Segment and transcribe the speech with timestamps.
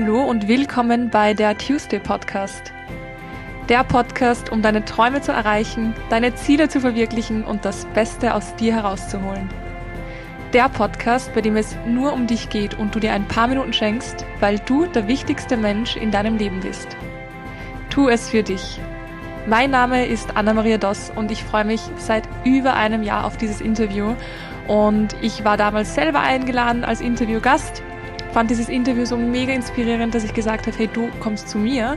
[0.00, 2.72] Hallo und willkommen bei der Tuesday Podcast.
[3.68, 8.54] Der Podcast, um deine Träume zu erreichen, deine Ziele zu verwirklichen und das Beste aus
[8.54, 9.50] dir herauszuholen.
[10.52, 13.72] Der Podcast, bei dem es nur um dich geht und du dir ein paar Minuten
[13.72, 16.96] schenkst, weil du der wichtigste Mensch in deinem Leben bist.
[17.90, 18.78] Tu es für dich.
[19.48, 23.60] Mein Name ist Anna-Maria Doss und ich freue mich seit über einem Jahr auf dieses
[23.60, 24.14] Interview.
[24.68, 27.82] Und ich war damals selber eingeladen als Interviewgast
[28.32, 31.96] fand dieses Interview so mega inspirierend, dass ich gesagt habe, hey, du kommst zu mir.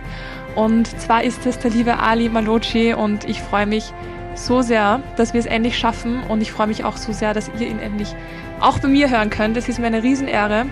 [0.55, 3.93] Und zwar ist es der liebe Ali Maloci und ich freue mich
[4.35, 7.51] so sehr, dass wir es endlich schaffen und ich freue mich auch so sehr, dass
[7.59, 8.15] ihr ihn endlich
[8.59, 9.57] auch bei mir hören könnt.
[9.57, 10.65] Es ist mir eine Riesenehre.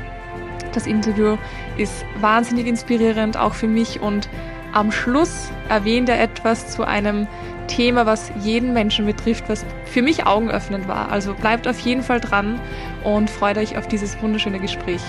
[0.74, 1.38] Das Interview
[1.78, 4.30] ist wahnsinnig inspirierend, auch für mich und
[4.72, 7.28] am Schluss erwähnt er etwas zu einem
[7.68, 11.12] Thema, was jeden Menschen betrifft, was für mich augenöffnend war.
[11.12, 12.60] Also bleibt auf jeden Fall dran
[13.04, 15.02] und freut euch auf dieses wunderschöne Gespräch.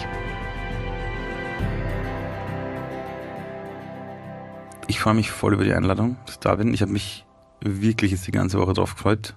[4.90, 6.74] Ich freue mich voll über die Einladung, dass ich da bin.
[6.74, 7.24] Ich habe mich
[7.60, 9.36] wirklich jetzt die ganze Woche drauf gefreut.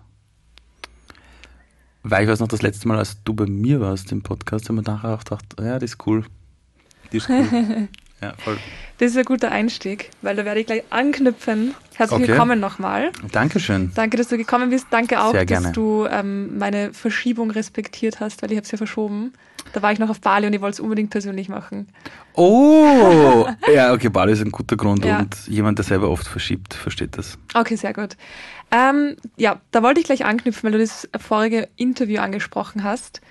[2.01, 4.77] Weil ich weiß noch, das letzte Mal, als du bei mir warst im Podcast, haben
[4.77, 6.25] wir nachher auch gedacht, ja, das ist cool.
[7.11, 7.87] Die ist cool.
[8.23, 8.57] ja, voll.
[8.99, 11.73] Das ist ein guter Einstieg, weil da werde ich gleich anknüpfen.
[11.95, 12.27] Herzlich okay.
[12.29, 13.11] willkommen nochmal.
[13.31, 13.91] Dankeschön.
[13.95, 14.87] Danke, dass du gekommen bist.
[14.91, 19.33] Danke auch, dass du ähm, meine Verschiebung respektiert hast, weil ich habe es ja verschoben.
[19.73, 21.87] Da war ich noch auf Bali und ich wollte es unbedingt persönlich machen.
[22.35, 25.19] Oh, ja, okay, Bali ist ein guter Grund ja.
[25.19, 27.37] und jemand, der selber oft verschiebt, versteht das.
[27.53, 28.15] Okay, sehr gut.
[28.71, 33.21] Ähm, ja, da wollte ich gleich anknüpfen, weil du das vorige Interview angesprochen hast.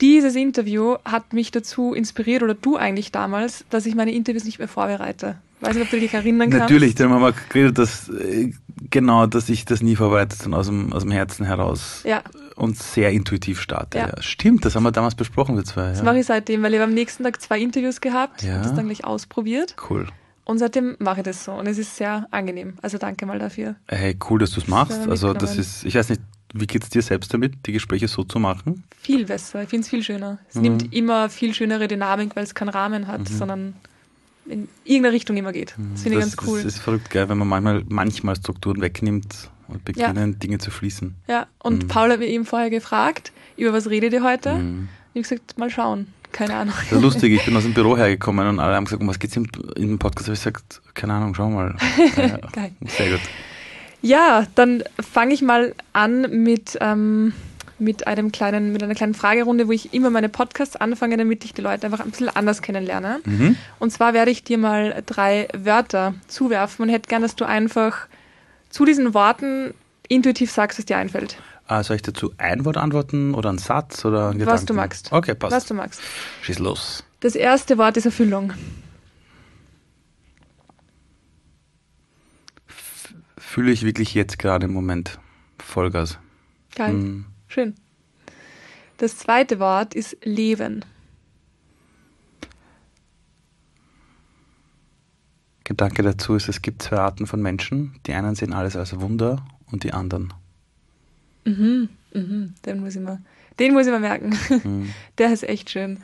[0.00, 4.58] Dieses Interview hat mich dazu inspiriert, oder du eigentlich damals, dass ich meine Interviews nicht
[4.58, 5.36] mehr vorbereite.
[5.60, 6.62] Weiß nicht, ob du dich erinnern kannst.
[6.62, 8.52] Natürlich, dann haben wir geredet, dass, äh,
[8.88, 12.22] genau, dass ich das nie vorbereitet, sondern aus dem, aus dem Herzen heraus ja.
[12.56, 13.98] und sehr intuitiv starte.
[13.98, 14.06] Ja.
[14.08, 14.22] ja.
[14.22, 15.90] Stimmt, das haben wir damals besprochen, wir zwei.
[15.90, 16.04] Das ja.
[16.04, 18.56] mache ich seitdem, weil ich habe am nächsten Tag zwei Interviews gehabt ja.
[18.56, 19.76] und das dann gleich ausprobiert.
[19.90, 20.06] Cool.
[20.44, 22.74] Und seitdem mache ich das so und es ist sehr angenehm.
[22.80, 23.76] Also danke mal dafür.
[23.86, 25.06] Hey, cool, dass du es machst.
[25.08, 26.22] Also das ist, ich weiß nicht,
[26.54, 28.84] wie geht es dir selbst damit, die Gespräche so zu machen?
[29.00, 29.62] Viel besser.
[29.62, 30.38] Ich finde es viel schöner.
[30.48, 30.62] Es mhm.
[30.62, 33.34] nimmt immer viel schönere Dynamik, weil es keinen Rahmen hat, mhm.
[33.34, 33.74] sondern
[34.46, 35.74] in irgendeine Richtung immer geht.
[35.78, 35.92] Mhm.
[35.92, 36.62] Das finde ich ganz cool.
[36.62, 40.38] Das ist verrückt, geil, wenn man manchmal, manchmal Strukturen wegnimmt und beginnen, ja.
[40.38, 41.14] Dinge zu fließen.
[41.28, 41.88] Ja, und mhm.
[41.88, 44.54] Paul hat mir eben vorher gefragt, über was redet ihr heute?
[44.54, 44.88] Mhm.
[45.14, 46.08] Ich habe gesagt, mal schauen.
[46.32, 46.74] Keine Ahnung.
[46.78, 49.18] Das ist lustig, ich bin aus dem Büro hergekommen und alle haben gesagt, um was
[49.18, 50.28] geht's im, im Podcast?
[50.28, 51.76] Habe ich gesagt, keine Ahnung, schau mal.
[52.16, 52.72] Ja, Geil.
[52.86, 53.20] Sehr gut.
[54.02, 57.32] Ja, dann fange ich mal an mit, ähm,
[57.78, 61.54] mit, einem kleinen, mit einer kleinen Fragerunde, wo ich immer meine Podcasts anfange, damit ich
[61.54, 63.20] die Leute einfach ein bisschen anders kennenlerne.
[63.24, 63.56] Mhm.
[63.78, 68.06] Und zwar werde ich dir mal drei Wörter zuwerfen und hätte gern, dass du einfach
[68.70, 69.74] zu diesen Worten
[70.08, 71.36] intuitiv sagst, was dir einfällt.
[71.66, 75.12] Ah, soll ich dazu ein Wort antworten oder einen Satz oder einen Was du magst.
[75.12, 75.54] Okay, passt.
[75.54, 76.00] Was du magst.
[76.42, 77.04] Schieß los.
[77.20, 78.54] Das erste Wort ist Erfüllung.
[83.50, 85.18] Fühle ich wirklich jetzt gerade im Moment.
[85.58, 86.18] Vollgas.
[86.76, 86.92] Geil.
[86.92, 87.24] Mhm.
[87.48, 87.74] Schön.
[88.98, 90.84] Das zweite Wort ist Leben.
[95.64, 97.96] Gedanke dazu ist, es gibt zwei Arten von Menschen.
[98.06, 100.32] Die einen sehen alles als Wunder und die anderen.
[101.44, 103.18] Mhm, mhm, den muss ich mal,
[103.58, 104.38] den muss ich mal merken.
[104.62, 104.94] Mhm.
[105.18, 105.98] Der ist echt schön.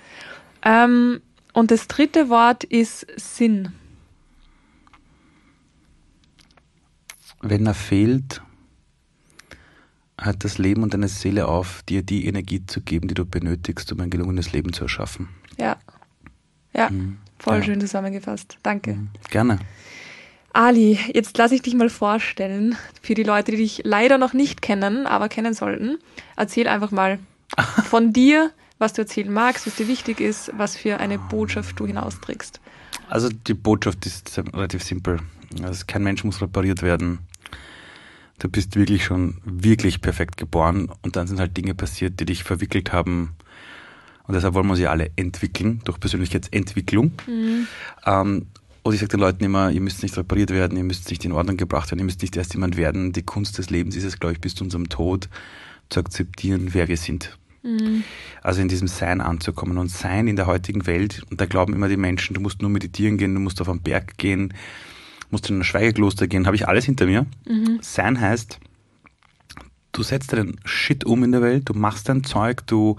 [0.65, 1.21] Ähm,
[1.53, 3.73] und das dritte Wort ist Sinn.
[7.49, 8.43] Wenn er fehlt,
[10.21, 13.93] hört das Leben und deine Seele auf, dir die Energie zu geben, die du benötigst,
[13.93, 15.29] um ein gelungenes Leben zu erschaffen.
[15.57, 15.77] Ja.
[16.75, 17.19] Ja, mhm.
[17.39, 17.63] voll ja.
[17.63, 18.59] schön zusammengefasst.
[18.65, 18.95] Danke.
[18.95, 19.11] Mhm.
[19.31, 19.61] Gerne.
[20.53, 24.61] Ali, jetzt lasse ich dich mal vorstellen, für die Leute, die dich leider noch nicht
[24.61, 25.99] kennen, aber kennen sollten.
[26.35, 27.21] Erzähl einfach mal
[27.85, 31.87] von dir, was du erzählen magst, was dir wichtig ist, was für eine Botschaft du
[31.87, 32.61] hinausträgst.
[33.09, 35.21] Also die Botschaft ist relativ simpel.
[35.63, 37.21] Also kein Mensch muss repariert werden.
[38.39, 42.45] Du bist wirklich schon wirklich perfekt geboren und dann sind halt Dinge passiert, die dich
[42.45, 43.35] verwickelt haben.
[44.27, 47.13] Und deshalb wollen wir sie alle entwickeln, durch Persönlichkeitsentwicklung.
[47.27, 47.67] Mhm.
[48.05, 48.47] Ähm,
[48.83, 51.33] und ich sage den Leuten immer, ihr müsst nicht repariert werden, ihr müsst nicht in
[51.33, 53.13] Ordnung gebracht werden, ihr müsst nicht erst jemand werden.
[53.13, 55.29] Die Kunst des Lebens ist es, glaube ich, bis zu unserem Tod
[55.89, 57.37] zu akzeptieren, wer wir sind.
[57.63, 58.05] Mhm.
[58.43, 59.79] Also in diesem Sein anzukommen.
[59.79, 62.71] Und Sein in der heutigen Welt, und da glauben immer die Menschen, du musst nur
[62.71, 64.55] meditieren gehen, du musst auf einen Berg gehen,
[65.31, 67.27] musste in ein Schweigekloster gehen, habe ich alles hinter mir.
[67.47, 67.79] Mhm.
[67.81, 68.59] Sein heißt,
[69.93, 72.97] du setzt deinen Shit um in der Welt, du machst dein Zeug, du,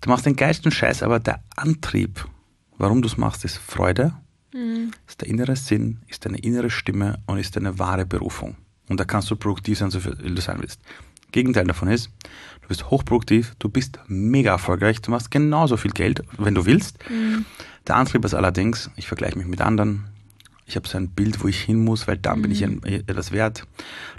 [0.00, 2.26] du machst den geilsten Scheiß, aber der Antrieb,
[2.78, 4.12] warum du es machst, ist Freude,
[4.54, 4.92] mhm.
[5.06, 8.56] ist der innere Sinn, ist deine innere Stimme und ist deine wahre Berufung.
[8.88, 10.80] Und da kannst du produktiv sein, so viel du sein willst.
[11.32, 12.10] Gegenteil davon ist,
[12.60, 16.98] du bist hochproduktiv, du bist mega erfolgreich, du machst genauso viel Geld, wenn du willst.
[17.10, 17.46] Mhm.
[17.86, 20.04] Der Antrieb ist allerdings, ich vergleiche mich mit anderen,
[20.72, 22.42] ich habe so ein Bild, wo ich hin muss, weil dann mhm.
[22.42, 22.80] bin ich mhm.
[22.82, 23.64] etwas wert.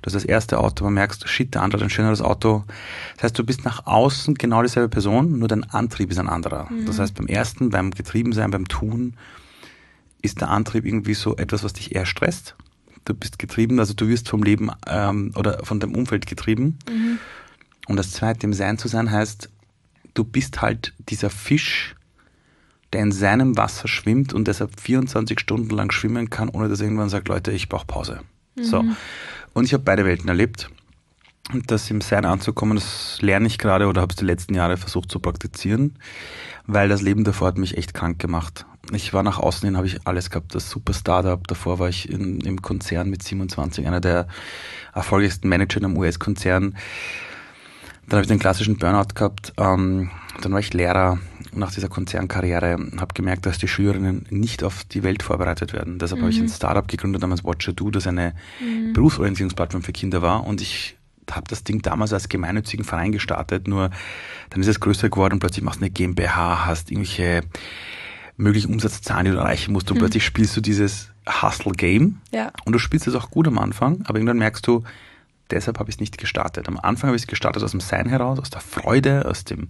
[0.02, 2.64] Du hast das erste Auto, man merkst, shit, der andere hat ein schöneres Auto.
[3.16, 6.70] Das heißt, du bist nach außen genau dieselbe Person, nur dein Antrieb ist ein anderer.
[6.70, 6.86] Mhm.
[6.86, 9.16] Das heißt, beim ersten, beim Getriebensein, beim Tun,
[10.22, 12.56] ist der Antrieb irgendwie so etwas, was dich eher stresst.
[13.04, 16.78] Du bist getrieben, also du wirst vom Leben ähm, oder von deinem Umfeld getrieben.
[16.88, 17.18] Mhm.
[17.88, 19.50] Und das zweite, im Sein zu sein, heißt,
[20.14, 21.96] du bist halt dieser Fisch,
[22.94, 27.10] der in seinem Wasser schwimmt und deshalb 24 Stunden lang schwimmen kann, ohne dass irgendwann
[27.10, 28.22] sagt, Leute, ich brauche Pause.
[28.56, 28.64] Mhm.
[28.64, 28.86] So.
[29.54, 30.70] Und ich habe beide Welten erlebt.
[31.52, 34.78] Und das im Sein anzukommen, das lerne ich gerade oder habe es die letzten Jahre
[34.78, 35.98] versucht zu praktizieren,
[36.68, 38.66] weil das Leben davor hat mich echt krank gemacht.
[38.94, 41.46] Ich war nach außen hin, habe ich alles gehabt, das super Startup.
[41.46, 44.28] Davor war ich in, im Konzern mit 27, einer der
[44.94, 46.76] erfolgreichsten Manager in einem US-Konzern.
[48.08, 49.54] Dann habe ich den klassischen Burnout gehabt.
[49.58, 50.12] Ähm,
[50.42, 51.20] dann war ich Lehrer
[51.56, 56.00] nach dieser Konzernkarriere, habe gemerkt, dass die Schülerinnen nicht auf die Welt vorbereitet werden.
[56.00, 56.26] Deshalb mhm.
[56.26, 58.94] habe ich ein Startup gegründet, namens Watcher Do, das eine mhm.
[58.94, 60.46] Berufsorientierungsplattform für Kinder war.
[60.46, 60.98] Und ich
[61.32, 63.90] habe das Ding damals als gemeinnützigen Verein gestartet, nur
[64.50, 67.44] dann ist es größer geworden und plötzlich machst du eine GmbH, hast irgendwelche
[68.36, 70.00] möglichen Umsatzzahlen, die du erreichen musst und mhm.
[70.00, 72.52] plötzlich spielst du dieses Hustle-Game ja.
[72.66, 74.84] und du spielst es auch gut am Anfang, aber irgendwann merkst du,
[75.50, 76.68] deshalb habe ich es nicht gestartet.
[76.68, 79.70] Am Anfang habe ich es gestartet aus dem Sein heraus, aus der Freude, aus dem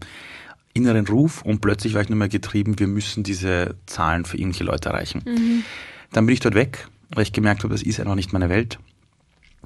[0.73, 4.63] inneren Ruf und plötzlich war ich nur mehr getrieben, wir müssen diese Zahlen für irgendwelche
[4.63, 5.21] Leute erreichen.
[5.25, 5.63] Mhm.
[6.11, 8.79] Dann bin ich dort weg, weil ich gemerkt habe, das ist einfach nicht meine Welt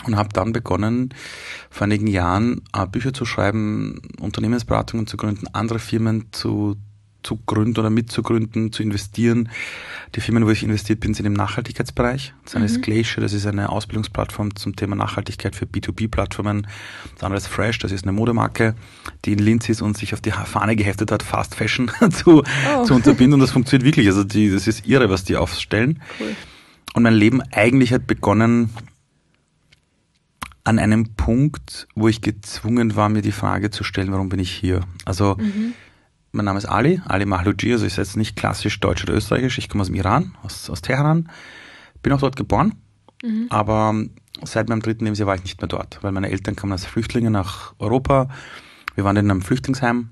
[0.06, 1.14] und habe dann begonnen,
[1.70, 6.76] vor einigen Jahren äh, Bücher zu schreiben, Unternehmensberatungen zu gründen, andere Firmen zu
[7.28, 9.50] zu gründen oder mitzugründen, zu investieren.
[10.16, 12.34] Die Firmen, wo ich investiert bin, sind im Nachhaltigkeitsbereich.
[12.46, 12.72] Das eine mhm.
[12.72, 16.68] ist Glacier, das ist eine Ausbildungsplattform zum Thema Nachhaltigkeit für B2B-Plattformen.
[17.16, 18.76] Das andere ist Fresh, das ist eine Modemarke,
[19.26, 22.84] die in Linz ist und sich auf die Fahne geheftet hat, Fast Fashion zu, oh.
[22.86, 23.34] zu unterbinden.
[23.34, 24.08] Und das funktioniert wirklich.
[24.08, 26.02] Also die, das ist irre, was die aufstellen.
[26.22, 26.34] Cool.
[26.94, 28.70] Und mein Leben eigentlich hat begonnen
[30.64, 34.52] an einem Punkt, wo ich gezwungen war, mir die Frage zu stellen, warum bin ich
[34.52, 34.82] hier?
[35.06, 35.74] Also mhm
[36.32, 39.58] mein Name ist Ali, Ali Mahlouji, also ich bin jetzt nicht klassisch deutsch oder österreichisch,
[39.58, 41.30] ich komme aus dem Iran, aus, aus Teheran,
[42.02, 42.76] bin auch dort geboren,
[43.24, 43.48] mhm.
[43.50, 43.96] aber
[44.44, 47.32] seit meinem dritten Lebensjahr war ich nicht mehr dort, weil meine Eltern kamen als Flüchtlinge
[47.32, 48.30] nach Europa,
[48.96, 50.10] wir waren in einem Flüchtlingsheim,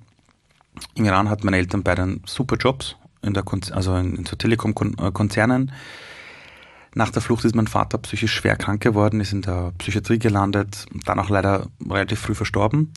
[0.96, 4.36] im Iran hatten meine Eltern beide super Jobs, in der Kon also in, in so
[4.36, 5.72] Telekom-Konzernen,
[6.98, 10.86] nach der Flucht ist mein Vater psychisch schwer krank geworden, ist in der Psychiatrie gelandet,
[11.06, 12.94] dann auch leider relativ früh verstorben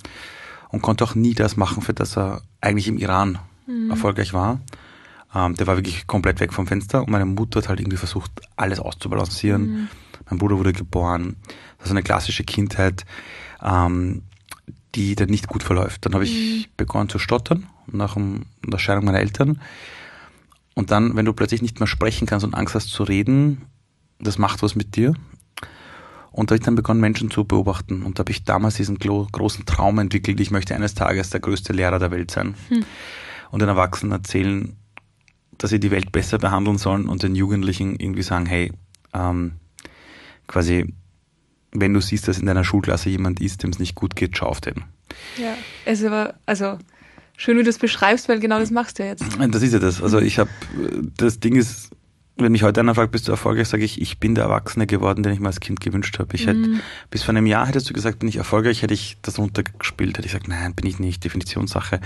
[0.71, 3.91] und konnte auch nie das machen, für das er eigentlich im Iran mhm.
[3.91, 4.61] erfolgreich war.
[5.35, 8.31] Ähm, der war wirklich komplett weg vom Fenster und meine Mutter hat halt irgendwie versucht,
[8.57, 9.63] alles auszubalancieren.
[9.63, 9.89] Mhm.
[10.31, 11.37] Mein Bruder wurde geboren.
[11.79, 13.05] Das ist eine klassische Kindheit,
[13.63, 14.23] ähm,
[14.95, 16.05] die dann nicht gut verläuft.
[16.07, 16.71] Dann habe ich mhm.
[16.77, 18.17] begonnen zu stottern nach
[18.67, 19.61] der Scheidung meiner Eltern.
[20.75, 23.63] Und dann, wenn du plötzlich nicht mehr sprechen kannst und Angst hast zu reden,
[24.21, 25.15] das macht was mit dir.
[26.31, 28.03] Und da habe ich dann begonnen, Menschen zu beobachten.
[28.03, 31.73] Und da habe ich damals diesen großen Traum entwickelt, ich möchte eines Tages der größte
[31.73, 32.55] Lehrer der Welt sein.
[32.69, 32.85] Hm.
[33.51, 34.77] Und den Erwachsenen erzählen,
[35.57, 38.73] dass sie die Welt besser behandeln sollen und den Jugendlichen irgendwie sagen, hey,
[39.13, 39.53] ähm,
[40.47, 40.95] quasi,
[41.73, 44.47] wenn du siehst, dass in deiner Schulklasse jemand ist, dem es nicht gut geht, schau
[44.47, 44.85] auf den.
[45.37, 45.55] Ja,
[45.85, 46.79] es war, also
[47.37, 49.25] schön, wie du das beschreibst, weil genau das machst du jetzt.
[49.51, 50.03] Das ist ja das.
[50.03, 50.51] Also ich habe,
[51.17, 51.91] das Ding ist,
[52.39, 55.23] wenn mich heute einer fragt, bist du erfolgreich, sage ich, ich bin der Erwachsene geworden,
[55.23, 56.35] den ich mir als Kind gewünscht habe.
[56.37, 56.49] Ich mhm.
[56.49, 60.17] hätte, bis vor einem Jahr hättest du gesagt, bin ich erfolgreich, hätte ich das runtergespielt,
[60.17, 62.01] hätte ich gesagt, nein, bin ich nicht, Definitionssache.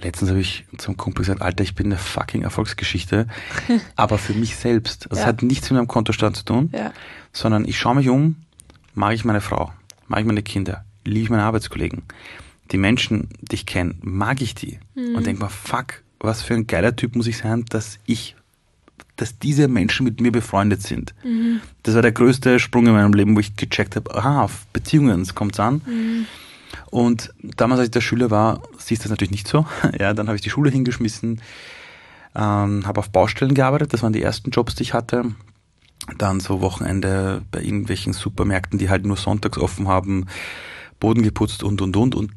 [0.00, 3.26] Letztens habe ich zum Kumpel gesagt, Alter, ich bin eine fucking Erfolgsgeschichte,
[3.96, 5.06] aber für mich selbst.
[5.10, 5.26] Das ja.
[5.26, 6.92] hat nichts mit meinem Kontostand zu tun, ja.
[7.32, 8.36] sondern ich schaue mich um,
[8.94, 9.72] mag ich meine Frau,
[10.08, 12.02] mag ich meine Kinder, liebe ich meine Arbeitskollegen.
[12.72, 14.78] Die Menschen, die ich kenne, mag ich die.
[14.94, 15.14] Mhm.
[15.14, 18.34] Und denke mir, fuck, was für ein geiler Typ muss ich sein, dass ich
[19.16, 21.14] dass diese Menschen mit mir befreundet sind.
[21.24, 21.60] Mhm.
[21.82, 25.26] Das war der größte Sprung in meinem Leben, wo ich gecheckt habe, aha, auf Beziehungen
[25.34, 25.82] kommt es an.
[25.86, 26.26] Mhm.
[26.90, 29.66] Und damals, als ich der Schüler war, siehst du das natürlich nicht so.
[29.98, 31.40] Ja, dann habe ich die Schule hingeschmissen,
[32.34, 35.34] ähm, habe auf Baustellen gearbeitet, das waren die ersten Jobs, die ich hatte.
[36.18, 40.26] Dann so Wochenende bei irgendwelchen Supermärkten, die halt nur sonntags offen haben,
[41.00, 42.14] Boden geputzt und und und.
[42.14, 42.32] Und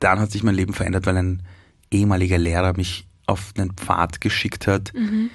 [0.00, 1.42] dann hat sich mein Leben verändert, weil ein
[1.90, 5.30] ehemaliger Lehrer mich auf einen Pfad geschickt hat, mhm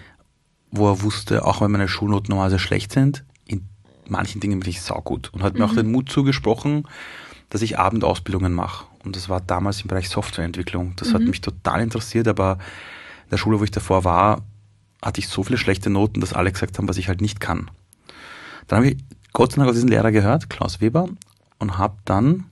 [0.71, 3.67] wo er wusste, auch wenn meine Schulnoten normalerweise schlecht sind, in
[4.07, 5.59] manchen Dingen bin ich saugut und hat mhm.
[5.59, 5.77] mir auch mhm.
[5.77, 6.87] den Mut zugesprochen,
[7.49, 8.85] dass ich Abendausbildungen mache.
[9.03, 10.93] Und das war damals im Bereich Softwareentwicklung.
[10.97, 11.13] Das mhm.
[11.15, 12.57] hat mich total interessiert, aber
[13.25, 14.41] in der Schule, wo ich davor war,
[15.01, 17.71] hatte ich so viele schlechte Noten, dass alle gesagt haben, was ich halt nicht kann.
[18.67, 18.97] Dann habe ich
[19.33, 21.07] Gott sei Dank aus diesem Lehrer gehört, Klaus Weber,
[21.57, 22.45] und habe dann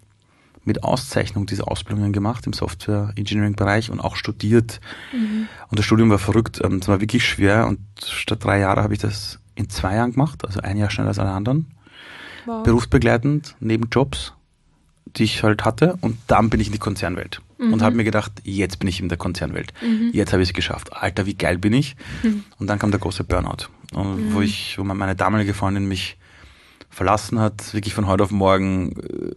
[0.68, 4.82] mit Auszeichnung diese Ausbildungen gemacht im Software-Engineering-Bereich und auch studiert.
[5.14, 5.48] Mhm.
[5.70, 6.60] Und das Studium war verrückt.
[6.64, 10.12] Ähm, es war wirklich schwer und statt drei Jahre habe ich das in zwei Jahren
[10.12, 11.68] gemacht, also ein Jahr schneller als alle anderen.
[12.46, 12.64] Wow.
[12.64, 14.34] Berufsbegleitend, neben Jobs,
[15.06, 15.98] die ich halt hatte.
[16.02, 17.74] Und dann bin ich in die Konzernwelt mhm.
[17.74, 19.74] und habe mir gedacht, jetzt bin ich in der Konzernwelt.
[19.82, 20.12] Mhm.
[20.14, 20.94] Jetzt habe ich es geschafft.
[20.94, 21.96] Alter, wie geil bin ich?
[22.24, 22.44] Mhm.
[22.60, 24.44] Und dann kam der große Burnout, und wo mhm.
[24.44, 26.18] ich, wo meine damalige Freundin mich
[26.98, 29.36] verlassen hat, wirklich von heute auf morgen äh,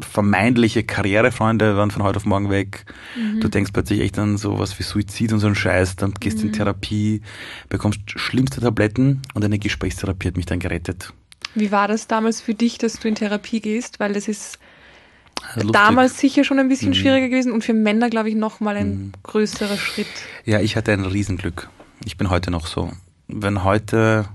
[0.00, 2.86] vermeintliche Karrierefreunde waren von heute auf morgen weg.
[3.16, 3.38] Mhm.
[3.38, 6.46] Du denkst plötzlich echt an sowas wie Suizid und so einen Scheiß, dann gehst mhm.
[6.46, 7.22] in Therapie,
[7.68, 11.12] bekommst schlimmste Tabletten und eine Gesprächstherapie hat mich dann gerettet.
[11.54, 14.00] Wie war das damals für dich, dass du in Therapie gehst?
[14.00, 14.58] Weil das ist
[15.54, 15.72] Lustig.
[15.72, 16.94] damals sicher schon ein bisschen mhm.
[16.94, 19.12] schwieriger gewesen und für Männer, glaube ich, nochmal ein mhm.
[19.22, 20.08] größerer Schritt.
[20.44, 21.68] Ja, ich hatte ein Riesenglück.
[22.04, 22.90] Ich bin heute noch so.
[23.28, 24.26] Wenn heute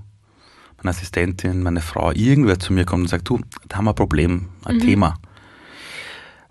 [0.82, 3.96] meine Assistentin, meine Frau, irgendwer zu mir kommt und sagt, du, da haben wir ein
[3.96, 4.80] Problem, ein mhm.
[4.80, 5.18] Thema.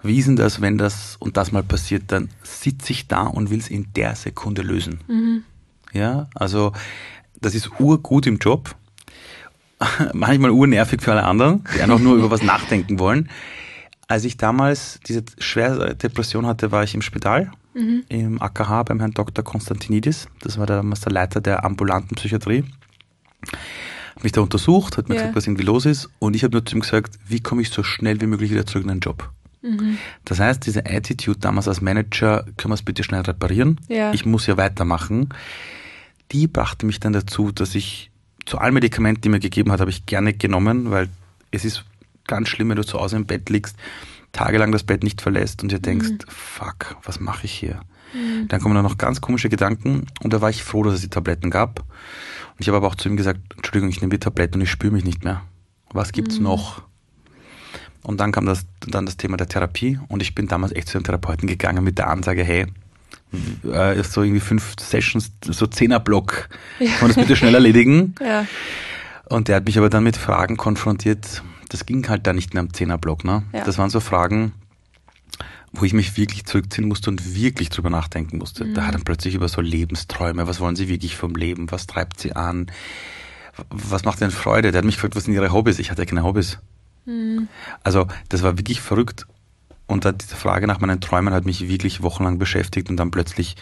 [0.03, 3.49] Wie ist denn das, wenn das und das mal passiert, dann sitze ich da und
[3.49, 4.99] will es in der Sekunde lösen.
[5.07, 5.43] Mhm.
[5.93, 6.73] Ja, also
[7.39, 8.75] das ist urgut im Job,
[10.13, 13.29] manchmal urnervig für alle anderen, die einfach nur über was nachdenken wollen.
[14.09, 18.03] Als ich damals diese schwere Depression hatte, war ich im Spital, mhm.
[18.07, 19.43] im AKH beim Herrn Dr.
[19.43, 20.27] Konstantinidis.
[20.41, 22.63] Das war damals der Leiter der ambulanten Psychiatrie
[24.17, 25.23] hat mich da untersucht, hat mir yeah.
[25.23, 27.69] gesagt, was irgendwie los ist und ich habe nur zu ihm gesagt, wie komme ich
[27.69, 29.29] so schnell wie möglich wieder zurück in den Job.
[29.61, 29.99] Mhm.
[30.25, 33.79] Das heißt, diese Attitude damals als Manager, können wir es bitte schnell reparieren?
[33.87, 34.13] Ja.
[34.13, 35.29] Ich muss ja weitermachen.
[36.31, 38.09] Die brachte mich dann dazu, dass ich
[38.45, 41.09] zu allen Medikamenten, die mir gegeben hat, habe ich gerne genommen, weil
[41.51, 41.85] es ist
[42.25, 43.77] ganz schlimm, wenn du zu Hause im Bett liegst,
[44.31, 46.19] tagelang das Bett nicht verlässt und dir denkst, mhm.
[46.27, 47.81] fuck, was mache ich hier?
[48.13, 48.47] Mhm.
[48.47, 51.09] Dann kommen dann noch ganz komische Gedanken und da war ich froh, dass es die
[51.09, 51.83] Tabletten gab.
[52.57, 54.71] Und ich habe aber auch zu ihm gesagt, Entschuldigung, ich nehme die Tabletten und ich
[54.71, 55.43] spüre mich nicht mehr.
[55.91, 56.45] Was gibt's mhm.
[56.45, 56.81] noch?
[58.01, 60.97] Und dann kam das, dann das Thema der Therapie und ich bin damals echt zu
[60.97, 62.65] einem Therapeuten gegangen mit der Ansage, hey,
[63.63, 66.49] äh, so irgendwie fünf Sessions, so Zehnerblock,
[66.79, 66.87] ja.
[66.87, 68.15] kann man das bitte schnell erledigen?
[68.21, 68.47] ja.
[69.25, 72.59] Und der hat mich aber dann mit Fragen konfrontiert, das ging halt da nicht in
[72.59, 73.43] einem Zehnerblock, ne?
[73.53, 73.65] Ja.
[73.65, 74.53] Das waren so Fragen,
[75.79, 78.65] wo ich mich wirklich zurückziehen musste und wirklich drüber nachdenken musste.
[78.65, 78.73] Mhm.
[78.73, 82.19] Da hat er plötzlich über so Lebensträume, was wollen sie wirklich vom Leben, was treibt
[82.19, 82.67] sie an,
[83.69, 84.71] was macht denn Freude?
[84.71, 85.79] Der hat mich gefragt, was sind ihre Hobbys?
[85.79, 86.59] Ich hatte keine Hobbys.
[87.05, 87.47] Mhm.
[87.83, 89.27] Also das war wirklich verrückt.
[89.87, 93.55] Und da diese Frage nach meinen Träumen hat mich wirklich wochenlang beschäftigt und dann plötzlich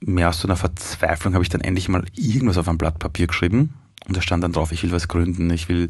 [0.00, 3.26] mehr aus so einer Verzweiflung habe ich dann endlich mal irgendwas auf ein Blatt Papier
[3.26, 3.74] geschrieben.
[4.06, 5.88] Und da stand dann drauf, ich will was gründen, ich will,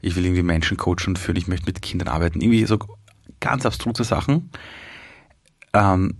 [0.00, 2.40] ich will irgendwie Menschen coachen und führen, ich möchte mit Kindern arbeiten.
[2.40, 2.78] Irgendwie so
[3.40, 4.50] ganz abstruse Sachen,
[5.72, 6.14] ähm,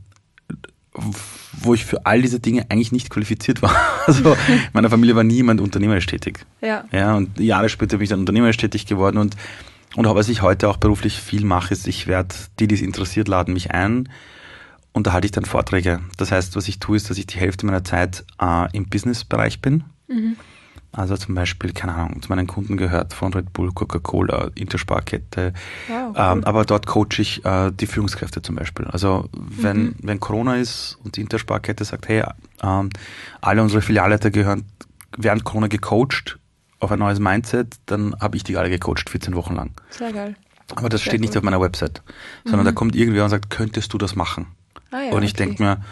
[1.52, 3.74] wo ich für all diese Dinge eigentlich nicht qualifiziert war.
[4.06, 6.44] Also in meiner Familie war niemand unternehmerisch tätig.
[6.62, 6.84] Ja.
[6.90, 7.14] ja.
[7.14, 9.36] Und Jahre später bin ich dann unternehmerisch tätig geworden und
[9.96, 13.26] und was ich heute auch beruflich viel mache, ist, ich werde, die, die es interessiert,
[13.26, 14.08] laden mich ein
[14.92, 16.00] und da halte ich dann Vorträge.
[16.16, 19.60] Das heißt, was ich tue, ist, dass ich die Hälfte meiner Zeit äh, im Businessbereich
[19.60, 19.84] bin.
[20.08, 20.36] Mhm.
[20.92, 25.52] Also zum Beispiel, keine Ahnung, zu meinen Kunden gehört von Red Bull, Coca-Cola, Intersparkette.
[25.86, 26.14] Wow, cool.
[26.16, 28.86] ähm, aber dort coache ich äh, die Führungskräfte zum Beispiel.
[28.86, 29.94] Also wenn, mhm.
[30.02, 32.24] wenn Corona ist und die Intersparkette sagt, hey,
[32.62, 32.90] ähm,
[33.40, 34.64] alle unsere Filialleiter gehören
[35.16, 36.38] während Corona gecoacht
[36.80, 39.72] auf ein neues Mindset, dann habe ich die alle gecoacht, 14 Wochen lang.
[39.90, 40.34] Sehr geil.
[40.74, 42.02] Aber das Sehr steht nicht auf meiner Website,
[42.44, 42.66] sondern mhm.
[42.66, 44.46] da kommt irgendwer und sagt, könntest du das machen?
[44.90, 45.44] Ah, ja, und ich okay.
[45.44, 45.84] denke mir,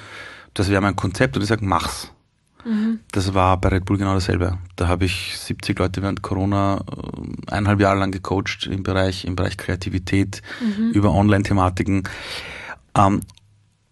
[0.55, 2.13] das wäre mein Konzept und ich sage, mach's.
[2.65, 3.01] Mhm.
[3.13, 4.59] Das war bei Red Bull genau dasselbe.
[4.77, 9.37] Da habe ich 70 Leute während Corona äh, eineinhalb Jahre lang gecoacht im Bereich, im
[9.37, 10.91] Bereich Kreativität, mhm.
[10.91, 12.05] über Online-Thematiken.
[12.97, 13.21] Ähm,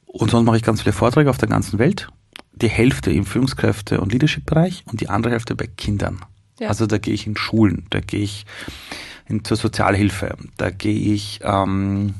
[0.07, 2.09] und sonst mache ich ganz viele Vorträge auf der ganzen Welt.
[2.53, 6.25] Die Hälfte im Führungskräfte- und Leadership-Bereich und die andere Hälfte bei Kindern.
[6.59, 6.69] Ja.
[6.69, 8.47] Also da gehe ich in Schulen, da gehe ich
[9.29, 12.15] in, zur Sozialhilfe, da gehe ich ähm,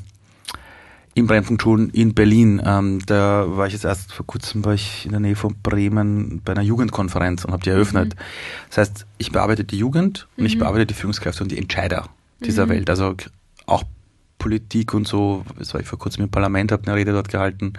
[1.17, 2.61] im Brennpunktschulen in Berlin.
[2.63, 6.41] Ähm, da war ich jetzt erst vor kurzem war ich in der Nähe von Bremen
[6.45, 8.15] bei einer Jugendkonferenz und habe die eröffnet.
[8.15, 8.19] Mhm.
[8.69, 10.45] Das heißt, ich bearbeite die Jugend und mhm.
[10.45, 12.07] ich bearbeite die Führungskräfte und die Entscheider
[12.39, 12.69] dieser mhm.
[12.69, 12.89] Welt.
[12.89, 13.15] Also
[13.65, 13.83] auch
[14.37, 15.43] Politik und so.
[15.57, 17.73] Das war ich vor kurzem im Parlament, habe eine Rede dort gehalten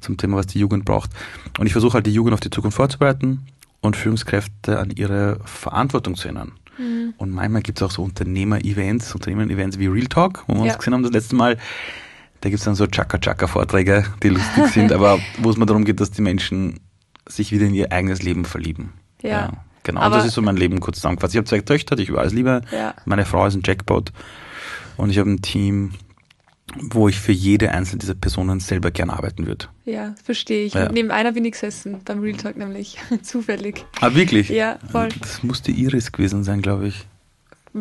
[0.00, 1.10] zum Thema, was die Jugend braucht.
[1.58, 3.46] Und ich versuche halt die Jugend auf die Zukunft vorzubereiten
[3.80, 6.52] und Führungskräfte an ihre Verantwortung zu erinnern.
[6.78, 7.14] Mhm.
[7.16, 10.72] Und manchmal gibt es auch so Unternehmer-Events, Unternehmer-Events wie Real Talk, wo wir ja.
[10.72, 11.58] uns gesehen haben das letzte Mal
[12.40, 16.00] da gibt es dann so Chaka-Chaka-Vorträge, die lustig sind, aber wo es mir darum geht,
[16.00, 16.80] dass die Menschen
[17.26, 18.92] sich wieder in ihr eigenes Leben verlieben.
[19.22, 19.30] Ja.
[19.30, 19.52] ja
[19.82, 20.00] genau.
[20.00, 21.34] Aber und das ist so mein Leben kurz zusammengefasst.
[21.34, 22.62] Ich habe zwei Töchter, die ich über alles liebe.
[22.72, 22.94] Ja.
[23.04, 24.12] Meine Frau ist ein Jackpot.
[24.96, 25.92] Und ich habe ein Team,
[26.76, 29.66] wo ich für jede einzelne dieser Personen selber gern arbeiten würde.
[29.84, 30.74] Ja, verstehe ich.
[30.74, 30.90] Ja.
[30.90, 33.84] Neben einer bin ich gesessen, beim Real Talk nämlich, zufällig.
[34.00, 34.48] Ah, wirklich?
[34.48, 35.08] Ja, voll.
[35.20, 37.06] Das musste Iris gewesen sein, glaube ich.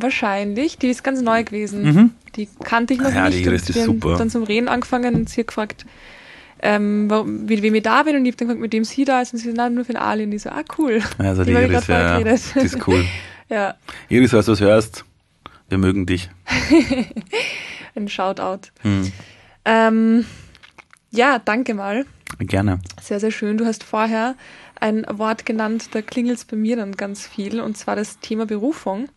[0.01, 0.77] Wahrscheinlich.
[0.77, 1.83] Die ist ganz neu gewesen.
[1.83, 2.11] Mhm.
[2.35, 3.39] Die kannte ich noch Ja, nicht.
[3.39, 4.17] die Iris ist super.
[4.17, 5.85] dann zum Reden angefangen und sie hat gefragt,
[6.61, 9.05] ähm, warum, mit wem ich da bin und ich habe dann gefragt, mit dem sie
[9.05, 11.01] da ist und sie so, nein, nur für den Ali und ich so, ah cool.
[11.17, 12.29] Also die Die Iris, ja, die
[12.65, 13.03] ist cool.
[13.49, 13.75] Ja,
[14.09, 15.05] Iris, falls du es hörst,
[15.69, 16.29] wir mögen dich.
[17.95, 18.67] ein Shoutout.
[18.81, 19.11] Hm.
[19.65, 20.25] Ähm,
[21.11, 22.05] ja, danke mal.
[22.39, 22.79] Gerne.
[23.01, 23.57] Sehr, sehr schön.
[23.57, 24.35] Du hast vorher
[24.79, 28.45] ein Wort genannt, da klingelt es bei mir dann ganz viel, und zwar das Thema
[28.45, 29.07] Berufung.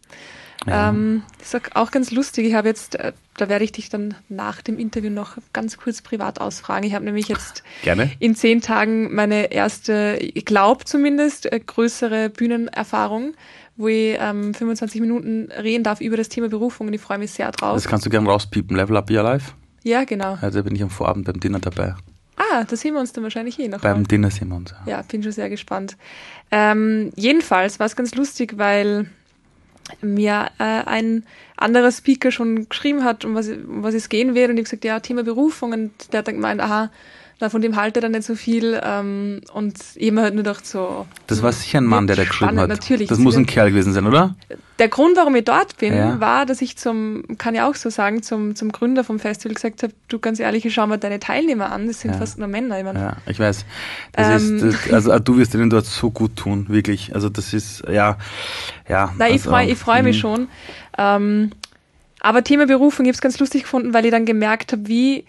[0.66, 0.90] Ja.
[0.90, 2.46] Ähm, das ist auch ganz lustig.
[2.46, 6.02] Ich habe jetzt, äh, da werde ich dich dann nach dem Interview noch ganz kurz
[6.02, 6.86] privat ausfragen.
[6.86, 8.10] Ich habe nämlich jetzt Gerne.
[8.18, 13.34] in zehn Tagen meine erste, ich glaube zumindest, äh, größere Bühnenerfahrung,
[13.76, 17.30] wo ich ähm, 25 Minuten reden darf über das Thema Berufung und ich freue mich
[17.30, 17.74] sehr drauf.
[17.74, 18.76] Das kannst du gerne rauspiepen.
[18.76, 19.52] Level Up Your Life.
[19.82, 20.36] ja, genau.
[20.42, 21.94] Also da bin ich am Vorabend beim Dinner dabei.
[22.36, 23.80] Ah, da sehen wir uns dann wahrscheinlich eh noch.
[23.80, 24.06] Beim mal.
[24.06, 24.72] Dinner sehen wir uns.
[24.86, 24.98] Ja.
[24.98, 25.96] Ja, bin schon sehr gespannt.
[26.50, 29.10] Ähm, jedenfalls war es ganz lustig, weil
[30.00, 31.24] mir äh, ein
[31.56, 34.50] anderer Speaker schon geschrieben hat, um was, um was es gehen wird.
[34.50, 35.72] Und ich habe gesagt, ja, Thema Berufung.
[35.72, 36.90] Und der hat dann gemeint, aha,
[37.48, 38.78] von dem halte er dann nicht so viel.
[38.84, 41.06] Ähm, und ich mir halt nur gedacht, so.
[41.26, 42.68] Das war sicher ein Mann, der da geschrieben hat.
[42.68, 43.08] Natürlich.
[43.08, 44.36] Das muss ein Kerl gewesen sein, oder?
[44.78, 46.20] Der Grund, warum ich dort bin, Ja.
[46.20, 49.82] war, dass ich zum, kann ich auch so sagen, zum, zum Gründer vom Festival gesagt
[49.82, 52.18] habe, du ganz ehrlich, ich schau mal deine Teilnehmer an, das sind Ja.
[52.18, 52.78] fast nur Männer.
[52.78, 53.64] Ich mein, Ja, ich weiß.
[54.12, 54.56] Das Ähm.
[54.56, 57.14] ist, das, also du wirst ihnen dort so gut tun, wirklich.
[57.14, 58.18] Also das ist, ja,
[58.88, 59.14] ja.
[59.16, 60.20] Ich also, freue ich freu mich mhm.
[60.20, 60.48] schon.
[60.98, 61.50] Ähm,
[62.20, 65.24] aber Thema Berufung, ich habe es ganz lustig gefunden, weil ich dann gemerkt habe, wie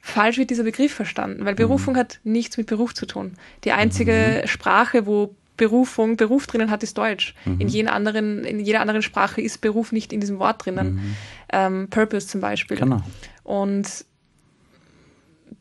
[0.00, 1.40] falsch wird dieser Begriff verstanden.
[1.40, 1.46] Mhm.
[1.46, 3.34] Weil Berufung hat nichts mit Beruf zu tun.
[3.64, 7.34] Die einzige Sprache, wo Berufung Beruf drinnen hat, ist Deutsch.
[7.44, 7.60] Mhm.
[7.60, 11.16] In, jeder anderen, in jeder anderen Sprache ist Beruf nicht in diesem Wort drinnen.
[11.52, 12.78] Ähm, Purpose zum Beispiel.
[12.78, 12.80] Mhm.
[12.80, 13.02] Genau.
[13.44, 14.04] Und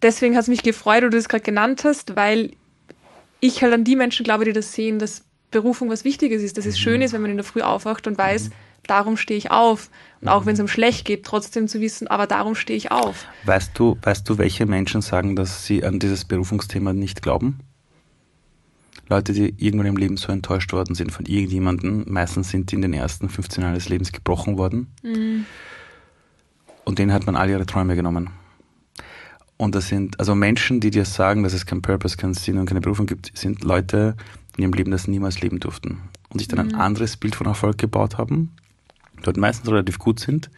[0.01, 2.51] deswegen hat es mich gefreut, wie du das gerade genannt hast, weil
[3.41, 6.65] ich halt an die Menschen glaube, die das sehen, dass Berufung was Wichtiges ist, dass
[6.65, 8.51] es schön ist, wenn man in der Früh aufwacht und weiß,
[8.89, 9.89] darum stehe ich auf.
[10.21, 13.25] Und auch wenn es um schlecht geht, trotzdem zu wissen, aber darum stehe ich auf.
[13.45, 17.59] Weißt du, weißt du, welche Menschen sagen, dass sie an dieses Berufungsthema nicht glauben?
[19.07, 22.83] Leute, die irgendwann im Leben so enttäuscht worden sind von irgendjemandem, meistens sind die in
[22.83, 24.87] den ersten 15 Jahren des Lebens gebrochen worden.
[26.85, 28.29] Und denen hat man all ihre Träume genommen.
[29.57, 32.65] Und das sind, also Menschen, die dir sagen, dass es keinen Purpose, keinen Sinn und
[32.65, 34.15] keine Berufung gibt, sind Leute,
[34.57, 36.01] die im Leben das niemals leben durften.
[36.29, 38.51] Und sich dann ein anderes Bild von Erfolg gebaut haben,
[39.23, 40.49] dort meistens relativ gut sind,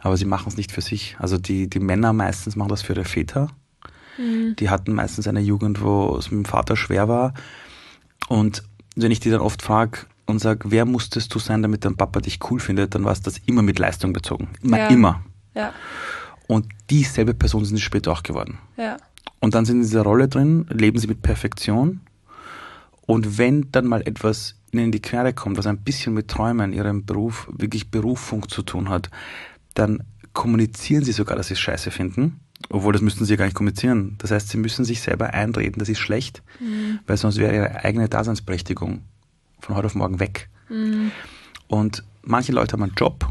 [0.00, 1.16] aber sie machen es nicht für sich.
[1.18, 3.50] Also die, die Männer meistens machen das für ihre Väter.
[4.16, 7.34] Die hatten meistens eine Jugend, wo es mit dem Vater schwer war.
[8.28, 8.62] Und
[8.94, 12.20] wenn ich die dann oft frage und sage, wer musstest du sein, damit dein Papa
[12.20, 14.50] dich cool findet, dann war es das immer mit Leistung bezogen.
[14.62, 14.86] Immer, Ja.
[14.88, 15.24] immer.
[15.54, 15.72] Ja,
[16.46, 18.58] Und dieselbe Person sind sie später auch geworden.
[18.76, 18.96] ja,
[19.40, 22.00] Und dann sind sie in dieser Rolle drin, leben sie mit Perfektion.
[23.06, 26.72] Und wenn dann mal etwas ihnen in die Quere kommt, was ein bisschen mit Träumen,
[26.72, 29.10] ihrem Beruf, wirklich Berufung zu tun hat,
[29.74, 32.40] dann kommunizieren sie sogar, dass sie es scheiße finden.
[32.70, 34.14] Obwohl, das müssten sie ja gar nicht kommunizieren.
[34.18, 36.42] Das heißt, sie müssen sich selber einreden, das ist schlecht,
[37.06, 39.02] weil sonst wäre ihre eigene Daseinsberechtigung
[39.60, 40.48] von heute auf morgen weg.
[41.68, 43.28] Und manche Leute haben einen Job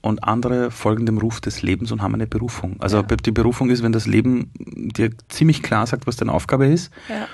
[0.00, 2.76] und andere folgen dem Ruf des Lebens und haben eine Berufung.
[2.80, 3.02] Also Ja.
[3.02, 7.26] die Berufung ist, wenn das Leben dir ziemlich klar sagt, was deine Aufgabe ist ja.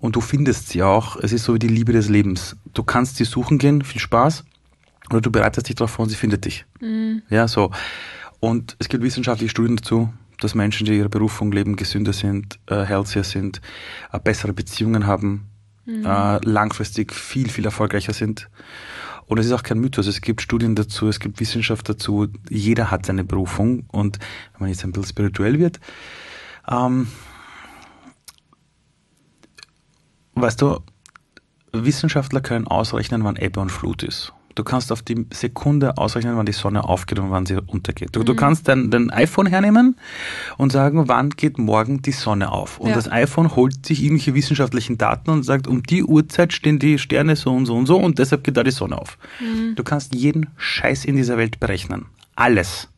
[0.00, 1.16] Und du findest sie auch.
[1.16, 2.56] Es ist so wie die Liebe des Lebens.
[2.74, 4.44] Du kannst sie suchen gehen, viel Spaß,
[5.10, 6.64] oder du bereitest dich darauf vor und sie findet dich.
[7.30, 7.70] Ja, so.
[8.40, 12.84] Und es gibt wissenschaftliche Studien dazu, dass Menschen, die ihre Berufung leben, gesünder sind, äh,
[12.84, 13.60] healthier sind,
[14.12, 15.48] äh, bessere Beziehungen haben,
[16.04, 18.48] äh, langfristig viel, viel erfolgreicher sind.
[19.26, 20.06] Und es ist auch kein Mythos.
[20.06, 22.28] Es gibt Studien dazu, es gibt Wissenschaft dazu.
[22.48, 23.84] Jeder hat seine Berufung.
[23.88, 24.18] Und
[24.52, 25.80] wenn man jetzt ein bisschen spirituell wird,
[26.70, 27.08] ähm,
[30.40, 30.78] weißt du,
[31.72, 34.32] Wissenschaftler können ausrechnen, wann Ebbe und Flut ist.
[34.54, 38.08] Du kannst auf die Sekunde ausrechnen, wann die Sonne aufgeht und wann sie untergeht.
[38.16, 39.96] Du, du kannst dein, dein iPhone hernehmen
[40.56, 42.80] und sagen, wann geht morgen die Sonne auf.
[42.80, 42.96] Und Ja.
[42.96, 47.36] das iPhone holt sich irgendwelche wissenschaftlichen Daten und sagt, um die Uhrzeit stehen die Sterne
[47.36, 49.16] so und so und so und deshalb geht da die Sonne auf.
[49.76, 52.06] Du kannst jeden Scheiß in dieser Welt berechnen.
[52.34, 52.88] Alles.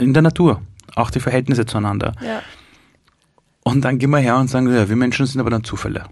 [0.00, 0.60] In der Natur.
[0.96, 2.14] Auch die Verhältnisse zueinander.
[2.20, 2.42] ja.
[3.62, 6.04] Und dann gehen wir her und sagen, ja, wir Menschen sind aber dann Zufälle.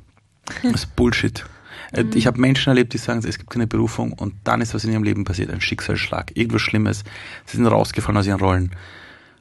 [0.63, 1.45] Das ist Bullshit.
[1.93, 4.85] Äh, Ich habe Menschen erlebt, die sagen, es gibt keine Berufung und dann ist was
[4.85, 7.05] in ihrem Leben passiert, ein Schicksalsschlag, irgendwas Schlimmes.
[7.47, 8.73] Sie sind rausgefallen aus ihren Rollen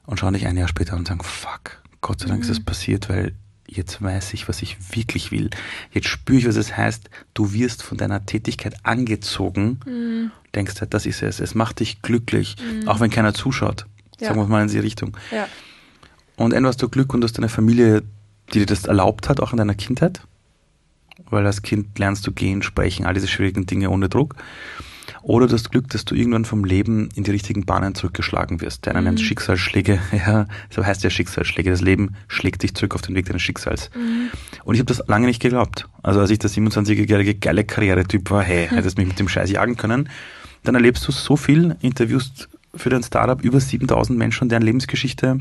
[0.06, 2.60] und schauen dich ein Jahr später an und sagen, fuck, Gott sei Dank ist das
[2.60, 3.34] passiert, weil
[3.68, 5.50] jetzt weiß ich, was ich wirklich will.
[5.92, 11.04] Jetzt spüre ich, was es heißt, du wirst von deiner Tätigkeit angezogen, denkst halt, das
[11.06, 11.40] ist es.
[11.40, 13.86] Es macht dich glücklich, auch wenn keiner zuschaut.
[14.20, 14.28] Ja.
[14.28, 15.16] Sagen wir mal in die Richtung.
[15.32, 15.46] ja.
[16.36, 18.02] Und entweder hast du Glück und du hast eine Familie,
[18.52, 20.20] die dir das erlaubt hat, auch in deiner Kindheit.
[21.30, 24.36] Weil als Kind lernst du gehen, sprechen, all diese schwierigen Dinge ohne Druck.
[25.22, 28.86] Oder das Glück, dass du irgendwann vom Leben in die richtigen Bahnen zurückgeschlagen wirst.
[28.86, 31.70] Der eine nennt Schicksalsschläge, ja, so heißt ja Schicksalsschläge.
[31.70, 33.90] Das Leben schlägt dich zurück auf den Weg deines Schicksals.
[34.64, 35.88] Und ich habe das lange nicht geglaubt.
[36.02, 39.76] Also als ich der 27-jährige geile Karrieretyp war, hey, hättest mich mit dem Scheiß jagen
[39.76, 40.08] können,
[40.62, 45.38] dann erlebst du so viel, interviewst für dein Startup über 7000 Menschen und deren Lebensgeschichte,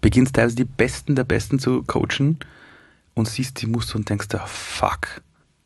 [0.00, 2.38] beginnst teilweise die Besten der Besten zu coachen
[3.18, 5.22] und siehst die Muster und denkst, ah, fuck,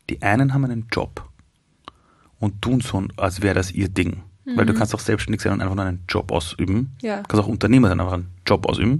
[0.09, 1.27] die einen haben einen Job
[2.39, 4.23] und tun so, als wäre das ihr Ding.
[4.45, 4.57] Mhm.
[4.57, 6.95] Weil du kannst auch selbstständig sein und einfach nur einen Job ausüben.
[7.01, 7.17] Ja.
[7.21, 8.93] Du kannst auch Unternehmer sein, einfach einen Job ausüben.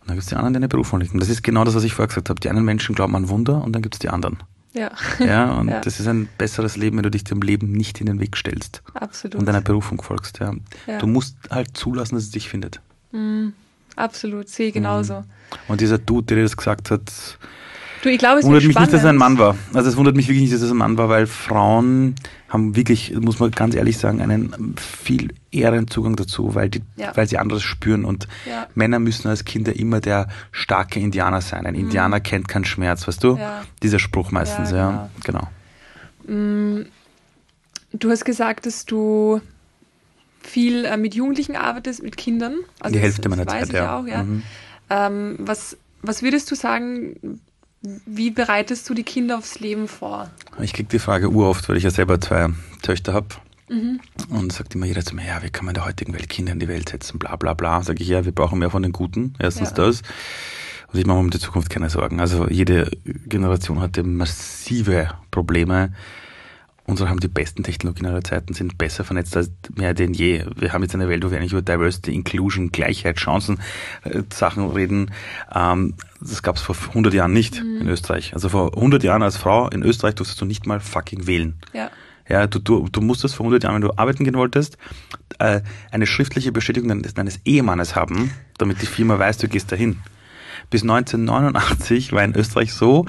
[0.00, 1.18] Und dann gibt es die anderen, die eine Berufung liegen.
[1.18, 2.38] Das ist genau das, was ich vorher gesagt habe.
[2.40, 4.38] Die einen Menschen glauben an Wunder und dann gibt es die anderen.
[4.72, 4.92] Ja.
[5.18, 5.80] Ja, und Ja.
[5.80, 8.82] das ist ein besseres Leben, wenn du dich dem Leben nicht in den Weg stellst
[8.94, 9.34] Absolut.
[9.34, 10.38] und deiner Berufung folgst.
[10.38, 10.54] Ja.
[10.86, 10.98] Ja.
[10.98, 12.80] Du musst halt zulassen, dass es dich findet.
[13.96, 15.24] Absolut, sehe ich genauso.
[15.68, 17.38] Und dieser Dude, der dir das gesagt hat,
[18.02, 19.38] Du, ich glaube, es wundert mich nicht, dass er ein spannend.
[19.38, 19.56] Mann war.
[19.74, 22.14] Also es wundert mich wirklich nicht, dass er ein Mann war, weil Frauen
[22.48, 27.12] haben wirklich, muss man ganz ehrlich sagen, einen viel ehren Zugang dazu, weil, die, Ja.
[27.14, 28.06] weil sie anderes spüren.
[28.06, 28.68] Und Ja.
[28.74, 31.66] Männer müssen als Kinder immer der starke Indianer sein.
[31.66, 33.34] Ein Indianer kennt keinen Schmerz, weißt du?
[33.34, 33.40] Mhm.
[33.40, 33.62] Ja.
[33.82, 35.10] Dieser Spruch meistens, Ja, ja.
[35.24, 35.48] Genau.
[37.92, 39.40] Du hast gesagt, dass du
[40.42, 42.54] viel äh, mit Jugendlichen arbeitest, mit Kindern.
[42.80, 43.98] Also Die das- Hälfte das meiner weiß Zeit, ich ja.
[43.98, 44.22] auch, ja.
[44.22, 44.42] Mhm.
[44.90, 47.40] Ähm, was, was würdest du sagen,
[47.82, 50.30] wie bereitest du die Kinder aufs Leben vor?
[50.60, 52.48] Ich kriege die Frage uroft, weil ich ja selber zwei
[52.82, 53.28] Töchter habe.
[53.68, 54.00] Mhm.
[54.28, 56.52] Und sagt immer jeder zu mir, ja, wie kann man in der heutigen Welt Kinder
[56.52, 57.82] in die Welt setzen, bla bla bla.
[57.82, 59.76] Sage ich, ja, wir brauchen mehr von den Guten, erstens Ja.
[59.76, 60.02] das.
[60.92, 62.18] Und ich mache mir um die Zukunft keine Sorgen.
[62.20, 65.92] Also jede Generation hatte massive Probleme.
[66.90, 70.44] Unsere haben die besten Technologien aller Zeiten, sind besser vernetzt als mehr denn je.
[70.56, 73.60] Wir haben jetzt eine Welt, wo wir eigentlich über Diversity, Inclusion, Gleichheit, Chancen,
[74.02, 75.12] äh, Sachen reden.
[75.54, 78.34] Ähm, das gab es vor 100 Jahren nicht in Österreich.
[78.34, 81.54] Also vor 100 Jahren als Frau in Österreich durftest du nicht mal fucking wählen.
[81.72, 81.92] Ja.
[82.28, 84.76] Ja, du, du, du musstest vor 100 Jahren, wenn du arbeiten gehen wolltest,
[85.38, 85.60] äh,
[85.92, 89.98] eine schriftliche Bestätigung deines, deines Ehemannes haben, damit die Firma weiß, du gehst dahin.
[90.70, 93.06] Bis 1989 war in Österreich so,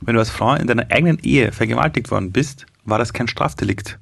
[0.00, 3.98] wenn du als Frau in deiner eigenen Ehe vergewaltigt worden bist, war das kein Strafdelikt.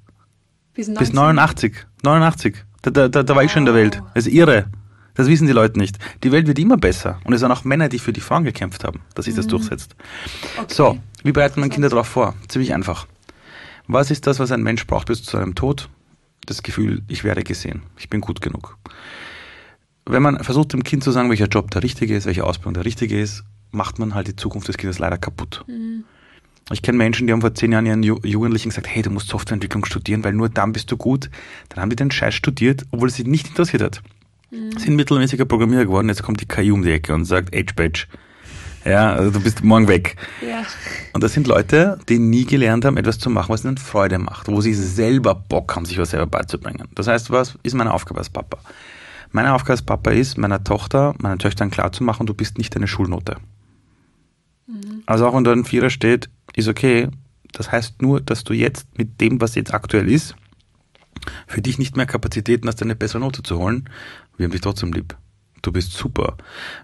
[0.74, 1.14] Bis, Bis 19?
[1.14, 1.74] 89.
[2.02, 2.54] 89.
[2.82, 4.02] Da, da, da, da war ich schon in der Welt.
[4.14, 4.66] Das ist irre.
[5.14, 5.98] Das wissen die Leute nicht.
[6.22, 7.18] Die Welt wird immer besser.
[7.24, 9.96] Und es waren auch Männer, die für die Frauen gekämpft haben, dass sich das durchsetzt.
[10.56, 10.72] Okay.
[10.72, 12.34] So, wie bereitet man Kinder darauf vor?
[12.46, 13.06] Ziemlich einfach.
[13.88, 15.88] Was ist das, was ein Mensch braucht bis zu seinem Tod?
[16.46, 18.78] Das Gefühl, ich werde gesehen, ich bin gut genug.
[20.06, 22.84] Wenn man versucht, dem Kind zu sagen, welcher Job der richtige ist, welche Ausbildung der
[22.84, 25.64] richtige ist, macht man halt die Zukunft des Kindes leider kaputt.
[26.70, 29.28] Ich kenne Menschen, die haben vor zehn Jahren ihren Ju Jugendlichen gesagt, hey, du musst
[29.28, 31.30] Softwareentwicklung studieren, weil nur dann bist du gut.
[31.70, 34.02] Dann haben die den Scheiß studiert, obwohl es sie nicht interessiert hat.
[34.50, 38.06] Sind mittelmäßiger Programmierer geworden, jetzt kommt die KI um die Ecke und sagt, Edge Badge.
[38.84, 40.16] Ja, also du bist morgen weg.
[40.40, 40.62] Ja.
[41.12, 44.48] Und das sind Leute, die nie gelernt haben, etwas zu machen, was ihnen Freude macht,
[44.48, 46.88] wo sie selber Bock haben, sich was selber beizubringen.
[46.94, 48.58] Das heißt, was ist meine Aufgabe als Papa?
[49.32, 53.36] Meine Aufgabe als Papa ist, meiner Tochter, meinen Töchtern klarzumachen, du bist nicht deine Schulnote.
[55.06, 57.08] Also auch wenn da ein Vierer steht, ist okay.
[57.52, 60.34] Das heißt nur, dass du jetzt mit dem, was jetzt aktuell ist,
[61.46, 63.88] für dich nicht mehr Kapazitäten hast, eine bessere Note zu holen.
[64.36, 65.16] Wir haben dich trotzdem lieb.
[65.62, 66.36] Du bist super.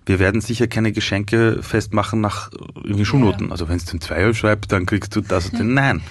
[0.05, 3.53] Wir werden sicher keine Geschenke festmachen nach irgendwie Schulnoten.
[3.53, 5.75] Also wenn es den Zweier schreibt, dann kriegst du das und den.
[5.75, 6.03] Nein.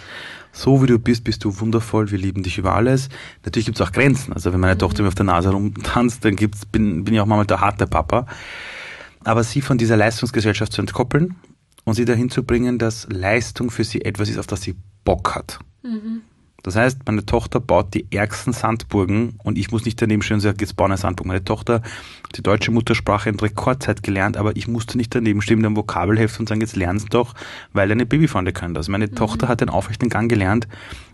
[0.54, 2.12] So wie du bist, bist du wundervoll.
[2.12, 3.10] Wir lieben dich über alles.
[3.44, 4.34] Natürlich gibt es auch Grenzen.
[4.34, 7.26] Also wenn meine Tochter mir auf der Nase rumtanzt, dann gibt's, bin, bin ich auch
[7.26, 8.28] mal der harte Papa.
[9.24, 11.36] Aber sie von dieser Leistungsgesellschaft zu entkoppeln
[11.86, 15.36] und sie dahin zu bringen, dass Leistung für sie etwas ist, auf das sie Bock
[15.36, 15.60] hat.
[16.64, 20.42] Das heißt, meine Tochter baut die ärgsten Sandburgen und ich muss nicht daneben stehen und
[20.42, 21.28] sagen, jetzt bauen eine Sandburg.
[21.28, 25.58] Meine Tochter hat die deutsche Muttersprache in Rekordzeit gelernt, aber ich musste nicht daneben stehen
[25.58, 27.36] mit einem Vokabelheft und sagen, jetzt lernst doch,
[27.74, 28.88] weil deine Babyfreunde können das.
[28.88, 30.70] Meine Tochter hat den aufrechten Gang gelernt,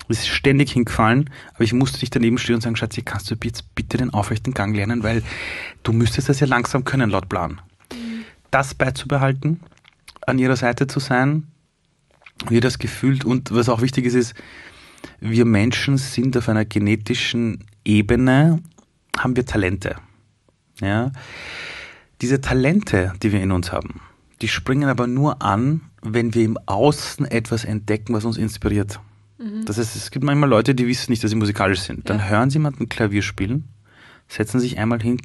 [0.08, 3.73] ist ständig hingefallen, aber ich musste nicht daneben stehen und sagen, Schatzi, kannst du jetzt
[3.73, 5.23] bitte den aufrechten Gang lernen, weil
[5.82, 7.60] du müsstest das ja langsam können, laut Plan.
[8.51, 9.62] Das beizubehalten,
[10.29, 11.43] an ihrer Seite zu sein,
[12.47, 14.33] wie das gefühlt und was auch wichtig ist, ist,
[15.19, 18.61] wir Menschen sind auf einer genetischen Ebene,
[19.17, 19.95] haben wir Talente.
[20.81, 21.11] Ja?
[22.21, 24.01] Diese Talente, die wir in uns haben,
[24.41, 28.99] die springen aber nur an, wenn wir im Außen etwas entdecken, was uns inspiriert.
[29.65, 32.09] Das heißt, es gibt manchmal Leute, die wissen nicht, dass sie musikalisch sind.
[32.09, 32.25] Dann Ja.
[32.27, 33.69] hören sie jemanden Klavier spielen,
[34.27, 35.21] setzen sich einmal hin,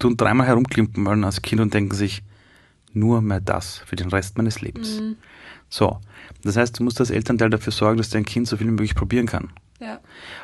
[0.00, 2.22] tun dreimal herumklimpern als Kind und denken sich,
[2.94, 5.02] nur mehr das für den Rest meines Lebens.
[5.68, 5.98] So,
[6.42, 8.94] das heißt, du musst als Elternteil dafür sorgen, dass dein Kind so viel wie möglich
[8.94, 9.50] probieren kann.
[9.80, 10.00] Ja.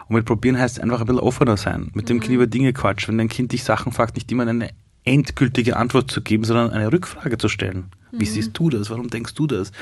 [0.09, 3.13] Und mit probieren heißt einfach ein bisschen offener sein, mit dem Kind über Dinge quatschen.
[3.13, 4.71] Wenn dein Kind dich Sachen fragt, nicht immer eine
[5.05, 7.91] endgültige Antwort zu geben, sondern eine Rückfrage zu stellen.
[8.13, 8.91] Wie siehst du das?
[8.91, 9.73] Warum denkst du das?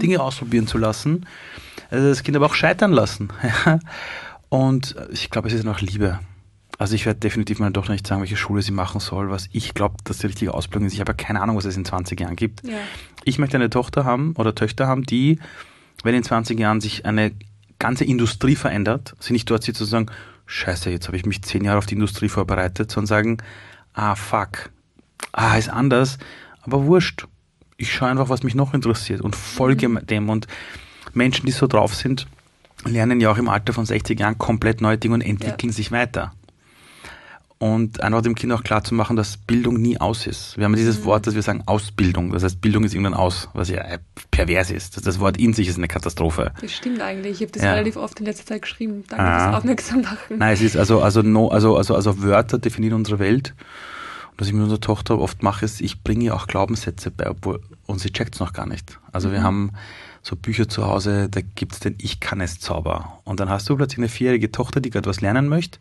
[0.00, 1.26] Dinge ausprobieren zu lassen.
[1.90, 3.30] Also das Kind aber auch scheitern lassen.
[4.50, 6.20] Und ich glaube, es ist noch Liebe.
[6.78, 9.74] Also ich werde definitiv meiner Tochter nicht sagen, welche Schule sie machen soll, was ich
[9.74, 10.94] glaube, dass die richtige Ausbildung ist.
[10.94, 12.64] Ich habe ja keine Ahnung, was es in 20 Jahren gibt.
[12.66, 12.76] Ja.
[13.24, 15.40] Ich möchte eine Tochter haben oder Töchter haben, die,
[16.04, 17.32] wenn in 20 Jahren sich eine
[17.80, 20.06] ganze Industrie verändert, sie nicht dort sitzt und sagen,
[20.46, 23.38] scheiße, jetzt habe ich mich zehn Jahre auf die Industrie vorbereitet, sondern sagen,
[23.94, 24.70] ah fuck,
[25.32, 26.18] ah ist anders,
[26.62, 27.26] aber wurscht.
[27.76, 30.06] Ich schaue einfach, was mich noch interessiert und folge Mhm.
[30.06, 30.28] dem.
[30.28, 30.46] Und
[31.12, 32.26] Menschen, die so drauf sind,
[32.84, 36.32] lernen ja auch im Alter von 60 Jahren komplett neue Dinge und entwickeln sich weiter.
[37.60, 40.56] Und einfach dem Kind auch klar zu machen, dass Bildung nie aus ist.
[40.56, 40.76] Wir haben Mhm.
[40.76, 42.30] dieses Wort, dass wir sagen Ausbildung.
[42.30, 43.98] Das heißt, Bildung ist irgendwann aus, was ja äh,
[44.30, 45.04] pervers ist.
[45.04, 46.52] Das, Wort in sich ist eine Katastrophe.
[46.60, 47.32] Das stimmt eigentlich.
[47.36, 47.72] Ich habe das Ja.
[47.72, 49.02] relativ oft in letzter Zeit geschrieben.
[49.08, 49.44] Danke Ah.
[49.46, 50.38] fürs Aufmerksam machen.
[50.38, 53.54] Nein, es ist also, also, no, also, also, also Wörter definieren unsere Welt.
[54.30, 57.28] Und was ich mit unserer Tochter oft mache, ist, ich bringe ihr auch Glaubenssätze bei,
[57.28, 59.00] obwohl, und sie checkt's noch gar nicht.
[59.10, 59.72] Also wir haben
[60.22, 63.18] so Bücher zu Hause, da gibt's den Ich kann es Zauber.
[63.24, 65.80] Und dann hast du plötzlich eine vierjährige Tochter, die gerade was lernen möchte.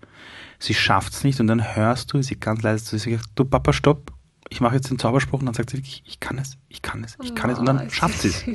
[0.60, 4.12] Sie schafft's nicht und dann hörst du sie ganz leise zu sich, du Papa, stopp.
[4.50, 7.04] Ich mache jetzt den Zauberspruch und dann sagt sie wirklich, ich kann es, ich kann
[7.04, 7.60] es, ich kann es.
[7.60, 8.46] Und Oh, dann ist schafft sie es.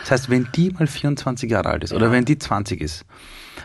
[0.00, 2.12] Das heißt, wenn die mal 24 Jahre alt ist oder Ja.
[2.12, 3.04] wenn die 20 ist,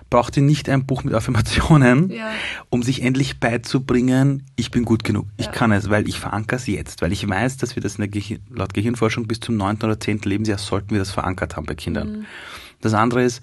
[0.09, 2.31] braucht die nicht ein Buch mit Affirmationen, Ja.
[2.69, 5.51] um sich endlich beizubringen, ich bin gut genug, ich Ja.
[5.53, 8.07] kann es, weil ich verankere es jetzt, weil ich weiß, dass wir das in der
[8.09, 9.77] Gehir laut Gehirnforschung bis zum 9.
[9.83, 10.19] oder 10.
[10.29, 12.11] Lebensjahr sollten wir das verankert haben bei Kindern.
[12.19, 12.25] Mhm.
[12.81, 13.41] Das andere ist,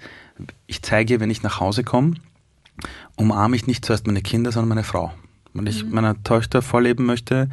[0.67, 2.13] ich zeige, wenn ich nach Hause komme,
[3.15, 5.13] umarme ich nicht zuerst meine Kinder, sondern meine Frau.
[5.53, 5.91] Wenn ich Mhm.
[5.91, 7.49] meiner Tochter vorleben möchte,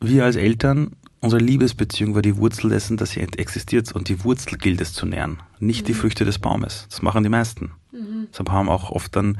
[0.00, 4.58] wir als Eltern, unsere Liebesbeziehung war die Wurzel dessen, dass sie existiert und die Wurzel
[4.58, 6.86] gilt es zu nähren, nicht die Früchte des Baumes.
[6.90, 7.72] Das machen die meisten.
[8.30, 9.38] Deshalb haben auch oft dann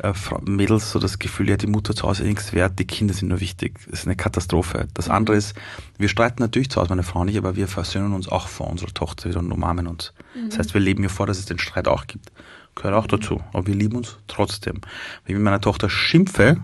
[0.00, 0.12] äh,
[0.46, 3.28] Mädels so das Gefühl, ja, die Mutter zu Hause ist nichts wert, die Kinder sind
[3.28, 3.80] nur wichtig.
[3.90, 4.86] Das ist eine Katastrophe.
[4.94, 5.54] Das andere ist,
[5.98, 8.94] wir streiten natürlich zu Hause, meine Frau nicht, aber wir versöhnen uns auch vor unserer
[8.94, 10.12] Tochter wieder und umarmen uns.
[10.50, 12.30] Das heißt, wir leben ihr vor, dass es den Streit auch gibt.
[12.78, 13.42] Gehört auch dazu.
[13.52, 14.76] Aber wir lieben uns trotzdem.
[15.24, 16.58] Wenn ich mit meiner Tochter schimpfe,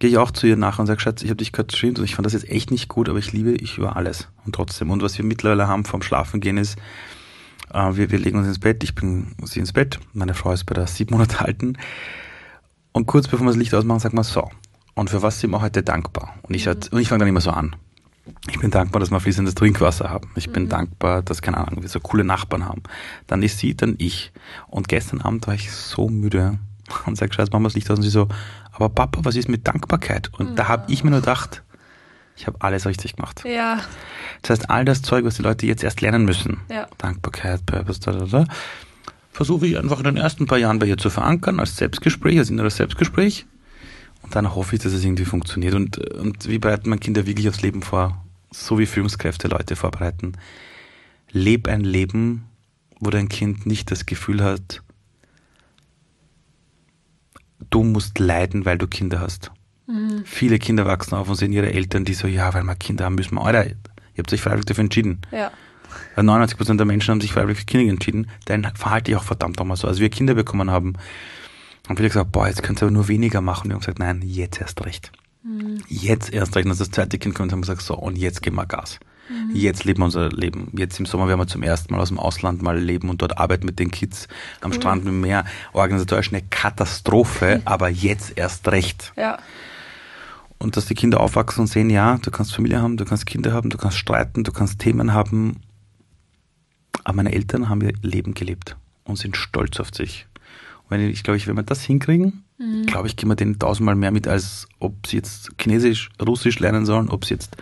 [0.00, 2.04] gehe ich auch zu ihr nach und sage, Schatz, ich habe dich gerade geschimpft und
[2.04, 4.28] ich fand das jetzt echt nicht gut, aber ich liebe dich über alles.
[4.44, 4.90] Und trotzdem.
[4.90, 6.78] Und was wir mittlerweile haben vom Schlafengehen ist,
[7.72, 10.64] äh, wir, wir legen uns ins Bett, ich bringe sie ins Bett, meine Frau ist
[10.64, 11.78] bei der sieben Monate alten.
[12.90, 14.50] Und kurz bevor wir das Licht ausmachen, sagt man so.
[14.94, 16.34] Und für was sind wir heute dankbar?
[16.42, 16.74] Und ich, mhm.
[16.90, 17.76] und ich fange dann immer so an.
[18.50, 20.30] Ich bin dankbar, dass wir fließendes Trinkwasser haben.
[20.36, 22.82] Ich bin dankbar, dass, keine Ahnung, wir so coole Nachbarn haben.
[23.26, 24.32] Dann ist sie, dann ich.
[24.68, 26.58] Und gestern Abend war ich so müde
[27.06, 27.98] und sag, scheiß, machen wir das Licht aus.
[27.98, 28.28] Und sie so,
[28.72, 30.30] aber Papa, was ist mit Dankbarkeit?
[30.38, 31.62] Und da habe ich mir nur gedacht,
[32.36, 33.42] ich habe alles richtig gemacht.
[33.44, 33.80] Ja,
[34.42, 36.86] Das heißt, all das Zeug, was die Leute jetzt erst lernen müssen, Ja.
[36.96, 38.44] Dankbarkeit, Purpose, da, da, da,
[39.32, 42.50] versuche ich einfach in den ersten paar Jahren bei ihr zu verankern, als Selbstgespräch, als
[42.50, 43.46] inneres Selbstgespräch.
[44.28, 45.72] Und dann hoffe ich, dass es irgendwie funktioniert.
[45.72, 48.22] Und, und wie bereiten man Kinder wirklich aufs Leben vor?
[48.52, 50.32] So wie Führungskräfte Leute vorbereiten.
[51.30, 52.44] Leb ein Leben,
[53.00, 54.82] wo dein Kind nicht das Gefühl hat,
[57.70, 59.50] du musst leiden, weil du Kinder hast.
[59.86, 60.24] Mhm.
[60.26, 63.14] Viele Kinder wachsen auf und sehen ihre Eltern, die so, ja, weil wir Kinder haben,
[63.14, 63.74] müssen wir, Alter, ihr
[64.18, 65.22] habt euch freiwillig dafür entschieden.
[65.32, 65.50] ja.
[66.14, 69.58] Weil 99% der Menschen haben sich freiwillig für Kinder entschieden, dann verhalte ich auch verdammt
[69.58, 69.88] nochmal so.
[69.88, 70.96] Als wir Kinder bekommen haben,
[71.88, 73.70] haben viele gesagt, boah, jetzt könnt ihr aber nur weniger machen.
[73.70, 75.10] Wir haben gesagt, nein, jetzt erst recht.
[75.88, 76.66] Jetzt erst recht.
[76.66, 79.00] Und als das zweite Kind kommt, haben wir gesagt, so, und jetzt geben wir Gas.
[79.52, 80.72] Jetzt leben wir unser Leben.
[80.76, 83.38] Jetzt im Sommer werden wir zum ersten Mal aus dem Ausland mal leben und dort
[83.38, 84.26] arbeiten mit den Kids
[84.60, 85.44] am Strand mit dem Meer.
[85.72, 89.12] Organisatorisch eine Katastrophe, aber jetzt erst recht.
[89.16, 89.38] Ja.
[90.58, 93.52] Und dass die Kinder aufwachsen und sehen, ja, du kannst Familie haben, du kannst Kinder
[93.52, 95.60] haben, du kannst streiten, du kannst Themen haben.
[97.04, 100.26] Aber meine Eltern haben ihr Leben gelebt und sind stolz auf sich.
[100.88, 102.44] Wenn ich, glaube ich, wenn wir das hinkriegen,
[102.86, 106.86] glaube ich, geben wir denen tausendmal mehr mit, als ob sie jetzt Chinesisch, Russisch lernen
[106.86, 107.56] sollen, ob sie jetzt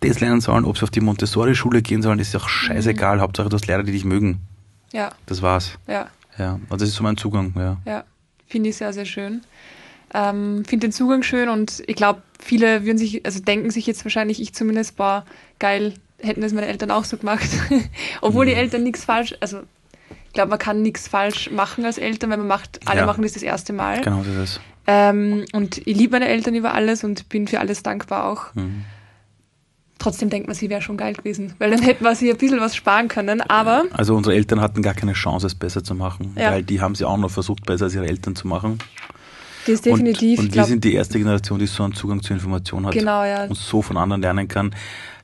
[0.00, 3.20] das lernen sollen, ob sie auf die Montessori-Schule gehen sollen, ist ja auch scheißegal.
[3.20, 4.40] Hauptsache, du hast Lehrer, die dich mögen.
[4.92, 5.10] Ja.
[5.26, 5.78] Das war's.
[5.86, 6.08] Ja.
[6.38, 7.78] Ja, also das ist so mein Zugang, ja.
[7.86, 8.04] Ja,
[8.46, 9.40] finde ich sehr, sehr schön.
[10.12, 14.04] Ähm, finde den Zugang schön und ich glaube, viele würden sich, also denken sich jetzt
[14.04, 15.24] wahrscheinlich, ich zumindest, boah,
[15.58, 17.48] geil, hätten das meine Eltern auch so gemacht.
[18.20, 19.62] Obwohl die Eltern nichts falsch, also
[20.36, 23.06] glaube, man kann nichts falsch machen als Eltern, weil man macht, alle Ja.
[23.06, 24.00] machen das das erste Mal.
[24.02, 24.60] Genau, das ist es.
[24.86, 28.54] Ähm, und ich liebe meine Eltern über alles und bin für alles dankbar auch.
[28.54, 28.84] Mhm.
[29.98, 32.60] Trotzdem denkt man, sie wäre schon geil gewesen, weil dann hätten wir sich ein bisschen
[32.60, 33.40] was sparen können.
[33.40, 36.50] Aber Also unsere Eltern hatten gar keine Chance, es besser zu machen, Ja.
[36.52, 38.78] weil die haben sie auch noch versucht, besser als ihre Eltern zu machen.
[39.64, 42.22] das ist definitiv, und, und wir glaub, sind die erste Generation, die so einen Zugang
[42.22, 43.44] zu Information hat Genau, ja.
[43.46, 44.72] und so von anderen lernen kann.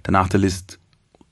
[0.06, 0.78] Der Nachteil ist,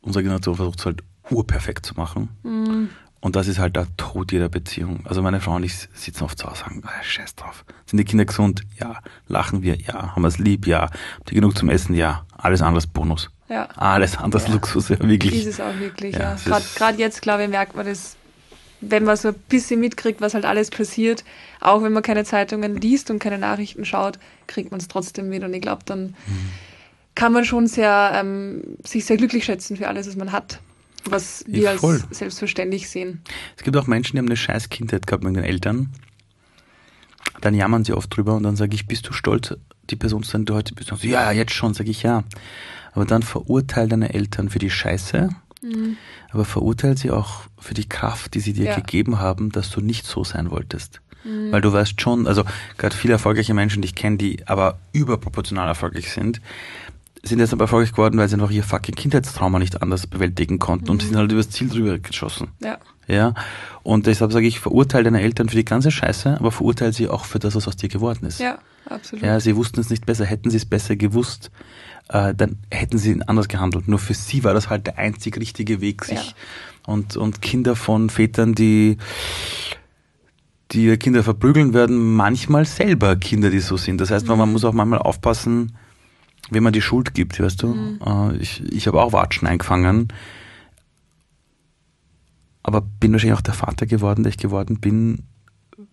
[0.02, 2.28] unsere Generation versucht es halt urperfekt zu machen.
[2.44, 2.90] Mhm.
[3.20, 5.04] Und das ist halt der Tod jeder Beziehung.
[5.04, 7.64] Also meine Frau und ich sitzen oft zu Hause und sagen, ah, scheiß drauf.
[7.84, 8.62] Sind die Kinder gesund?
[8.80, 9.00] Ja.
[9.28, 9.76] Lachen wir?
[9.76, 10.14] Ja.
[10.14, 10.66] Haben wir es lieb?
[10.66, 10.82] Ja.
[10.82, 11.94] Haben die genug zum Essen?
[11.94, 12.24] Ja.
[12.36, 13.30] Alles andere ist Bonus.
[13.48, 13.68] ja.
[13.76, 15.46] Alles andere ist Luxus, ja, wirklich.
[15.46, 16.60] Ist es auch wirklich, Ja, ja.
[16.76, 18.16] gerade jetzt, glaube ich, merkt man das
[18.80, 21.24] wenn man so ein bisschen mitkriegt, was halt alles passiert,
[21.60, 25.44] auch wenn man keine Zeitungen liest und keine Nachrichten schaut, kriegt man es trotzdem mit.
[25.44, 26.50] Und ich glaube, dann mhm.
[27.14, 30.60] kann man schon sehr, ähm, sich sehr glücklich schätzen für alles, was man hat,
[31.04, 33.22] was wir ja, als selbstverständlich sehen.
[33.56, 35.90] Es gibt auch Menschen, die haben eine scheiß Kindheit gehabt mit den Eltern.
[37.40, 39.54] Dann jammern sie oft drüber und dann sage ich, bist du stolz,
[39.88, 40.88] die Person zu sein, die du heute bist?
[40.88, 42.24] So, ja, jetzt schon, sage ich ja.
[42.92, 45.30] Aber dann verurteil deine Eltern für die Scheiße,
[45.62, 45.96] mhm.
[46.30, 48.74] aber verurteil sie auch für die Kraft, die sie dir ja.
[48.74, 51.00] gegeben haben, dass du nicht so sein wolltest.
[51.24, 51.52] Mhm.
[51.52, 52.44] Weil du weißt schon, also
[52.78, 56.40] gerade viele erfolgreiche Menschen, die ich kenne, die aber überproportional erfolgreich sind,
[57.22, 60.86] sind jetzt aber erfolgreich geworden, weil sie noch ihr fucking Kindheitstrauma nicht anders bewältigen konnten
[60.86, 60.90] mhm.
[60.90, 62.48] und sind halt übers Ziel drüber geschossen.
[62.62, 62.78] Ja.
[63.06, 63.34] Ja.
[63.82, 67.24] Und deshalb sage ich, verurteile deine Eltern für die ganze Scheiße, aber verurteile sie auch
[67.24, 68.40] für das, was aus dir geworden ist.
[68.40, 69.24] Ja, absolut.
[69.24, 70.24] Ja, sie wussten es nicht besser.
[70.24, 71.50] Hätten sie es besser gewusst,
[72.08, 73.88] äh, dann hätten sie anders gehandelt.
[73.88, 76.34] Nur für sie war das halt der einzig richtige Weg, sich ja.
[76.86, 78.96] und, und Kinder von Vätern, die
[80.72, 84.00] die Kinder verprügeln, werden manchmal selber Kinder, die so sind.
[84.00, 84.38] Das heißt, mhm.
[84.38, 85.76] man muss auch manchmal aufpassen,
[86.48, 87.68] wenn man die Schuld gibt, weißt du.
[87.68, 88.00] Mhm.
[88.04, 90.08] Äh, ich ich habe auch Watschen eingefangen,
[92.62, 95.24] aber bin wahrscheinlich auch der Vater geworden, der ich geworden bin,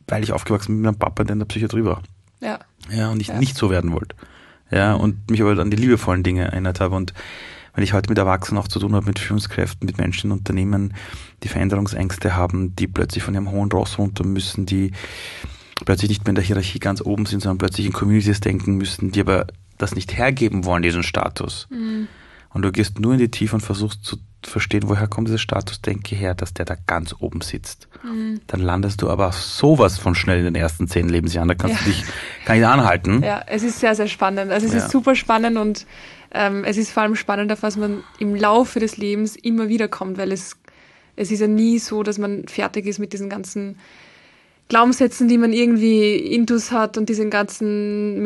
[0.08, 2.02] weil ich aufgewachsen bin mit einem Papa, der in der Psychiatrie war.
[2.42, 2.60] Ja.
[2.90, 3.40] Ja, und ich ja.
[3.40, 4.16] nicht so werden wollte.
[4.72, 7.14] Ja, und mich aber an die liebevollen Dinge erinnert habe und
[7.78, 10.96] wenn ich heute mit Erwachsenen auch zu tun habe, mit Führungskräften, mit Menschen in Unternehmen,
[11.44, 14.94] die Veränderungsängste haben, die plötzlich von ihrem hohen Ross runter müssen, die
[15.86, 19.12] plötzlich nicht mehr in der Hierarchie ganz oben sind, sondern plötzlich in Communities denken müssen,
[19.12, 19.46] die aber
[19.78, 21.68] das nicht hergeben wollen, diesen Status.
[21.70, 22.08] Mhm.
[22.54, 26.16] Und du gehst nur in die Tiefe und versuchst zu verstehen, woher kommt dieser Statusdenke
[26.16, 27.88] her, dass der da ganz oben sitzt.
[28.04, 28.40] Mhm.
[28.48, 31.48] Dann landest du aber sowas von schnell in den ersten zehn Lebensjahren.
[31.48, 31.84] Da kannst ja.
[31.84, 32.04] du dich
[32.46, 33.24] gar nicht anhalten.
[33.24, 34.52] Ja, es ist sehr, sehr spannend.
[34.52, 34.80] Also es ja.
[34.80, 35.86] ist super spannend und
[36.32, 40.18] ähm, es ist vor allem spannender, was man im Laufe des Lebens immer wieder kommt,
[40.18, 40.56] weil es,
[41.16, 43.78] es ist ja nie so, dass man fertig ist mit diesen ganzen
[44.70, 48.22] Glaubenssätzen, die man irgendwie intus hat und diesen ganzen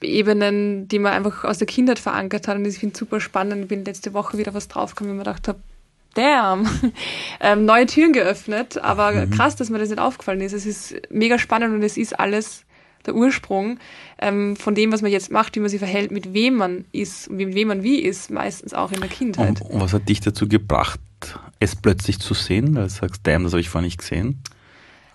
[0.00, 2.56] Meta-Ebenen, die man einfach aus der Kindheit verankert hat.
[2.56, 3.62] Und ich finde es super spannend.
[3.62, 5.58] Ich bin letzte Woche wieder was draufgekommen, ich mir gedacht habe,
[6.14, 6.68] damn,
[7.40, 8.78] ähm, neue Türen geöffnet.
[8.78, 9.30] Aber mhm.
[9.30, 10.52] krass, dass mir das nicht aufgefallen ist.
[10.52, 12.64] Es ist mega spannend und es ist alles
[13.06, 13.78] der Ursprung
[14.18, 17.28] ähm, von dem, was man jetzt macht, wie man sich verhält, mit wem man ist
[17.28, 19.60] und mit wem man wie ist, meistens auch in der Kindheit.
[19.60, 20.98] Und, was hat dich dazu gebracht,
[21.60, 22.74] es plötzlich zu sehen?
[22.74, 24.42] Weil du sagst, damn, das habe ich vorher nicht gesehen.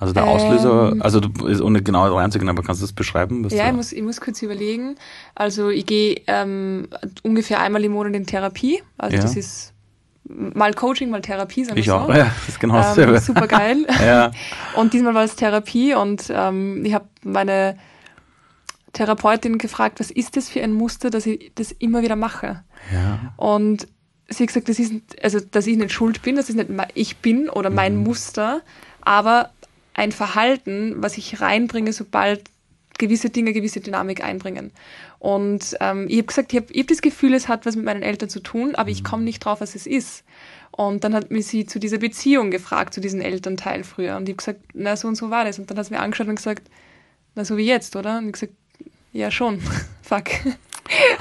[0.01, 3.47] Also der Auslöser, ähm, also du, ist ohne genau reinzugehen, aber kannst du das beschreiben?
[3.49, 4.95] ja, ich muss, ich muss kurz überlegen.
[5.35, 6.87] Also ich gehe ähm,
[7.21, 8.81] ungefähr einmal im Monat in Therapie.
[8.97, 9.21] Also ja.
[9.21, 9.73] das ist
[10.23, 11.93] mal Coaching, mal Therapie, sagen wir ich so.
[11.93, 13.13] auch, ja, das ist genau dasselbe.
[13.13, 13.85] Ähm, super geil.
[14.03, 14.31] ja.
[14.75, 17.77] Und diesmal war es Therapie und ähm, ich habe meine
[18.93, 22.63] Therapeutin gefragt, was ist das für ein Muster, dass ich das immer wieder mache?
[22.91, 23.33] Ja.
[23.37, 23.87] Und
[24.29, 27.17] sie hat gesagt, das ist, also, dass ich nicht schuld bin, das ist nicht ich
[27.17, 28.03] bin oder mein mhm.
[28.03, 28.61] Muster,
[29.01, 29.51] aber
[29.93, 32.41] ein Verhalten, was ich reinbringe, sobald
[32.97, 34.71] gewisse Dinge, gewisse Dynamik einbringen.
[35.19, 38.03] Und ähm, ich habe gesagt, ich habe hab das Gefühl, es hat was mit meinen
[38.03, 39.07] Eltern zu tun, aber ich mhm.
[39.07, 40.23] komme nicht drauf, was es ist.
[40.71, 44.15] Und dann hat mir sie zu dieser Beziehung gefragt, zu diesem Elternteil früher.
[44.15, 45.59] Und ich habe gesagt, na, so und so war das.
[45.59, 46.69] Und dann hat sie mir angeschaut und gesagt,
[47.35, 48.19] na, so wie jetzt, oder?
[48.19, 48.53] Und ich gesagt,
[49.13, 49.59] ja, schon.
[50.01, 50.29] Fuck.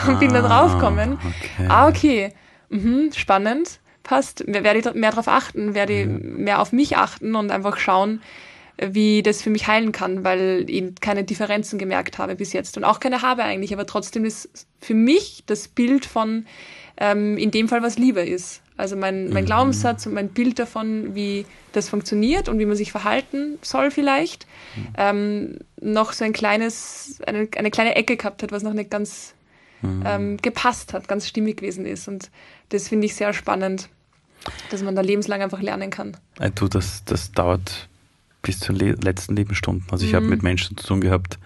[0.07, 1.15] und ah, bin da draufgekommen.
[1.15, 1.67] Okay.
[1.69, 2.33] Ah, okay.
[2.69, 3.81] Mhm, spannend.
[4.03, 4.45] Passt.
[4.47, 8.23] Werde ich mehr darauf achten, werde ich mehr auf mich achten und einfach schauen,
[8.81, 12.85] wie das für mich heilen kann, weil ich keine Differenzen gemerkt habe bis jetzt und
[12.85, 16.47] auch keine habe eigentlich, aber trotzdem ist für mich das Bild von
[16.97, 18.63] ähm, in dem Fall, was Liebe ist.
[18.77, 19.47] Also mein, mein mhm.
[19.47, 24.47] Glaubenssatz und mein Bild davon, wie das funktioniert und wie man sich verhalten soll vielleicht,
[24.75, 24.95] mhm.
[24.97, 29.35] ähm, noch so ein kleines, eine, eine kleine Ecke gehabt hat, was noch nicht ganz
[29.83, 30.03] mhm.
[30.07, 32.09] ähm, gepasst hat, ganz stimmig gewesen ist.
[32.09, 32.31] Und
[32.71, 33.91] das finde ich sehr spannend,
[34.71, 36.17] dass man da lebenslang einfach lernen kann.
[36.39, 37.90] Äh, du, das, das dauert
[38.43, 39.87] bis zu den letzten Lebensstunden.
[39.91, 40.17] Also ich mhm.
[40.17, 41.39] habe mit Menschen zu tun gehabt,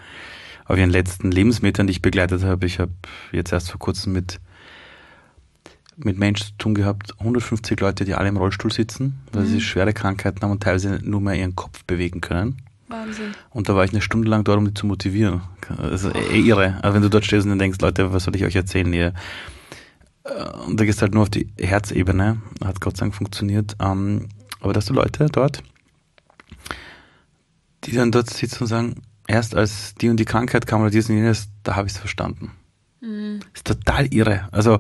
[0.67, 2.67] auf ihren letzten Lebensmetern, die ich begleitet habe.
[2.67, 2.93] Ich habe
[3.33, 4.41] jetzt erst vor kurzem mit,
[5.97, 9.49] mit Menschen zu tun gehabt, 150 Leute, die alle im Rollstuhl sitzen, weil mhm.
[9.49, 12.63] sie schwere Krankheiten haben und teilweise nur mehr ihren Kopf bewegen können.
[12.89, 13.35] Wahnsinn.
[13.51, 15.43] Und da war ich eine Stunde lang dort, um die zu motivieren.
[15.79, 16.79] Also eh irre.
[16.83, 19.15] Also wenn du dort stehst und denkst, Leute, was soll ich euch erzählen hier?
[20.25, 22.41] Äh, und da gehst halt nur auf die Herzebene.
[22.65, 23.77] Hat Gott sei Dank funktioniert.
[23.81, 24.29] Ähm,
[24.61, 25.63] aber dass du Leute dort
[27.87, 31.09] die dann dort sitzen und sagen, erst als die und die Krankheit kam oder dies
[31.09, 32.53] und jenes, da habe ich es verstanden.
[33.01, 33.41] Mhm.
[33.53, 34.49] Ist total irre.
[34.53, 34.79] Also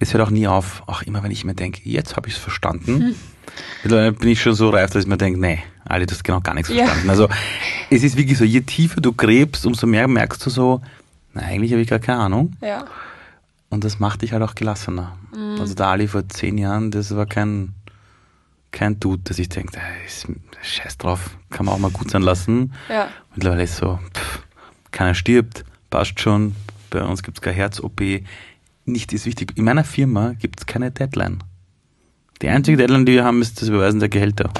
[0.00, 2.40] es hört auch nie auf, auch immer wenn ich mir denke, jetzt habe ich es
[2.40, 3.14] verstanden,
[3.84, 4.14] mhm.
[4.16, 6.70] bin ich schon so reif, dass ich mir denke, nee, alle, das genau gar nichts
[6.70, 6.84] ja.
[6.84, 7.10] verstanden.
[7.10, 7.28] Also
[7.90, 10.80] es ist wirklich so, je tiefer du gräbst, umso mehr merkst du so,
[11.34, 12.52] na, eigentlich habe ich gar keine Ahnung.
[12.60, 12.84] Ja.
[13.70, 15.16] Und das macht dich halt auch gelassener.
[15.34, 15.60] Mhm.
[15.60, 17.74] Also der Ali vor zehn Jahren, das war kein
[18.72, 19.78] kein Dude, dass ich denke,
[20.62, 22.72] scheiß drauf, kann man auch mal gut sein lassen.
[22.88, 23.08] Ja.
[23.34, 24.42] Mittlerweile ist so, pff,
[24.90, 26.56] keiner stirbt, passt schon,
[26.90, 28.00] bei uns gibt es keine Herz-OP.
[28.84, 29.52] Nicht ist wichtig.
[29.56, 31.38] In meiner Firma gibt es keine Deadline.
[32.42, 34.50] Die einzige Deadline, die wir haben, ist das Überweisen der Gehälter.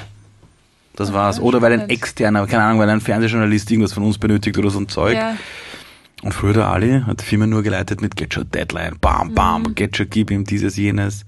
[0.95, 1.39] Das Ach, war's.
[1.39, 4.79] Oder weil ein externer, keine Ahnung, weil ein Fernsehjournalist irgendwas von uns benötigt oder so
[4.79, 5.15] ein Zeug.
[5.15, 5.35] Ja.
[6.21, 9.63] Und früher der Ali hat die Firma nur geleitet mit Get Your Deadline, bam, bam,
[9.63, 9.75] Mhm.
[9.75, 11.25] Get Your, gib ihm dieses, jenes.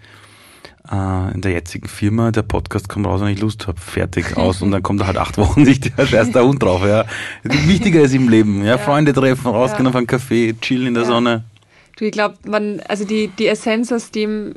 [0.91, 4.61] Äh, in der jetzigen Firma, der Podcast kommt raus, wenn ich Lust habe, fertig aus
[4.61, 6.86] und dann kommt er halt acht Wochen nicht der scheiß der Hund drauf.
[6.86, 7.05] Ja.
[7.43, 8.77] Wichtiger ist im Leben, ja, Ja.
[8.77, 9.89] Freunde treffen, rausgehen Ja.
[9.89, 11.09] auf einen Kaffee, chillen in der Ja.
[11.09, 11.43] Sonne.
[11.97, 14.55] Du, ich glaube, man, also die, die Essenz aus dem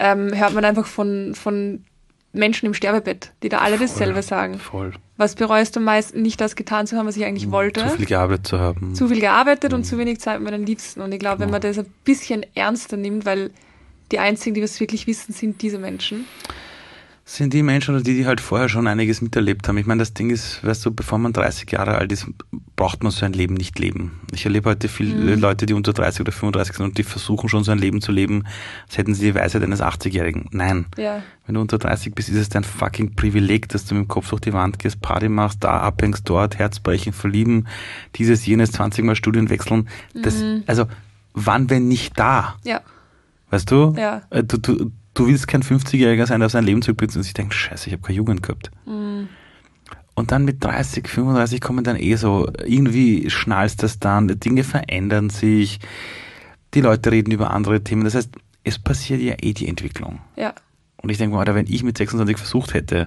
[0.00, 1.84] ähm, hört man einfach von, von
[2.32, 4.58] Menschen im Sterbebett, die da alle dasselbe sagen.
[4.58, 4.92] Voll.
[5.16, 7.86] Was bereust du am meisten, nicht das getan zu haben, was ich eigentlich wollte?
[7.86, 8.92] Zu viel gearbeitet zu haben.
[8.96, 11.00] Zu viel gearbeitet und zu wenig Zeit mit meinen Liebsten.
[11.00, 13.52] Und ich glaube, wenn man das ein bisschen ernster nimmt, weil
[14.14, 16.24] die einzigen, die was wirklich wissen, sind diese Menschen.
[17.26, 19.78] sind die Menschen oder die, die halt vorher schon einiges miterlebt haben.
[19.78, 22.26] Ich meine, das Ding ist, weißt du, bevor man 30 Jahre alt ist,
[22.76, 24.20] braucht man so ein Leben nicht leben.
[24.32, 27.64] Ich erlebe heute viele Leute, die unter 30 oder 35 sind und die versuchen schon
[27.64, 28.44] so ein Leben zu leben,
[28.86, 30.48] als hätten sie die Weisheit eines 80-Jährigen.
[30.52, 30.86] Nein.
[30.98, 31.22] Ja.
[31.46, 34.28] Wenn du unter 30 bist, ist es dein fucking Privileg, dass du mit dem Kopf
[34.28, 37.66] durch die Wand gehst, Party machst, da abhängst, dort, Herzbrechen, verlieben,
[38.16, 39.88] dieses, jenes, 20 Mal Studien wechseln.
[40.14, 40.86] Das, also,
[41.32, 42.56] wann, wenn nicht da?
[42.64, 42.82] Ja.
[43.54, 43.94] Weißt du?
[43.96, 44.22] Ja.
[44.30, 47.34] Äh, Du, du, du willst kein 50-Jähriger sein, der auf sein Leben zurückblickt und sich
[47.34, 48.72] denkt, scheiße, ich habe keine Jugend gehabt.
[48.84, 49.28] Mhm.
[50.14, 54.64] Und dann mit 30, 35 kommen dann eh so, irgendwie schnallst das dann, die Dinge
[54.64, 55.78] verändern sich,
[56.74, 58.02] die Leute reden über andere Themen.
[58.02, 58.30] Das heißt,
[58.64, 60.18] es passiert ja eh die Entwicklung.
[60.34, 60.52] Ja.
[60.96, 63.06] Und ich denke mal, Alter, wenn ich mit 26 versucht hätte,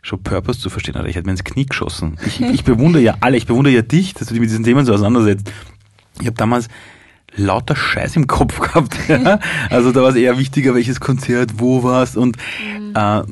[0.00, 2.16] schon Purpose zu verstehen, Alter, ich hätte mir ins Knie geschossen.
[2.24, 4.86] Ich, ich bewundere ja alle, ich bewundere ja dich, dass du dich mit diesen Themen
[4.86, 5.52] so auseinandersetzt.
[6.20, 6.68] Ich habe damals
[7.36, 8.96] lauter Scheiß im Kopf gehabt.
[9.08, 9.38] Ja?
[9.70, 12.36] Also da war es eher wichtiger, welches Konzert, wo war's und
[12.94, 13.22] äh,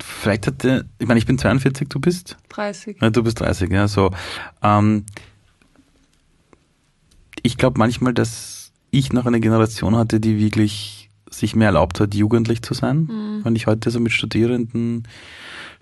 [0.00, 2.36] vielleicht hatte, ich meine, ich bin 42, du bist?
[2.50, 2.98] 30.
[3.00, 4.10] Ja, du bist 30, ja, so.
[4.62, 5.04] Ähm,
[7.42, 12.14] ich glaube manchmal, dass ich noch eine Generation hatte, die wirklich sich mehr erlaubt hat,
[12.14, 13.08] jugendlich zu sein.
[13.10, 13.44] Mhm.
[13.44, 15.04] Wenn ich heute so mit Studierenden,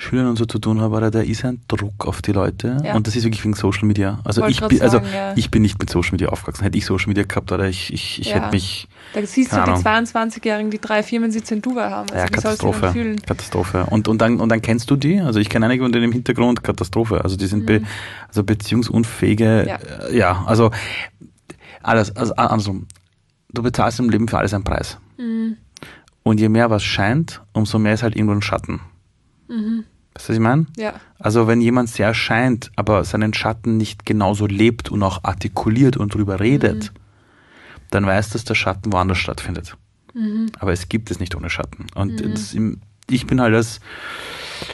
[0.01, 2.77] Schülern und so zu tun habe, aber da ist ein Druck auf die Leute.
[2.85, 2.95] Ja.
[2.95, 4.21] Und das ist wirklich wegen Social Media.
[4.23, 5.33] Also ich bin, also sagen, ja.
[5.35, 6.63] ich bin nicht mit Social Media aufgewachsen.
[6.63, 8.37] Hätte ich Social Media gehabt, oder ich, ich, ich Ja.
[8.37, 10.05] hätte mich, Da siehst du Keine die Ahnung.
[10.07, 12.09] 22-Jährigen, die drei Firmensitze in Dubai haben.
[12.11, 13.17] Also ja, Katastrophe.
[13.27, 13.87] Katastrophe.
[13.91, 15.21] Und, und dann, und dann kennst du die?
[15.21, 17.25] Also ich kenne einige von denen im Hintergrund, Katastrophe.
[17.25, 17.83] Also die sind be,
[18.29, 19.69] also beziehungsunfähige, Mhm.
[19.69, 19.79] Ja.
[20.11, 20.15] ja.
[20.15, 20.71] ja, also
[21.83, 22.87] alles, also andersrum.
[23.53, 24.99] Du bezahlst im Leben für alles einen Preis.
[25.17, 25.57] Mhm.
[26.23, 28.81] Und je mehr was scheint, umso mehr ist halt irgendwo ein Schatten.
[29.49, 29.85] Mhm.
[30.15, 30.67] Weißt du, was ich meine?
[30.77, 30.95] Ja.
[31.19, 36.15] Also wenn jemand sehr scheint, aber seinen Schatten nicht genauso lebt und auch artikuliert und
[36.15, 36.93] drüber redet,
[37.91, 39.77] dann weiß, dass der Schatten woanders stattfindet.
[40.15, 40.47] Mhm.
[40.59, 41.87] Aber es gibt es nicht ohne Schatten.
[41.95, 42.21] Und
[42.55, 43.81] im, ich bin halt als,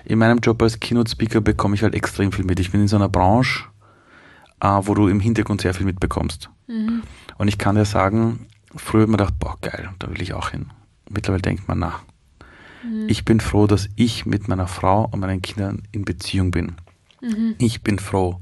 [0.04, 2.58] in meinem Job als Keynote-Speaker bekomme ich halt extrem viel mit.
[2.58, 3.64] Ich bin in so einer Branche,
[4.60, 6.50] äh, wo du im Hintergrund sehr viel mitbekommst.
[6.66, 7.02] Mhm.
[7.38, 10.50] Und ich kann dir sagen, früher hat man gedacht, boah, geil, da will ich auch
[10.50, 10.70] hin.
[11.10, 12.00] Mittlerweile denkt man, na,
[12.84, 13.08] Mhm.
[13.08, 16.72] ich bin froh, dass ich mit meiner Frau und meinen Kindern in Beziehung bin.
[17.20, 17.54] Mhm.
[17.58, 18.40] Ich bin froh,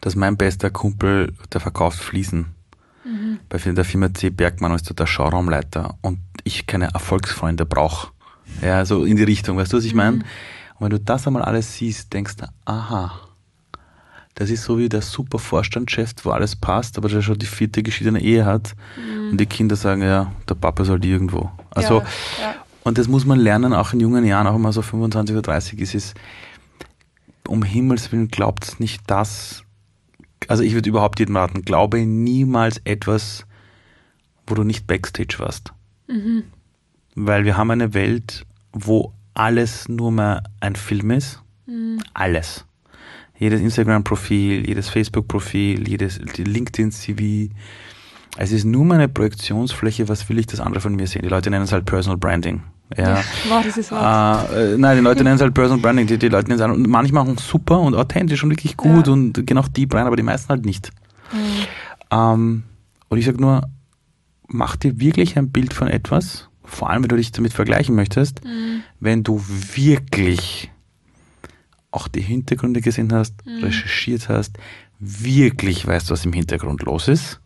[0.00, 2.54] dass mein bester Kumpel, der verkauft Fliesen.
[3.04, 3.38] Mhm.
[3.48, 4.30] Bei der Firma C.
[4.30, 8.08] Bergmann ist der Schauraumleiter und ich keine Erfolgsfreunde brauche.
[8.62, 10.18] Ja, so in die Richtung, weißt du, was ich meine?
[10.18, 13.12] Und wenn du das einmal alles siehst, denkst du, aha,
[14.34, 17.82] das ist so wie der super Vorstandschef, wo alles passt, aber der schon die vierte
[17.82, 18.74] geschiedene Ehe hat
[19.30, 21.50] und die Kinder sagen, ja, der Papa ist halt irgendwo.
[21.70, 22.06] Also, ja,
[22.40, 22.54] ja.
[22.84, 25.80] Und das muss man lernen, auch in jungen Jahren, auch man so 25 oder 30
[25.80, 26.14] ist, ist,
[27.48, 29.64] um Himmels Willen glaubt nicht das,
[30.48, 33.46] also ich würde überhaupt jedem raten, glaube niemals etwas,
[34.46, 35.72] wo du nicht Backstage warst.
[36.06, 36.44] Mhm.
[37.14, 41.40] Weil wir haben eine Welt, wo alles nur mehr ein Film ist.
[41.66, 42.00] Mhm.
[42.12, 42.64] Alles.
[43.38, 47.52] Jedes Instagram-Profil, jedes Facebook-Profil, jedes LinkedIn-CV.
[48.36, 51.22] Es ist nur meine Projektionsfläche, was will ich, das andere von mir sehen.
[51.22, 52.62] Die Leute nennen es halt Personal Branding.
[52.96, 53.16] Ja.
[53.48, 54.50] Wow, das ist Wort.
[54.52, 56.06] Äh, äh, nein, die Leute nennen es halt Personal Branding.
[56.06, 56.70] Die, die Leute nennen es an.
[56.70, 59.12] Und manche machen es super und authentisch und wirklich gut Ja.
[59.12, 60.90] und gehen auch deep rein, aber die meisten halt nicht.
[61.32, 61.36] Mhm.
[62.10, 62.62] Ähm,
[63.08, 63.62] und ich sage nur,
[64.46, 68.44] mach dir wirklich ein Bild von etwas, vor allem wenn du dich damit vergleichen möchtest,
[68.44, 68.82] Mhm.
[69.00, 69.42] wenn du
[69.74, 70.70] wirklich
[71.90, 74.58] auch die Hintergründe gesehen hast, recherchiert hast,
[74.98, 77.40] wirklich weißt, was im Hintergrund los ist,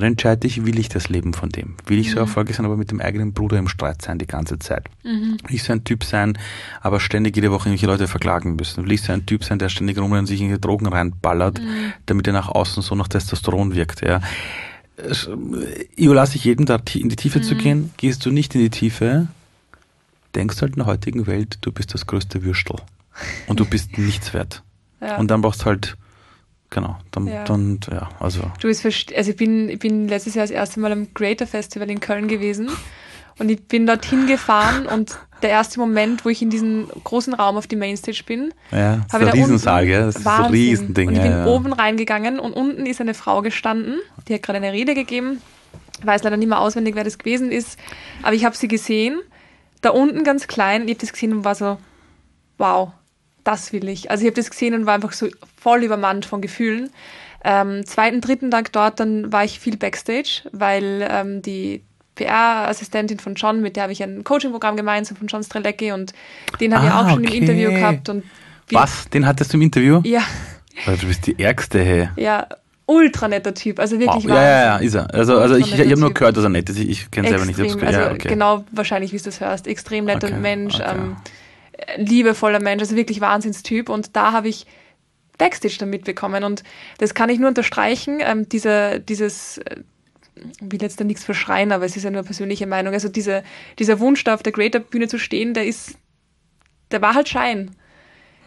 [0.00, 1.76] dann entscheide dich, will ich das Leben von dem?
[1.86, 4.58] Will ich so erfolgreich sein, aber mit dem eigenen Bruder im Streit sein die ganze
[4.58, 4.88] Zeit?
[5.04, 5.38] Mhm.
[5.46, 6.38] Will ich so ein Typ sein,
[6.80, 8.84] aber ständig jede Woche irgendwelche Leute verklagen müssen?
[8.84, 11.60] Will ich so ein Typ sein, der ständig rum und sich in die Drogen reinballert,
[12.06, 14.02] damit er nach außen so nach Testosteron wirkt?
[14.02, 14.20] Ja?
[15.10, 15.28] Ich
[15.96, 17.92] überlasse ich jedem da in die Tiefe zu gehen.
[17.96, 19.28] Gehst du nicht in die Tiefe,
[20.34, 22.76] denkst halt in der heutigen Welt, du bist das größte Würstel.
[23.46, 24.62] Und du bist nichts wert.
[24.98, 25.18] Ja.
[25.18, 25.98] Und dann brauchst du halt,
[26.70, 27.44] genau, dann, Ja.
[27.44, 28.42] dann ja, also.
[28.60, 32.00] Du also ich bin, ich bin letztes Jahr das erste Mal am Creator Festival in
[32.00, 32.68] Köln gewesen
[33.38, 37.56] und ich bin dorthin gefahren und der erste Moment, wo ich in diesen großen Raum
[37.58, 40.02] auf die Mainstage bin, Ja, habe ich da Riesensaal, unten- gell?
[40.06, 40.50] Das ist ein.
[40.50, 41.08] Riesending.
[41.08, 41.46] Und ich ja, bin ja.
[41.46, 43.96] oben reingegangen und unten ist eine Frau gestanden,
[44.28, 45.42] die hat gerade eine Rede gegeben.
[46.00, 47.78] Ich weiß leider nicht mehr auswendig, wer das gewesen ist,
[48.22, 49.20] aber ich habe sie gesehen,
[49.82, 51.78] da unten ganz klein, ich habe das gesehen und war so,
[52.58, 52.90] wow,
[53.46, 54.10] das will ich.
[54.10, 55.28] Also ich habe das gesehen und war einfach so
[55.60, 56.90] voll übermannt von Gefühlen.
[57.44, 61.82] Ähm, zweiten, dritten Tag dort, dann war ich viel Backstage, weil ähm, die
[62.16, 66.12] PR-Assistentin von John, mit der habe ich ein Coaching-Programm gemeinsam von John Strelecki und
[66.60, 67.36] den habe ich Ah, auch schon okay.
[67.36, 68.08] im Interview gehabt.
[68.08, 68.24] Und
[68.70, 69.08] Was?
[69.10, 70.00] Den hattest du im Interview?
[70.04, 70.22] Ja,
[70.86, 72.08] Weil Du bist die Ärgste, hey.
[72.16, 72.46] ja,
[72.86, 74.02] ultra netter Typ, also Wow.
[74.02, 74.86] wirklich Ja, ja, ja, Wahnsinn.
[74.88, 75.14] ist er.
[75.14, 76.78] Also, also ich, ich habe nur gehört, dass er nett ist.
[76.78, 77.58] Ich, ich kenne selber nicht.
[77.58, 77.94] Ich Extrem, gehört.
[77.96, 78.28] also ja, okay.
[78.28, 80.94] genau wahrscheinlich, wie du es hörst, extrem netter Okay, Mensch, okay.
[80.94, 81.30] ähm, äh,
[81.96, 83.88] liebevoller Mensch, also wirklich Wahnsinnstyp.
[83.88, 84.66] Und da habe ich
[85.38, 86.44] Backstage dann mitbekommen.
[86.44, 86.62] Und
[86.98, 89.76] das kann ich nur unterstreichen, ähm, dieser, dieses, äh,
[90.60, 93.42] will jetzt da nichts verschreien, aber es ist ja nur persönliche Meinung, also diese,
[93.78, 95.96] dieser Wunsch da auf der Creator-Bühne zu stehen, der ist,
[96.90, 97.74] der war halt Schein.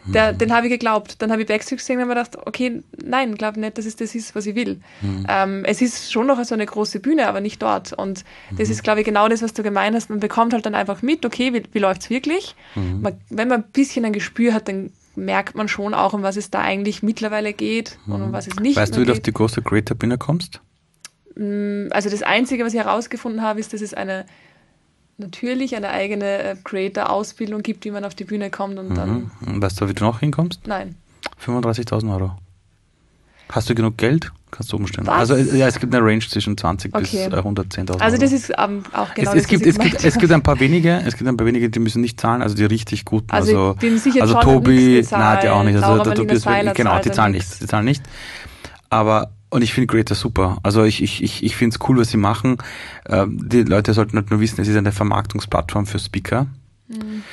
[0.05, 1.21] Der, den habe ich geglaubt.
[1.21, 3.95] Dann habe ich Backstage gesehen und habe mir gedacht, okay, nein, glaube nicht, dass es
[3.95, 4.79] das ist, was ich will.
[5.27, 7.93] Ähm, es ist schon noch so eine große Bühne, aber nicht dort.
[7.93, 8.23] Und
[8.57, 10.09] das ist, glaube ich, genau das, was du gemeint hast.
[10.09, 12.55] Man bekommt halt dann einfach mit, okay, wie, wie läuft's wirklich?
[12.75, 16.37] Man, wenn man ein bisschen ein Gespür hat, dann merkt man schon auch, um was
[16.37, 19.19] es da eigentlich mittlerweile geht und um was es nicht Weißt du, wie du auf
[19.19, 20.61] die große Creator-Bühne kommst?
[21.35, 24.25] Also das Einzige, was ich herausgefunden habe, ist, dass es eine
[25.19, 29.61] natürlich eine eigene äh, Creator-Ausbildung gibt, wie man auf die Bühne kommt und dann, Mhm.
[29.61, 30.61] Weißt du, wie du noch hinkommst?
[30.67, 30.95] nein.
[31.45, 32.31] 35.000 Euro.
[33.51, 34.31] Hast du genug Geld?
[34.51, 35.07] Kannst du umstellen.
[35.07, 35.31] Was?
[35.31, 37.25] Also äh, ja, es gibt eine Range zwischen 20 bis Okay.
[37.25, 38.17] äh, 110.000 Also Euro.
[38.21, 40.31] das ist ähm, auch genau es, es, das, gibt, was ich es, gibt, es gibt
[40.33, 43.05] ein paar wenige, es gibt ein paar wenige, die müssen nicht zahlen, also die richtig
[43.05, 43.31] guten.
[43.31, 45.75] Also Also, ich bin sicher, also Tobi, nein, ja auch nicht.
[45.81, 47.49] Also Marlina Seiler genau, die zahlen nichts.
[47.51, 48.03] nicht, die zahlen nicht.
[48.89, 50.57] Aber und ich finde Creator super.
[50.63, 52.57] Also ich, ich, ich, ich finde es cool, was sie machen.
[53.07, 56.47] Ähm, die Leute sollten halt nur wissen, es ist eine Vermarktungsplattform für Speaker.
[56.87, 57.23] Mhm.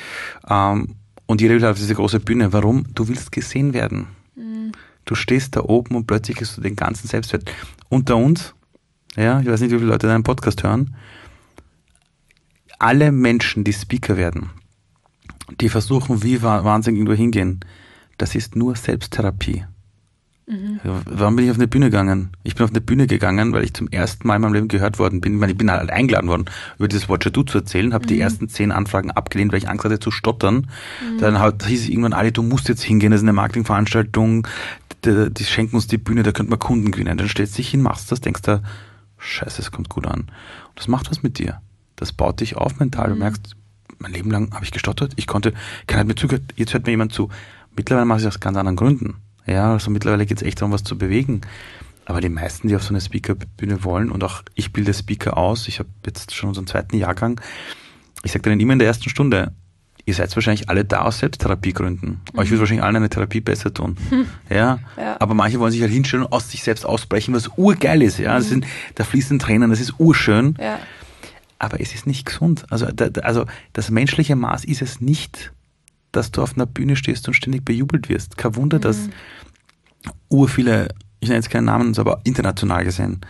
[0.49, 0.95] Ähm,
[1.25, 2.53] und jeder will auf diese große Bühne.
[2.53, 2.85] Warum?
[2.95, 4.07] Du willst gesehen werden.
[4.35, 4.71] Mhm.
[5.05, 7.51] Du stehst da oben und plötzlich hast du den ganzen Selbstwert.
[7.89, 8.53] Unter uns,
[9.15, 10.95] ja, ich weiß nicht, wie viele Leute deinen Podcast hören,
[12.79, 14.49] alle Menschen, die Speaker werden,
[15.61, 17.59] die versuchen, wie wa- Wahnsinn irgendwo hingehen,
[18.17, 19.65] das ist nur Selbsttherapie.
[20.49, 22.29] Ja, Warum bin ich auf eine Bühne gegangen?
[22.43, 24.97] Ich bin auf eine Bühne gegangen, weil ich zum ersten Mal in meinem Leben gehört
[24.97, 25.33] worden bin.
[25.33, 26.45] Ich, meine, ich bin halt eingeladen worden,
[26.77, 29.83] über dieses Watcher Do zu erzählen, habe die ersten zehn Anfragen abgelehnt, weil ich Angst
[29.83, 30.67] hatte zu stottern.
[31.19, 34.47] Dann halt, hieß es irgendwann, Ali, du musst jetzt hingehen, das ist eine Marketingveranstaltung,
[35.03, 37.17] die, die schenken uns die Bühne, da könnte man Kunden gewinnen.
[37.17, 38.61] Dann stellst du dich hin, machst das, denkst du,
[39.17, 40.21] scheiße, es kommt gut an.
[40.21, 41.61] Und das macht was mit dir.
[41.97, 43.09] Das baut dich auf mental.
[43.09, 43.57] Du merkst,
[43.99, 45.53] mein Leben lang habe ich gestottert, ich konnte,
[45.87, 47.27] keiner hat mir zugehört, jetzt hört mir jemand zu.
[47.75, 49.15] Mittlerweile mache ich das aus ganz anderen Gründen.
[49.47, 51.41] Ja, also mittlerweile geht es echt darum, was zu bewegen.
[52.05, 55.67] Aber die meisten, die auf so eine Speakerbühne wollen, und auch ich bilde Speaker aus,
[55.67, 57.41] ich habe jetzt schon unseren zweiten Jahrgang,
[58.23, 59.51] ich sage denen immer in der ersten Stunde,
[60.05, 62.21] ihr seid wahrscheinlich alle da aus Selbsttherapiegründen.
[62.35, 63.97] Euch wird wahrscheinlich allen eine Therapie besser tun.
[64.49, 64.79] Ja?
[64.95, 65.17] Ja.
[65.19, 68.19] Aber manche wollen sich halt hinstellen und aus sich selbst ausbrechen, was urgeil ist.
[68.19, 68.35] Ja?
[68.37, 70.79] Das sind, da fließen Tränen, das ist urschön Ja,
[71.59, 72.65] aber es ist nicht gesund.
[72.69, 75.51] Also, da, also das menschliche Maß ist es nicht,
[76.11, 78.37] dass du auf einer Bühne stehst und ständig bejubelt wirst.
[78.37, 79.09] Kein Wunder, dass
[80.29, 80.89] ur viele,
[81.19, 83.21] ich nenne jetzt keinen Namen, aber international gesehen,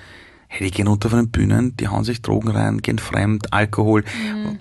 [0.48, 4.04] hey, die gehen runter von den Bühnen, die hauen sich Drogen rein, gehen fremd, Alkohol.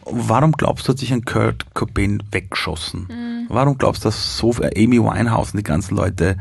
[0.05, 3.47] Warum glaubst du, hat sich ein Kurt Cobain weggeschossen?
[3.49, 6.37] Warum glaubst du, dass so Amy Winehouse und die ganzen Leute,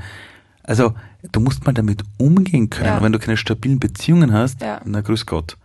[0.63, 0.95] also
[1.31, 2.87] du musst mal damit umgehen können.
[2.87, 3.01] Ja.
[3.01, 4.81] Wenn du keine stabilen Beziehungen hast, Ja.
[4.85, 5.57] na grüß Gott.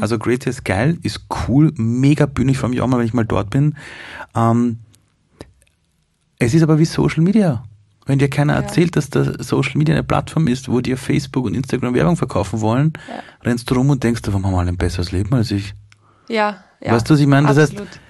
[0.00, 3.14] Also Great ist geil, ist cool, mega Bühne, ich freue mich auch mal, wenn ich
[3.14, 3.76] mal dort bin.
[4.34, 4.78] Ähm,
[6.38, 7.62] es ist aber wie Social Media.
[8.10, 8.60] Wenn dir keiner Ja.
[8.62, 12.60] erzählt, dass der Social Media eine Plattform ist, wo dir Facebook und Instagram Werbung verkaufen
[12.60, 13.22] wollen, Ja.
[13.44, 15.74] rennst du rum und denkst, warum haben alle ein besseres Leben als ich?
[16.28, 16.92] ja, ja.
[16.92, 17.46] Weißt du, was ich meine?
[17.46, 18.00] Das heißt, absolut.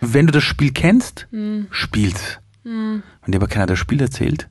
[0.00, 1.66] wenn du das Spiel kennst, Mhm.
[1.72, 2.38] spiel's.
[2.62, 4.48] Wenn dir aber keiner das Spiel erzählt,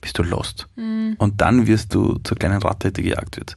[0.00, 0.66] bist du lost.
[0.74, 1.14] Mhm.
[1.18, 3.56] Und dann wirst du zur kleinen Ratte, die gejagt wird.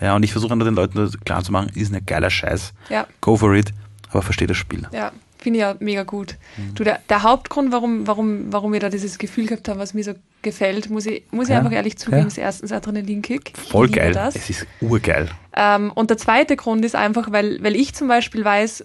[0.00, 2.72] Ja, und ich versuche den Leuten klar zu machen, ist ein geiler Scheiß.
[2.88, 3.06] Ja.
[3.20, 3.72] Go for it,
[4.10, 4.86] aber versteh das Spiel.
[4.92, 5.10] Ja,
[5.44, 6.34] finde ich ja mega gut.
[6.56, 6.74] Mhm.
[6.74, 10.02] Du, der, der Hauptgrund, warum, warum, warum wir da dieses Gefühl gehabt haben, was mir
[10.02, 12.26] so gefällt, muss ich, muss ich Ja, einfach ehrlich zugeben, ja.
[12.26, 13.52] ist erstens Adrenalinkick.
[13.56, 14.12] Ich Voll geil.
[14.12, 14.34] Das.
[14.34, 15.28] Es ist urgeil.
[15.56, 18.84] Ähm, und der zweite Grund ist einfach, weil, weil ich zum Beispiel weiß,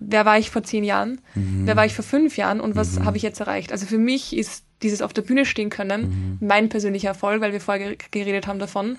[0.00, 1.66] wer war ich vor zehn Jahren, Mhm.
[1.66, 3.70] wer war ich vor fünf Jahren und was habe ich jetzt erreicht.
[3.72, 6.46] Also für mich ist dieses auf der Bühne stehen können Mhm.
[6.46, 8.96] mein persönlicher Erfolg, weil wir vorher ge- geredet haben davon, Mhm.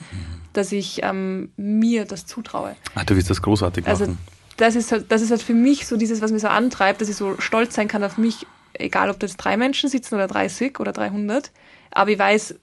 [0.53, 2.75] dass ich ähm, mir das zutraue.
[2.95, 4.17] Ach, du wirst das großartig Also machen.
[4.57, 7.09] Das ist, halt, das ist halt für mich so dieses, was mich so antreibt, dass
[7.09, 10.27] ich so stolz sein kann auf mich, egal ob da jetzt drei Menschen sitzen oder
[10.27, 11.51] 30 oder 300.
[11.91, 12.55] Aber ich weiß,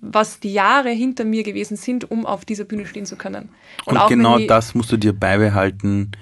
[0.00, 3.50] was die Jahre hinter mir gewesen sind, um auf dieser Bühne stehen zu können.
[3.84, 6.12] Und, Und genau das musst du dir beibehalten,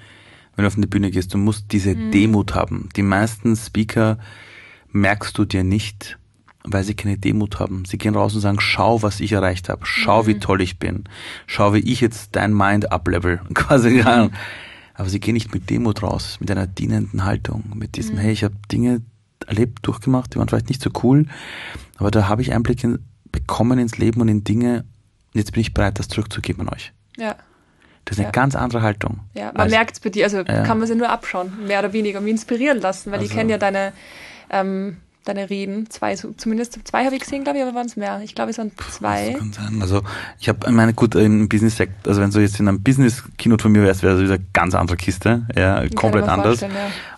[0.55, 1.33] wenn du auf eine Bühne gehst.
[1.33, 2.11] Du musst diese mhm.
[2.11, 2.89] Demut haben.
[2.95, 4.17] Die meisten Speaker
[4.91, 6.17] merkst du dir nicht,
[6.63, 7.85] weil sie keine Demut haben.
[7.85, 10.27] Sie gehen raus und sagen, schau, was ich erreicht habe, schau, mhm.
[10.27, 11.03] wie toll ich bin,
[11.45, 14.01] schau, wie ich jetzt dein Mind uplevel, quasi.
[14.01, 14.31] Mhm.
[14.97, 18.19] Aber sie gehen nicht mit Demut raus, mit einer dienenden Haltung, mit diesem, mhm.
[18.19, 19.01] hey, ich habe Dinge
[19.45, 21.27] erlebt, durchgemacht, die waren vielleicht nicht so cool,
[21.97, 22.99] aber da habe ich Einblicke
[23.31, 24.83] bekommen ins Leben und in Dinge
[25.33, 26.93] und jetzt bin ich bereit, das zurückzugeben an euch.
[27.15, 27.35] Ja.
[28.05, 28.31] Das ist eine ja.
[28.31, 29.19] ganz andere Haltung.
[29.35, 30.63] Ja, man merkt es bei dir, also ja.
[30.63, 33.51] kann man sie nur abschauen, mehr oder weniger, und inspirieren lassen, weil also, ich kenne
[33.51, 33.93] ja deine
[34.49, 34.97] ähm,
[35.27, 35.89] deine Reden.
[35.89, 38.21] Zwei, zumindest zwei habe ich gesehen, glaube ich, aber waren es mehr.
[38.23, 39.31] Ich glaube, es waren zwei.
[39.31, 39.81] Das kann sein.
[39.81, 40.01] Also
[40.39, 43.63] ich habe meine gut im Business Sekt, also wenn du jetzt in einem Business Keynote
[43.63, 46.61] von mir wärst, wäre das wieder eine ganz andere Kiste, ja, komplett anders.
[46.61, 46.69] Ja.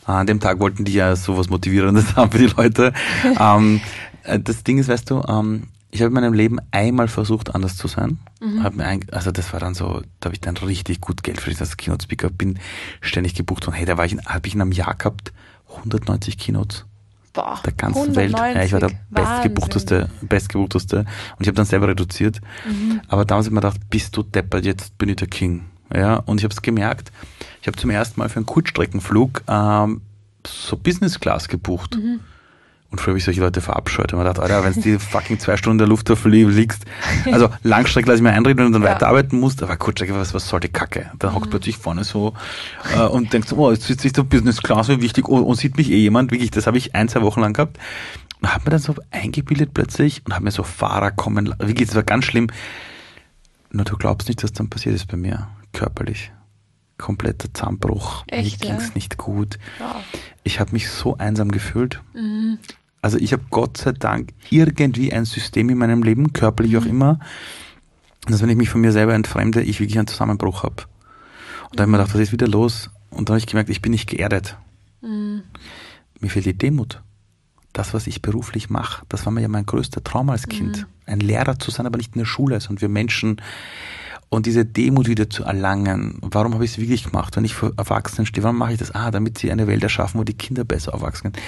[0.05, 2.93] An dem Tag wollten die ja sowas motivierendes haben für die Leute.
[3.39, 3.81] ähm,
[4.23, 7.75] äh, das Ding ist, weißt du, ähm, ich habe in meinem Leben einmal versucht, anders
[7.75, 8.19] zu sein.
[8.41, 8.79] Mhm.
[8.79, 11.77] Ein, also das war dann so, da habe ich dann richtig gut Geld verdient als
[11.77, 12.59] Keynote Speaker, bin
[13.01, 15.33] ständig gebucht und hey, da war ich, habe ich in einem Jahr gehabt
[15.77, 16.85] 190 Keynotes.
[17.33, 18.39] Boah, der ganzen 190.
[18.39, 18.55] Welt.
[18.55, 20.99] Ja, ich war der bestgebuchteste, bestgebuchteste.
[20.99, 21.07] Und
[21.41, 22.41] ich habe dann selber reduziert.
[22.65, 23.01] Mhm.
[23.07, 25.65] Aber damals habe ich mir gedacht, bist du deppert, jetzt bin ich der King.
[25.93, 27.11] Ja, und ich habe es gemerkt.
[27.61, 30.01] Ich habe zum ersten Mal für einen Kurzstreckenflug ähm,
[30.45, 31.95] so Business Class gebucht.
[31.95, 32.19] Mhm.
[32.91, 34.11] Und früher habe ich solche Leute verabscheut.
[34.13, 36.85] Und man dachte, Alter, wenn du die fucking zwei Stunden in der Luft liegst,
[37.31, 38.89] also Langstrecke lasse ich mir einreden und dann ja.
[38.89, 41.11] weiterarbeiten musst, aber Kurzstrecke, was, was soll die Kacke?
[41.19, 41.49] Dann hockt mhm.
[41.51, 42.33] plötzlich vorne so
[42.95, 45.77] äh, und denkst, oh, jetzt sitzt sich so Business Class, wie wichtig, oh, und sieht
[45.77, 47.77] mich eh jemand, wirklich, das habe ich ein, zwei Wochen lang gehabt.
[48.41, 51.95] Und habe mir dann so eingebildet plötzlich und habe mir so Fahrer kommen, wirklich, das
[51.95, 52.47] war ganz schlimm.
[53.71, 56.31] Nur du glaubst nicht, was dann passiert ist bei mir, körperlich
[56.99, 58.23] kompletter Zusammenbruch.
[58.27, 58.93] Echt, Mir ging es ja?
[58.93, 59.57] nicht gut.
[59.79, 59.95] Wow.
[60.43, 62.01] Ich habe mich so einsam gefühlt.
[62.13, 62.59] Mhm.
[63.01, 66.79] Also ich habe Gott sei Dank irgendwie ein System in meinem Leben, körperlich mhm.
[66.79, 67.19] auch immer,
[68.27, 70.83] dass wenn ich mich von mir selber entfremde, ich wirklich einen Zusammenbruch habe.
[71.69, 72.89] Und da habe ich mir gedacht, was ist wieder los?
[73.09, 74.57] Und da habe ich gemerkt, ich bin nicht geerdet.
[75.01, 75.43] Mhm.
[76.19, 77.01] Mir fehlt die Demut.
[77.71, 80.79] Das, was ich beruflich mache, das war mir ja mein größter Traum als Kind.
[80.79, 80.85] Mhm.
[81.05, 83.41] Ein Lehrer zu sein, aber nicht in der Schule, sondern wir Menschen
[84.29, 86.19] und diese Demut wieder zu erlangen.
[86.21, 87.35] Warum habe ich es wirklich gemacht?
[87.35, 88.91] Wenn ich vor Erwachsenen stehe, warum mache ich das?
[88.91, 91.45] Ah, damit sie eine Welt erschaffen, wo die Kinder besser aufwachsen können.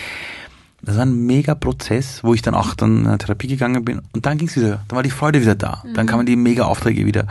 [0.84, 4.02] Das war ein mega Prozess, wo ich dann auch dann in eine Therapie gegangen bin
[4.14, 5.84] und dann ging es wieder, dann war die Freude wieder da.
[5.86, 5.94] Mhm.
[5.94, 7.28] Dann kamen die mega Aufträge wieder.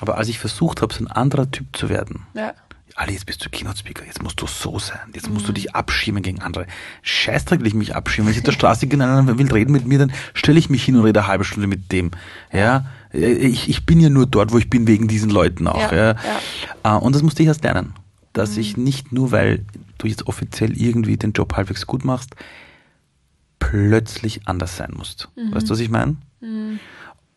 [0.00, 2.54] Aber als ich versucht habe, so ein anderer Typ zu werden, ja.
[2.98, 5.54] Ali, jetzt bist du Keynote-Speaker, jetzt musst du so sein, jetzt musst du mhm.
[5.54, 6.66] dich abschirmen gegen andere.
[7.02, 8.26] Scheißdreck will ich mich abschirmen.
[8.26, 10.82] Wenn ich auf der Straße gehe einer will reden mit mir, dann stelle ich mich
[10.82, 12.10] hin und rede eine halbe Stunde mit dem.
[12.52, 15.92] Ja, ich, ich bin ja nur dort, wo ich bin, wegen diesen Leuten auch.
[15.92, 16.16] Ja, ja.
[16.84, 16.96] ja.
[16.96, 17.94] Äh, und das musste ich erst lernen,
[18.32, 18.60] dass mhm.
[18.62, 19.64] ich nicht nur, weil
[19.98, 22.34] du jetzt offiziell irgendwie den Job halbwegs gut machst,
[23.58, 25.28] plötzlich anders sein musst.
[25.36, 25.54] Mhm.
[25.54, 26.16] Weißt du, was ich meine?
[26.40, 26.80] Mhm.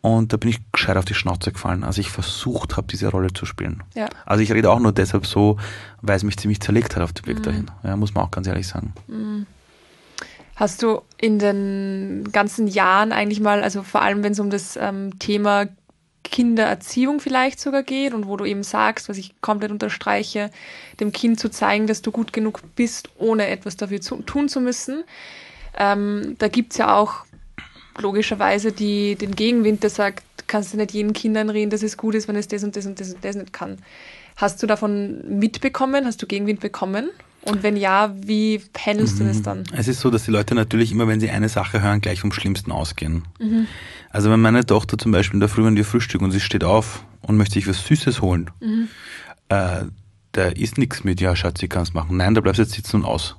[0.00, 3.32] Und da bin ich gescheit auf die Schnauze gefallen, als ich versucht habe, diese Rolle
[3.32, 3.84] zu spielen.
[3.94, 4.08] Ja.
[4.26, 5.58] Also ich rede auch nur deshalb so,
[6.00, 7.42] weil es mich ziemlich zerlegt hat auf dem Weg mhm.
[7.42, 7.70] dahin.
[7.84, 8.94] Ja, muss man auch ganz ehrlich sagen.
[9.06, 9.46] Mhm.
[10.56, 14.76] Hast du in den ganzen Jahren eigentlich mal, also vor allem wenn es um das
[14.76, 15.66] ähm, Thema
[16.24, 20.50] Kindererziehung vielleicht sogar geht und wo du eben sagst, was ich komplett unterstreiche,
[21.00, 24.60] dem Kind zu zeigen, dass du gut genug bist, ohne etwas dafür zu, tun zu
[24.60, 25.04] müssen.
[25.76, 27.24] Ähm, da gibt es ja auch
[27.98, 32.14] logischerweise die, den Gegenwind, der sagt, kannst du nicht jeden Kindern reden, dass es gut
[32.14, 33.78] ist, wenn es das und das und das und das nicht kann.
[34.36, 36.04] Hast du davon mitbekommen?
[36.06, 37.10] Hast du Gegenwind bekommen?
[37.42, 39.18] Und wenn ja, wie handelst mhm.
[39.18, 39.42] du das mhm.
[39.42, 39.64] dann?
[39.76, 42.32] Es ist so, dass die Leute natürlich immer, wenn sie eine Sache hören, gleich vom
[42.32, 43.24] Schlimmsten ausgehen.
[43.40, 43.66] Mhm.
[44.10, 46.64] Also wenn meine Tochter zum Beispiel in der Früh, wenn wir frühstücken und sie steht
[46.64, 48.88] auf und möchte sich was Süßes holen, mhm.
[49.48, 49.84] äh,
[50.32, 52.16] da ist nichts mit, ja Schatzi, kannst machen.
[52.16, 53.36] Nein, da bleibst du jetzt sitzen und aus.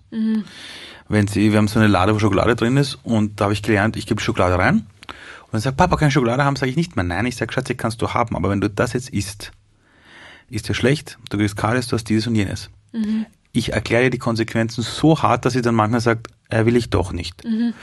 [1.14, 3.62] Wenn sie, wir haben so eine Lade, wo Schokolade drin ist und da habe ich
[3.62, 6.96] gelernt, ich gebe Schokolade rein und dann sagt Papa, keine Schokolade haben, sage ich nicht
[6.96, 7.06] mehr.
[7.06, 9.52] Nein, ich sage, Schatz, kannst du haben, aber wenn du das jetzt isst,
[10.50, 12.70] ist dir schlecht, du kriegst Karies, du hast dieses und jenes.
[12.92, 13.28] Mhm.
[13.56, 17.14] Ich erkläre die Konsequenzen so hart, dass sie dann manchmal sagt, er will ich doch
[17.14, 17.44] nicht.
[17.46, 17.74] Mhm.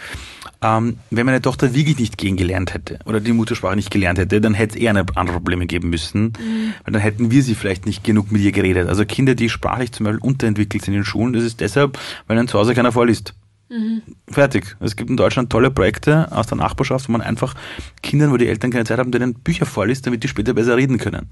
[0.62, 4.41] Ähm, wenn meine Tochter wirklich nicht gehen gelernt hätte oder die Muttersprache nicht gelernt hätte,
[4.41, 6.75] dann hätte es eher andere Probleme geben müssen, mhm.
[6.85, 8.89] weil dann hätten wir sie vielleicht nicht genug mit ihr geredet.
[8.89, 12.37] Also Kinder, die sprachlich zum Beispiel unterentwickelt sind in den Schulen, das ist deshalb, weil
[12.37, 13.35] ihnen zu Hause keiner vorliest.
[13.71, 14.03] Mhm.
[14.29, 14.77] Fertig.
[14.81, 17.55] Es gibt in Deutschland tolle Projekte aus der Nachbarschaft, wo man einfach
[18.03, 20.99] Kindern, wo die Eltern keine Zeit haben, denen Bücher vorliest, damit die später besser reden
[20.99, 21.29] können.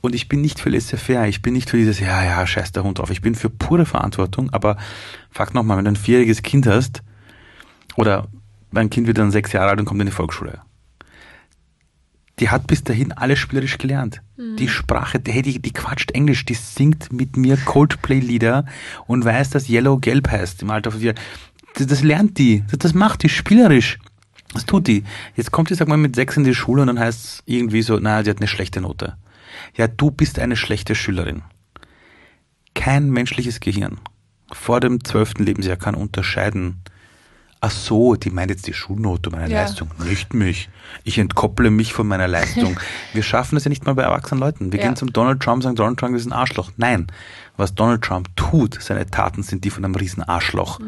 [0.00, 2.82] Und ich bin nicht für laissez-faire, ich bin nicht für dieses, ja, ja, scheiß der
[2.82, 3.10] Hund drauf.
[3.10, 4.78] Ich bin für pure Verantwortung, aber
[5.30, 7.02] frag nochmal, wenn du ein vierjähriges Kind hast,
[7.96, 8.28] oder
[8.70, 10.62] mein Kind wird dann sechs Jahre alt und kommt in die Volksschule.
[12.38, 14.22] die hat bis dahin alles spielerisch gelernt.
[14.58, 18.66] Die Sprache, hey, die, die quatscht Englisch, die singt mit mir Coldplay-Lieder
[19.06, 21.14] und weiß, dass Yellow gelb heißt im Alter von vier.
[21.76, 23.98] Das, das lernt die, das, das macht die spielerisch.
[24.52, 25.04] Das tut die.
[25.34, 27.82] Jetzt kommt die, sag mal, mit sechs in die Schule und dann heißt es irgendwie
[27.82, 29.16] so, naja, die hat eine schlechte Note.
[29.76, 31.42] Ja, du bist eine schlechte Schülerin.
[32.74, 33.98] Kein menschliches Gehirn
[34.52, 36.82] vor dem zwölften Lebensjahr kann unterscheiden,
[37.60, 39.62] ach so, die meint jetzt die Schulnote, meine Ja.
[39.62, 40.68] Leistung, nicht mich.
[41.04, 42.78] Ich entkopple mich von meiner Leistung.
[43.12, 44.72] Wir schaffen das ja nicht mal bei erwachsenen Leuten.
[44.72, 44.86] Wir Ja.
[44.86, 46.70] gehen zum Donald Trump und sagen, Donald Trump ist ein Arschloch.
[46.76, 47.06] Nein,
[47.56, 50.78] was Donald Trump tut, seine Taten sind die von einem riesen Arschloch.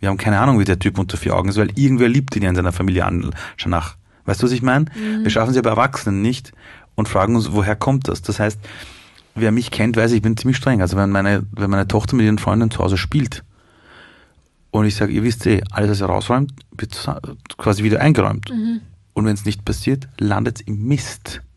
[0.00, 2.42] Wir haben keine Ahnung, wie der Typ unter vier Augen ist, weil irgendwer liebt ihn
[2.42, 3.96] ja in seiner Familie an, schon nach.
[4.26, 4.84] Weißt du, was ich meine?
[5.22, 6.52] Wir schaffen es ja bei Erwachsenen nicht
[6.94, 8.20] und fragen uns, woher kommt das?
[8.22, 8.60] Das heißt,
[9.34, 10.82] wer mich kennt, weiß, ich bin ziemlich streng.
[10.82, 13.42] Also wenn meine, wenn meine Tochter mit ihren Freunden zu Hause spielt
[14.70, 17.10] und ich sage, ihr wisst eh, alles, was ihr rausräumt, wird
[17.56, 18.50] quasi wieder eingeräumt.
[19.14, 21.40] Und wenn es nicht passiert, landet es im Mist.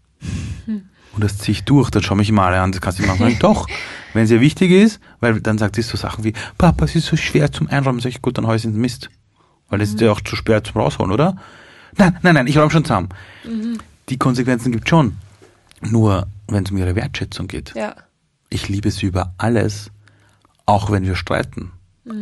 [1.13, 3.35] Und das ziehe ich durch, dann schaue ich immer alle an, das kannst du machen.
[3.39, 3.67] Doch,
[4.13, 7.07] wenn es ihr wichtig ist, weil dann sagt sie so Sachen wie, Papa, es ist
[7.07, 9.09] so schwer zum Einräumen, sag ich, gut, dann hau ich es ins Mist.
[9.69, 11.35] Weil es ist ja auch zu schwer zum Rausholen, oder?
[11.97, 13.09] Nein, nein, nein, ich räume schon zusammen.
[14.07, 15.17] Die Konsequenzen gibt schon.
[15.81, 17.73] Nur, wenn es um ihre Wertschätzung geht.
[17.75, 17.95] Ja.
[18.49, 19.91] Ich liebe sie über alles,
[20.65, 21.71] auch wenn wir streiten.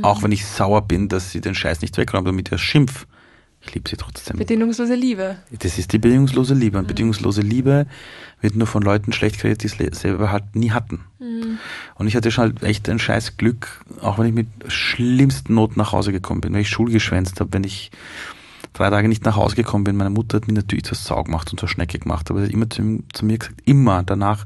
[0.01, 3.05] Auch wenn ich sauer bin, dass sie den Scheiß nicht wegräumt, damit er schimpf.
[3.61, 4.37] Ich liebe sie trotzdem.
[4.37, 5.37] Bedingungslose Liebe.
[5.51, 6.77] Das ist die bedingungslose Liebe.
[6.77, 7.87] Und bedingungslose Liebe
[8.39, 11.01] wird nur von Leuten schlecht geredet, die es selber halt nie hatten.
[11.95, 15.75] Und ich hatte schon halt echt ein scheiß Glück, auch wenn ich mit schlimmsten Not
[15.75, 17.91] nach Hause gekommen bin, wenn ich Schule geschwänzt habe, wenn ich
[18.71, 19.97] drei Tage nicht nach Hause gekommen bin.
[19.97, 22.53] Meine Mutter hat mir natürlich zur Sau gemacht und zur Schnecke gemacht, aber sie hat
[22.53, 24.45] immer zu, zu mir gesagt, immer danach,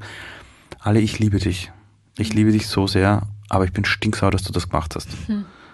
[0.79, 1.71] alle, ich liebe dich.
[2.17, 5.09] Ich liebe dich so sehr, aber ich bin stinksauer, dass du das gemacht hast.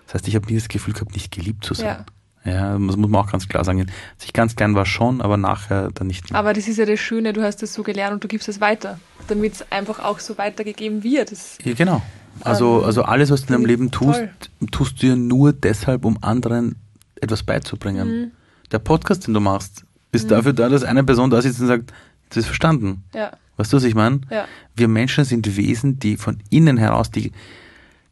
[0.05, 1.85] Das heißt, ich habe nie das Gefühl gehabt, nicht geliebt zu sein.
[1.85, 2.05] Ja.
[2.45, 3.85] Ja, das muss man auch ganz klar sagen.
[3.85, 6.39] Dass ich ganz gern war schon, aber nachher dann nicht mehr.
[6.39, 8.61] Aber das ist ja das Schöne, du hast es so gelernt und du gibst es
[8.61, 11.31] weiter, damit es einfach auch so weitergegeben wird.
[11.31, 12.01] Das, Ja, genau.
[12.41, 14.69] Also, Ähm, also alles, was du in deinem Leben tust, toll.
[14.71, 16.77] tust du ja nur deshalb, um anderen
[17.19, 18.07] etwas beizubringen.
[18.07, 18.31] Mhm.
[18.71, 21.91] Der Podcast, den du machst, ist dafür da, dass eine Person da sitzt und sagt,
[22.29, 23.03] das ist verstanden.
[23.13, 24.21] ja, Weißt du, was ich meine?
[24.31, 27.33] ja, Wir Menschen sind Wesen, die von innen heraus die,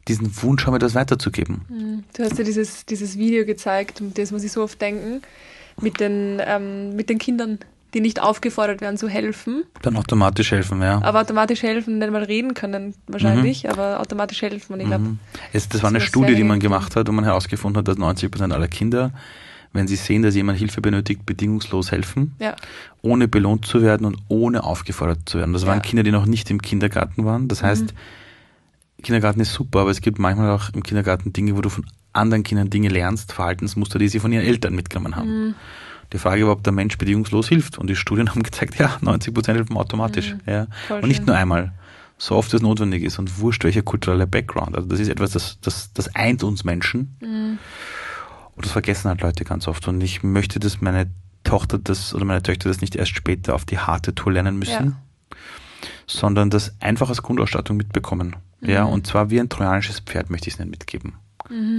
[0.09, 1.61] diesen Wunsch haben, etwas weiterzugeben.
[1.69, 2.03] Mhm.
[2.17, 5.21] Du hast ja dieses, dieses Video gezeigt, und das muss ich so oft denken,
[5.79, 7.59] mit den, ähm, mit den Kindern,
[7.93, 11.01] die nicht aufgefordert werden zu helfen, Dann automatisch helfen, ja.
[11.01, 14.73] aber automatisch helfen, nicht mal reden können wahrscheinlich, aber automatisch helfen.
[14.73, 15.19] Und ich glaube, Mhm.
[15.53, 17.79] Es, das war eine Das war Studie, sehr die man gemacht hat, wo man herausgefunden
[17.79, 19.13] hat, dass 90 Prozent aller Kinder,
[19.77, 22.55] wenn sie sehen, dass jemand Hilfe benötigt, bedingungslos helfen, ja,
[23.01, 25.53] ohne belohnt zu werden und ohne aufgefordert zu werden.
[25.53, 25.81] Das waren Ja.
[25.81, 27.47] Kinder, die noch nicht im Kindergarten waren.
[27.47, 27.93] Das heißt,
[29.01, 32.43] Kindergarten ist super, aber es gibt manchmal auch im Kindergarten Dinge, wo du von anderen
[32.43, 35.55] Kindern Dinge lernst, Verhaltensmuster, die sie von ihren Eltern mitgenommen haben.
[36.13, 37.77] Die Frage war, ob der Mensch bedingungslos hilft.
[37.77, 40.35] Und die Studien haben gezeigt, ja, 90 Prozent helfen automatisch.
[40.47, 40.67] Ja.
[40.87, 41.25] Voll Und nicht schön.
[41.27, 41.73] nur einmal.
[42.17, 44.75] So oft es notwendig ist und wurscht welcher kulturelle Background.
[44.75, 47.15] Also das ist etwas, das, das, das eint uns Menschen.
[48.57, 49.87] Und das vergessen halt Leute ganz oft.
[49.87, 51.09] Und ich möchte, dass meine
[51.43, 54.97] Tochter das oder meine Töchter das nicht erst später auf die harte Tour lernen müssen,
[56.07, 58.35] sondern das einfach als Grundausstattung mitbekommen.
[58.61, 61.13] Ja, und zwar wie ein trojanisches Pferd möchte ich es ihnen mitgeben.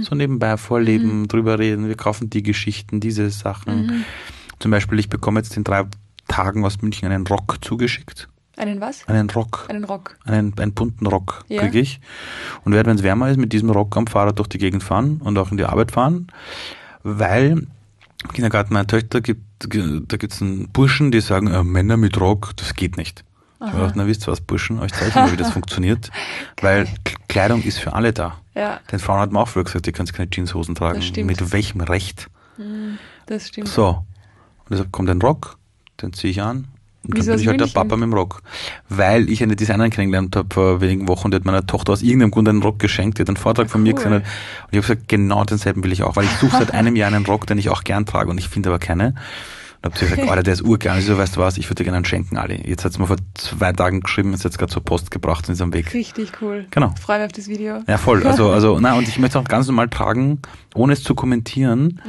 [0.01, 4.05] So nebenbei vorleben, drüber reden, wir kaufen die Geschichten, diese Sachen.
[4.57, 5.85] Zum Beispiel, ich bekomme jetzt in drei
[6.27, 8.29] Tagen aus München einen Rock zugeschickt.
[8.59, 9.07] Einen was?
[9.07, 9.65] Einen Rock.
[9.69, 10.17] Einen Rock.
[10.25, 11.61] Einen, einen bunten Rock Ja.
[11.61, 11.99] kriege ich.
[12.63, 15.21] Und werde, wenn es wärmer ist, mit diesem Rock am Fahrrad durch die Gegend fahren
[15.23, 16.27] und auch in die Arbeit fahren,
[17.03, 17.67] weil
[18.23, 22.19] im Kindergarten meiner Töchter gibt, da gibt es einen Burschen, die sagen, äh, Männer mit
[22.19, 23.23] Rock, das geht nicht.
[23.61, 26.11] Ich habe gedacht, na wisst ihr was, Burschen, euch zeige ich mal, wie das funktioniert.
[26.61, 26.87] Weil
[27.27, 28.37] Kleidung ist für alle da.
[28.55, 31.01] Ja, Den Frauen hat man auch früher gesagt, ihr könnt keine Jeanshosen tragen.
[31.25, 32.29] Mit welchem Recht?
[33.25, 33.67] das stimmt.
[33.67, 33.87] So.
[33.89, 35.57] Und deshalb kommt ein Rock,
[36.01, 36.67] den ziehe ich an.
[37.07, 37.67] Und Wieso dann bin ich halt der?
[37.67, 38.41] Papa mit dem Rock.
[38.89, 42.31] Weil ich eine Designerin kennengelernt habe vor wenigen Wochen, die hat meiner Tochter aus irgendeinem
[42.31, 43.95] Grund einen Rock geschenkt, die hat einen Vortrag von mir Cool.
[43.95, 44.13] gesehen.
[44.13, 44.21] hat.
[44.23, 44.27] Und
[44.71, 47.25] ich habe gesagt, genau denselben will ich auch, weil ich suche seit einem Jahr einen
[47.25, 49.13] Rock, den ich auch gern trage und ich finde aber keine.
[49.81, 50.91] Und habe sie gesagt, Alter, der ist urgeil.
[50.91, 52.61] Und ich so, weißt du was, ich würde dir gerne einen schenken, Ali.
[52.67, 55.53] Jetzt hat sie mir vor zwei Tagen geschrieben, ist jetzt gerade zur Post gebracht und
[55.53, 55.93] ist am Weg.
[55.93, 56.65] Richtig cool.
[56.69, 56.91] Genau.
[56.97, 57.79] Ich freue mich auf das Video.
[57.87, 58.27] Ja, voll.
[58.27, 60.39] Also, also, na, und ich möchte es auch ganz normal tragen,
[60.75, 62.01] ohne es zu kommentieren.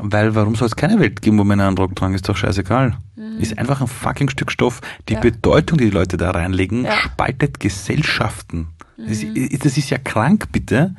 [0.00, 2.14] Weil warum soll es keine Welt geben, wo Männer einen Rock tragen?
[2.14, 2.96] Ist doch scheißegal.
[3.38, 4.80] Ist einfach ein fucking Stück Stoff.
[5.08, 5.20] Die Ja.
[5.20, 6.96] Bedeutung, die die Leute da reinlegen, Ja.
[6.96, 8.68] spaltet Gesellschaften.
[8.96, 10.94] Das, ist, das ist ja krank, bitte.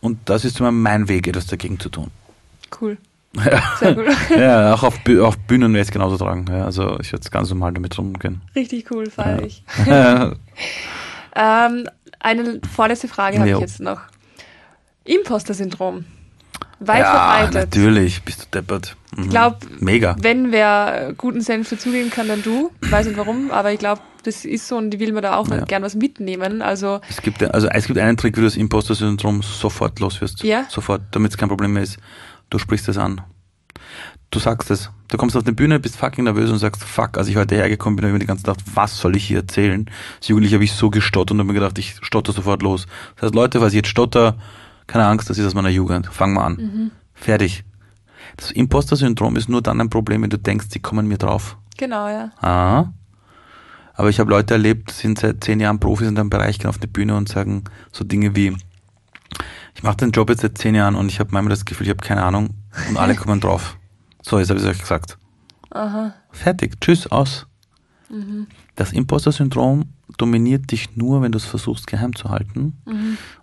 [0.00, 2.10] Und das ist immer mein Weg, etwas dagegen zu tun.
[2.80, 2.98] Cool.
[3.34, 4.04] Ja, Sehr gut.
[4.36, 6.44] ja auch auf, auf Bühnen werde ich es genauso tragen.
[6.50, 8.42] Ja, also ich werde es ganz normal damit rumgehen.
[8.54, 9.46] Richtig cool, feiere Ja.
[9.46, 9.64] ich.
[11.34, 11.88] Ähm,
[12.20, 14.00] eine vorletzte Frage habe ich jetzt noch.
[15.04, 16.04] Imposter-Syndrom.
[16.86, 17.10] Weit ja,
[17.40, 17.54] verbreitet.
[17.74, 18.96] natürlich, bist du deppert.
[19.16, 19.24] Mhm.
[19.24, 20.16] Ich glaube, Mega.
[20.20, 22.70] wenn wer guten Senf dazugeben kann, dann du.
[22.82, 25.36] Ich weiß nicht warum, aber ich glaube, das ist so und die will man da
[25.36, 25.64] auch Ja.
[25.64, 26.62] gern was mitnehmen.
[26.62, 30.42] Also, Es gibt, also es gibt einen Trick, wie du das Imposter-Syndrom sofort los wirst.
[30.44, 30.64] Ja?
[30.68, 31.98] Sofort, damit es kein Problem mehr ist.
[32.50, 33.20] Du sprichst es an.
[34.30, 34.90] Du sagst es.
[35.08, 37.96] Du kommst auf die Bühne, bist fucking nervös und sagst, fuck, als ich heute hergekommen
[37.96, 39.90] bin, habe ich mir die ganze Zeit gedacht, was soll ich hier erzählen?
[40.18, 42.86] Als Jugendlicher habe ich so gestottert und habe mir gedacht, ich stotter sofort los.
[43.16, 44.36] Das heißt, Leute, falls ich jetzt stotter,
[44.86, 46.06] keine Angst, das ist aus meiner Jugend.
[46.06, 46.90] Fang mal an.
[47.14, 47.64] Fertig.
[48.36, 51.56] Das Imposter-Syndrom ist nur dann ein Problem, wenn du denkst, sie kommen mir drauf.
[51.76, 52.30] genau, ja.
[52.40, 52.92] Ah.
[53.94, 56.78] Aber ich habe Leute erlebt, sind seit zehn Jahren Profis in einem Bereich, gehen auf
[56.78, 58.56] die Bühne und sagen so Dinge wie,
[59.74, 61.90] ich mache den Job jetzt seit zehn Jahren und ich habe manchmal das Gefühl, ich
[61.90, 62.50] habe keine Ahnung
[62.88, 63.76] und alle kommen drauf.
[64.24, 65.18] So, jetzt habe ich es euch gesagt.
[65.70, 66.14] Aha.
[66.30, 67.48] Fertig, tschüss, aus.
[68.76, 72.78] Das Imposter-Syndrom dominiert dich nur, wenn du es versuchst geheim zu halten.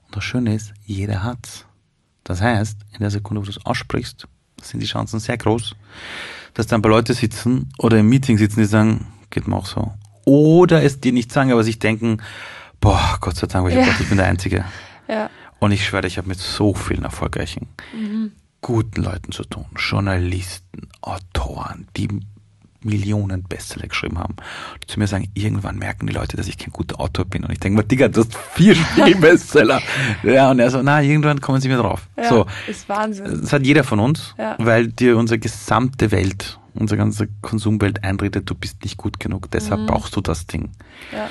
[0.09, 1.65] Und das Schöne ist, jeder hat's.
[2.23, 4.27] Das heißt, in der Sekunde, wo du es aussprichst,
[4.61, 5.75] sind die Chancen sehr groß,
[6.53, 9.65] dass dann ein paar Leute sitzen oder im Meeting sitzen, die sagen, geht mir auch
[9.67, 9.93] so.
[10.25, 12.21] Oder es dir nicht sagen, aber sich denken,
[12.81, 13.83] boah, Gott sei Dank, weil ich Ja.
[13.85, 14.65] gedacht, ich bin der Einzige.
[15.07, 15.29] Ja.
[15.59, 17.67] Und ich schwöre, ich habe mit so vielen erfolgreichen,
[18.61, 19.65] guten Leuten zu tun.
[19.75, 22.07] Journalisten, Autoren, die
[22.83, 24.35] Millionen Bestseller geschrieben haben.
[24.87, 27.43] Zu mir sagen, irgendwann merken die Leute, dass ich kein guter Autor bin.
[27.43, 29.81] Und ich denke mir, Digga, du hast vier Spiegel-Bestseller.
[30.23, 32.07] ja, und er so, na, irgendwann kommen sie mir drauf.
[32.17, 33.41] Ja, So, ist Wahnsinn.
[33.41, 34.55] das hat jeder von uns, Ja.
[34.59, 39.51] weil dir unsere gesamte Welt, unsere ganze Konsumwelt einredet, du bist nicht gut genug.
[39.51, 40.69] Deshalb brauchst du das Ding.
[41.13, 41.27] Ja.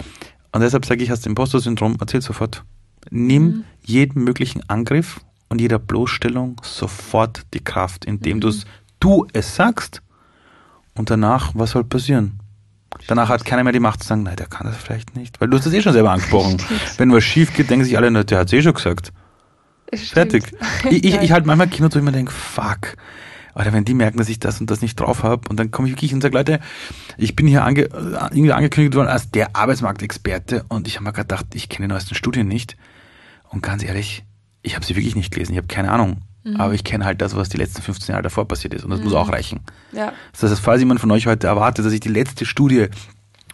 [0.53, 2.65] Und deshalb sage ich, hast du Imposter-Syndrom, erzähl sofort.
[3.11, 3.65] Nimm Mhm.
[3.85, 8.53] jeden möglichen Angriff und jeder Bloßstellung sofort die Kraft, indem Mhm.
[9.01, 10.03] du es sagst
[10.99, 12.41] und danach, was soll passieren?
[13.07, 15.41] Danach hat keiner mehr die Macht zu sagen, nein, der kann das vielleicht nicht.
[15.41, 16.57] Weil du hast das eh schon selber angesprochen.
[16.97, 19.13] Wenn was schief geht, denken sich alle, na, der hat es eh schon gesagt.
[19.91, 20.33] Es stimmt.
[20.33, 20.53] Fertig.
[20.91, 22.97] Ich, ich, ich halt manchmal Kino zu immer denke, fuck.
[23.55, 25.89] Oder wenn die merken, dass ich das und das nicht drauf habe und dann komme
[25.89, 26.61] ich wirklich und sage, Leute,
[27.17, 27.89] ich bin hier ange, äh,
[28.31, 32.15] irgendwie angekündigt worden als der Arbeitsmarktexperte und ich habe mir gedacht, ich kenne die neuesten
[32.15, 32.77] Studien nicht.
[33.49, 34.25] Und ganz ehrlich,
[34.63, 36.23] ich habe sie wirklich nicht gelesen, ich habe keine Ahnung.
[36.57, 39.01] Aber ich kenne halt das, was die letzten 15 Jahre davor passiert ist und das
[39.01, 39.61] muss auch reichen.
[39.93, 40.13] Ja.
[40.33, 42.87] Das heißt, falls jemand von euch heute erwartet, dass ich die letzte Studie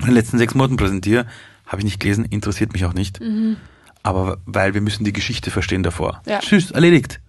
[0.00, 1.26] in den letzten sechs Monaten präsentiere,
[1.66, 3.20] habe ich nicht gelesen, interessiert mich auch nicht.
[4.02, 6.22] Aber weil wir müssen die Geschichte verstehen davor.
[6.26, 6.38] Ja.
[6.38, 7.20] Tschüss, erledigt.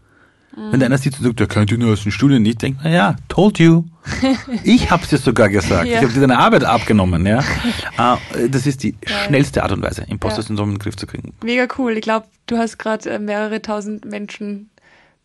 [0.57, 3.17] Wenn der einer sieht und sagt, der kennt die neuesten Studien nicht, denkt man, ja,
[3.27, 3.83] told you.
[4.63, 5.85] Ich hab's dir sogar gesagt.
[5.85, 5.97] Ja.
[5.97, 7.25] Ich habe dir deine Arbeit abgenommen.
[7.25, 7.39] Ja.
[7.39, 11.33] Äh, das ist die schnellste Art und Weise, Imposter-Syndrom in den Griff zu kriegen.
[11.43, 11.97] Mega cool.
[11.97, 14.69] Ich glaube, du hast gerade äh, mehrere tausend Menschen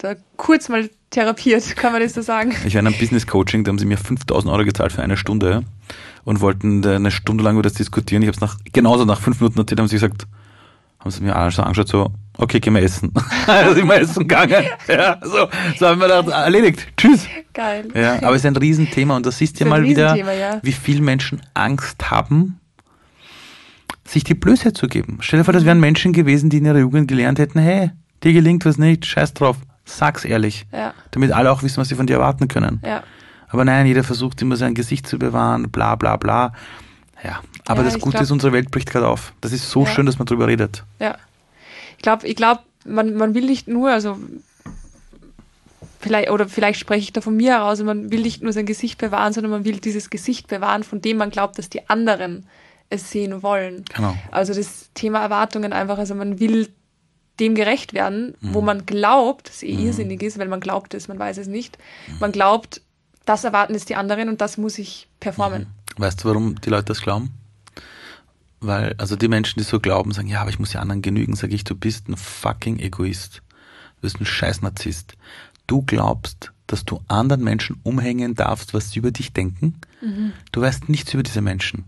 [0.00, 2.54] da kurz mal therapiert, kann man das so sagen?
[2.64, 5.16] Ich war in einem Business Coaching, da haben sie mir 5000 Euro gezahlt für eine
[5.16, 5.62] Stunde
[6.24, 8.22] und wollten eine Stunde lang über das diskutieren.
[8.22, 10.26] Ich habe es nach, genauso nach fünf Minuten erzählt, haben sie gesagt,
[10.98, 13.12] haben sie mir so angeschaut, so, okay, gehen wir essen.
[13.46, 14.64] da sind wir essen gegangen.
[14.88, 15.48] Ja, so,
[15.78, 17.26] so haben wir gedacht, erledigt, tschüss.
[17.52, 17.88] Geil.
[17.94, 20.60] Ja, aber es ist ein Riesenthema und das siehst du ein mal wieder, ja.
[20.62, 22.60] wie viel Menschen Angst haben,
[24.04, 25.18] sich die Blöße zu geben.
[25.20, 27.90] Stell dir vor, das wären Menschen gewesen, die in ihrer Jugend gelernt hätten, hey,
[28.22, 29.56] dir gelingt was nicht, scheiß drauf,
[29.98, 30.66] sag's ehrlich.
[30.72, 30.94] Ja.
[31.10, 32.80] Damit alle auch wissen, was sie von dir erwarten können.
[32.84, 33.02] Ja.
[33.48, 36.52] Aber nein, jeder versucht immer sein Gesicht zu bewahren, bla bla bla.
[37.22, 39.32] Ja, aber Ja, das Gute glaub- ist, unsere Welt bricht gerade auf.
[39.40, 39.90] Das ist so Ja.
[39.90, 40.84] schön, dass man drüber redet.
[41.00, 41.16] Ja.
[41.96, 44.16] Ich glaube, ich glaub, man, man will nicht nur, also
[45.98, 48.98] vielleicht, oder vielleicht spreche ich da von mir heraus, man will nicht nur sein Gesicht
[48.98, 52.46] bewahren, sondern man will dieses Gesicht bewahren, von dem man glaubt, dass die anderen
[52.88, 53.84] es sehen wollen.
[53.94, 54.16] Genau.
[54.30, 56.68] Also das Thema Erwartungen einfach, also man will
[57.40, 61.18] dem gerecht werden, wo man glaubt, dass eh irrsinnig ist, weil man glaubt es, man
[61.18, 61.78] weiß es nicht.
[62.20, 62.82] Man glaubt,
[63.24, 65.66] das erwarten jetzt die anderen und das muss ich performen.
[65.96, 67.30] Weißt du, warum die Leute das glauben?
[68.60, 71.34] Weil, also die Menschen, die so glauben, sagen, ja, aber ich muss ja anderen genügen,
[71.34, 73.42] sage ich, du bist ein fucking Egoist.
[73.96, 75.14] Du bist ein scheiß Narzisst.
[75.66, 79.80] Du glaubst, dass du anderen Menschen umhängen darfst, was sie über dich denken.
[80.52, 81.84] Du weißt nichts über diese Menschen.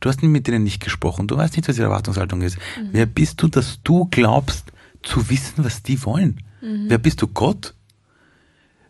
[0.00, 1.28] Du hast mit denen nicht gesprochen.
[1.28, 2.58] Du weißt nicht, was ihre Erwartungshaltung ist.
[2.90, 4.71] Wer bist du, dass du glaubst,
[5.02, 6.40] zu wissen, was die wollen?
[6.88, 7.74] Wer bist du, Gott?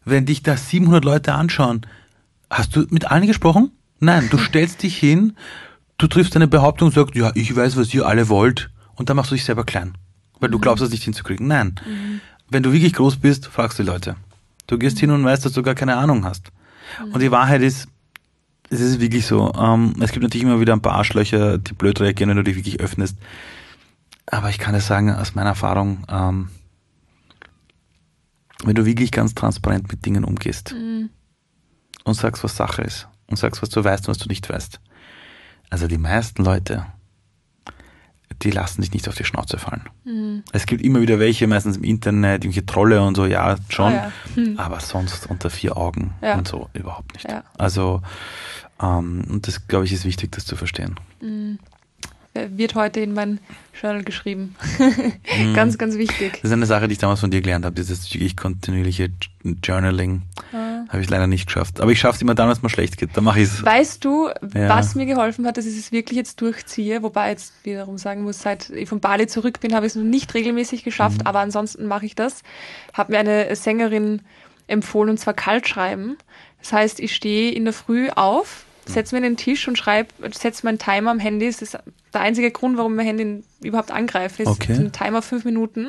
[0.04, 1.86] Wenn dich da 700 Leute anschauen,
[2.50, 3.70] hast du mit allen gesprochen?
[3.98, 5.34] Nein, du stellst dich hin,
[5.96, 9.16] du triffst eine Behauptung und sagst, ja, ich weiß, was ihr alle wollt, und dann
[9.16, 9.94] machst du dich selber klein,
[10.38, 11.46] weil du glaubst, das nicht hinzukriegen.
[11.46, 11.76] Nein,
[12.50, 14.16] wenn du wirklich groß bist, fragst du die Leute.
[14.66, 16.52] Du gehst hin und weißt, dass du gar keine Ahnung hast.
[17.12, 17.88] Und die Wahrheit ist,
[18.68, 22.00] es ist wirklich so, ähm, es gibt natürlich immer wieder ein paar Arschlöcher, die blöd
[22.00, 23.16] reagieren, wenn du dich wirklich öffnest.
[24.26, 26.48] Aber ich kann es sagen, aus meiner Erfahrung, ähm,
[28.64, 30.72] wenn du wirklich ganz transparent mit Dingen umgehst
[32.04, 34.80] und sagst, was Sache ist und sagst, was du weißt und was du nicht weißt.
[35.70, 36.86] Also die meisten Leute,
[38.42, 39.88] die lassen sich nicht auf die Schnauze fallen.
[40.04, 40.44] Mhm.
[40.52, 43.92] Es gibt immer wieder welche, meistens im Internet, irgendwelche Trolle und so, ja, schon.
[43.92, 44.12] Oh ja.
[44.34, 44.58] Hm.
[44.58, 46.36] Aber sonst unter vier Augen ja.
[46.36, 47.28] und so überhaupt nicht.
[47.28, 47.44] Ja.
[47.56, 48.02] Also,
[48.80, 50.98] ähm, und das, glaube ich, ist wichtig, das zu verstehen.
[51.20, 51.58] Mhm.
[52.34, 53.40] Wird heute in mein
[53.78, 54.56] Journal geschrieben.
[54.78, 55.54] mhm.
[55.54, 56.32] Ganz, ganz wichtig.
[56.32, 59.10] Das ist eine Sache, die ich damals von dir gelernt habe, dieses wirklich kontinuierliche
[59.62, 60.22] Journaling.
[60.52, 60.84] Ah.
[60.88, 61.80] Habe ich leider nicht geschafft.
[61.80, 63.10] Aber ich schaffe es immer dann, wenn es mir schlecht geht.
[63.14, 63.64] Dann mache ich es.
[63.64, 64.68] Weißt du, ja.
[64.68, 67.02] was mir geholfen hat, dass ich es wirklich jetzt durchziehe?
[67.02, 70.04] Wobei jetzt wiederum sagen muss, seit ich von Bali zurück bin, habe ich es noch
[70.04, 71.26] nicht regelmäßig geschafft, mhm.
[71.26, 72.42] aber ansonsten mache ich das.
[72.94, 74.22] Habe mir eine Sängerin
[74.68, 76.16] empfohlen, und zwar kalt schreiben.
[76.60, 80.66] Das heißt, ich stehe in der Früh auf, setze mir den Tisch und schreibe, setze
[80.66, 81.46] meinen Timer am Handy.
[81.46, 81.78] Das ist
[82.12, 84.74] der einzige Grund, warum mein Handy überhaupt angreife, ist okay.
[84.74, 85.88] ein Timer fünf Minuten.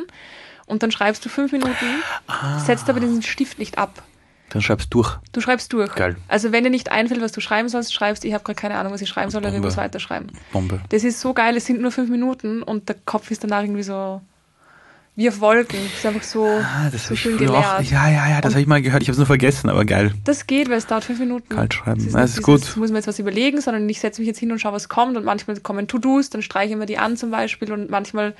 [0.65, 1.85] Und dann schreibst du fünf Minuten,
[2.27, 2.59] ah.
[2.59, 4.03] setzt aber diesen Stift nicht ab.
[4.49, 5.17] Dann schreibst du durch.
[5.31, 5.93] Du schreibst durch.
[5.95, 6.15] Geil.
[6.27, 8.93] Also wenn dir nicht einfällt, was du schreiben sollst, schreibst, ich habe gerade keine Ahnung,
[8.93, 10.27] was ich schreiben soll, dann muss weiterschreiben.
[10.51, 10.79] Bombe.
[10.89, 13.83] Das ist so geil, es sind nur fünf Minuten und der Kopf ist danach irgendwie
[13.83, 14.21] so
[15.15, 15.79] wie auf Wolken.
[15.83, 17.55] Das ist einfach so, ah, das so schön geleert.
[17.55, 19.03] Auch, ja, ja, ja, das habe ich mal gehört.
[19.03, 20.13] Ich habe es nur vergessen, aber geil.
[20.23, 21.49] Das geht, weil es dauert fünf Minuten.
[21.49, 21.97] Kalt schreiben.
[21.97, 22.77] Das ist, das ist dieses, gut.
[22.77, 25.15] muss man jetzt was überlegen, sondern ich setze mich jetzt hin und schaue, was kommt.
[25.15, 27.71] Und manchmal kommen To-Dos, dann streiche ich mir die an zum Beispiel.
[27.71, 28.33] Und manchmal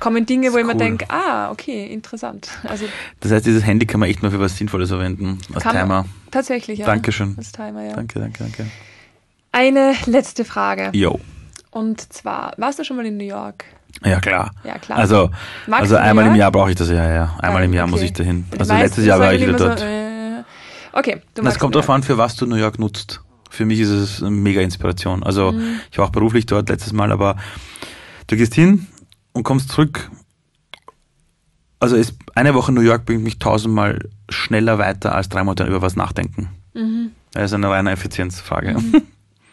[0.00, 2.48] kommen Dinge, wo ich mir denke, ah, okay, interessant.
[2.64, 2.86] Also,
[3.20, 6.06] das heißt, dieses Handy kann man echt mal für was Sinnvolles verwenden, als Timer.
[6.32, 6.86] Tatsächlich, ja.
[6.86, 7.34] Dankeschön.
[7.36, 7.92] Als Timer, ja.
[7.92, 8.66] Danke, danke, danke.
[9.52, 10.90] Eine letzte Frage.
[10.92, 11.20] Jo.
[11.70, 13.64] Und zwar, warst du schon mal in New York?
[14.02, 14.52] Ja, klar.
[14.64, 14.98] Ja, klar.
[14.98, 15.30] Also,
[15.70, 17.36] also einmal im Jahr brauche ich das ja, ja.
[17.38, 17.90] Einmal ja, im Jahr okay.
[17.90, 18.44] muss ich dahin.
[18.58, 19.78] Also letztes Jahr war ich wieder dort.
[19.78, 20.42] So, äh,
[20.92, 23.20] okay, du Das kommt darauf an, für was du New York nutzt.
[23.50, 25.22] Für mich ist es eine mega Inspiration.
[25.22, 25.80] Also, mhm.
[25.90, 27.36] ich war auch beruflich dort letztes Mal, aber
[28.26, 28.88] du gehst hin
[29.32, 30.10] und kommst zurück.
[31.78, 35.82] Also, ist, eine Woche New York bringt mich tausendmal schneller weiter als drei Monate über
[35.82, 36.48] was nachdenken.
[36.74, 37.12] Mhm.
[37.32, 38.74] Das ist eine reine Effizienzfrage.
[38.74, 39.02] Mhm.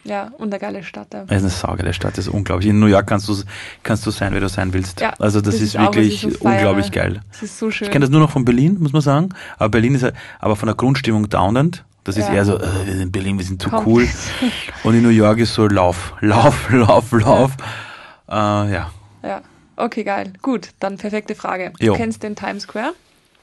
[0.04, 1.14] Ja, und eine geile Stadt.
[1.14, 1.24] Ja.
[1.28, 2.68] Es ist eine saugeile Stadt, das ist unglaublich.
[2.68, 3.36] In New York kannst du,
[3.82, 5.00] kannst du sein, wie du sein willst.
[5.00, 7.20] Ja, also das, das ist, ist wirklich so unglaublich geil.
[7.30, 7.86] Das ist so schön.
[7.86, 9.28] Ich kenne das nur noch von Berlin, muss man sagen.
[9.58, 10.04] Aber Berlin ist
[10.40, 11.84] aber von der Grundstimmung downend.
[12.04, 12.34] Das ist ja.
[12.34, 13.86] eher so, äh, wir sind in Berlin, wir sind zu Komm.
[13.86, 14.08] cool.
[14.82, 17.52] Und in New York ist so Lauf, Lauf, Lauf, Lauf.
[18.28, 18.64] Ja.
[18.64, 18.90] Äh, ja.
[19.22, 19.42] Ja,
[19.76, 20.32] okay, geil.
[20.42, 21.72] Gut, dann perfekte Frage.
[21.78, 21.92] Jo.
[21.92, 22.94] Du kennst den Times Square?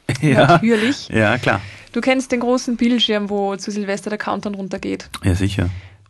[0.21, 0.47] Ja.
[0.47, 1.07] Natürlich.
[1.09, 1.61] Ja, klar.
[1.91, 5.07] Du kennst den großen Bildschirm, wo zu Silvester der Countdown runtergeht.
[5.23, 5.69] Ja, sicher.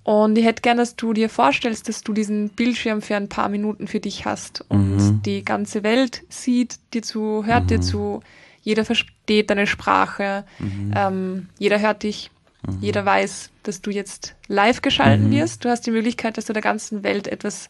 [0.09, 3.47] Und ich hätte gern, dass du dir vorstellst, dass du diesen Bildschirm für ein paar
[3.47, 5.21] Minuten für dich hast und mhm.
[5.21, 7.67] die ganze Welt sieht dir zu, hört mhm.
[7.67, 8.21] dir zu,
[8.63, 10.93] jeder versteht deine Sprache, mhm.
[10.95, 12.31] ähm, jeder hört dich,
[12.65, 12.79] mhm.
[12.81, 15.33] jeder weiß, dass du jetzt live geschalten mhm.
[15.33, 15.63] wirst.
[15.63, 17.69] Du hast die Möglichkeit, dass du der ganzen Welt etwas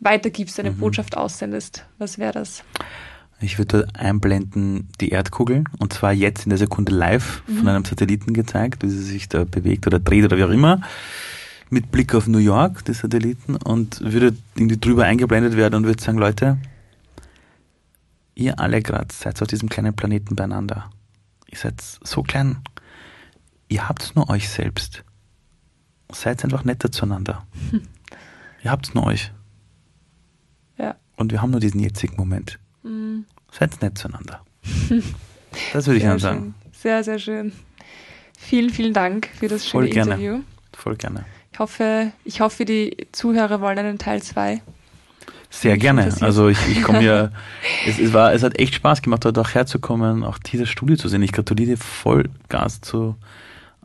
[0.00, 0.78] weitergibst, eine mhm.
[0.78, 1.86] Botschaft aussendest.
[1.98, 2.64] Was wäre das?
[3.40, 8.34] Ich würde einblenden die Erdkugel und zwar jetzt in der Sekunde live von einem Satelliten
[8.34, 10.80] gezeigt, wie sie sich da bewegt oder dreht oder wie auch immer
[11.70, 16.02] mit Blick auf New York, die Satelliten, und würde irgendwie drüber eingeblendet werden und würde
[16.02, 16.58] sagen, Leute,
[18.34, 20.90] ihr alle gerade seid auf diesem kleinen Planeten beieinander.
[21.50, 22.58] Ihr seid so klein.
[23.68, 25.04] Ihr habt nur euch selbst.
[26.12, 27.46] Seid einfach netter zueinander.
[27.70, 27.82] Hm.
[28.64, 29.30] Ihr habt nur euch.
[30.78, 30.96] Ja.
[31.16, 32.58] Und wir haben nur diesen jetzigen Moment.
[32.82, 33.26] Mhm.
[33.52, 34.44] Seid nett zueinander.
[35.72, 36.54] Das würde ich dann sagen.
[36.72, 37.52] Sehr, sehr schön.
[38.36, 40.14] Vielen, vielen Dank für das schöne Voll gerne.
[40.14, 40.40] Interview.
[40.72, 41.24] Voll gerne.
[41.54, 44.60] Ich hoffe, ich hoffe, die Zuhörer wollen einen Teil 2.
[45.50, 46.12] Sehr gerne.
[46.20, 47.30] Also ich, ich komme ja,
[47.86, 51.06] es, es, war, es hat echt Spaß gemacht, dort auch herzukommen, auch dieses Studio zu
[51.06, 51.22] sehen.
[51.22, 53.14] Ich gratuliere dir voll Gas zu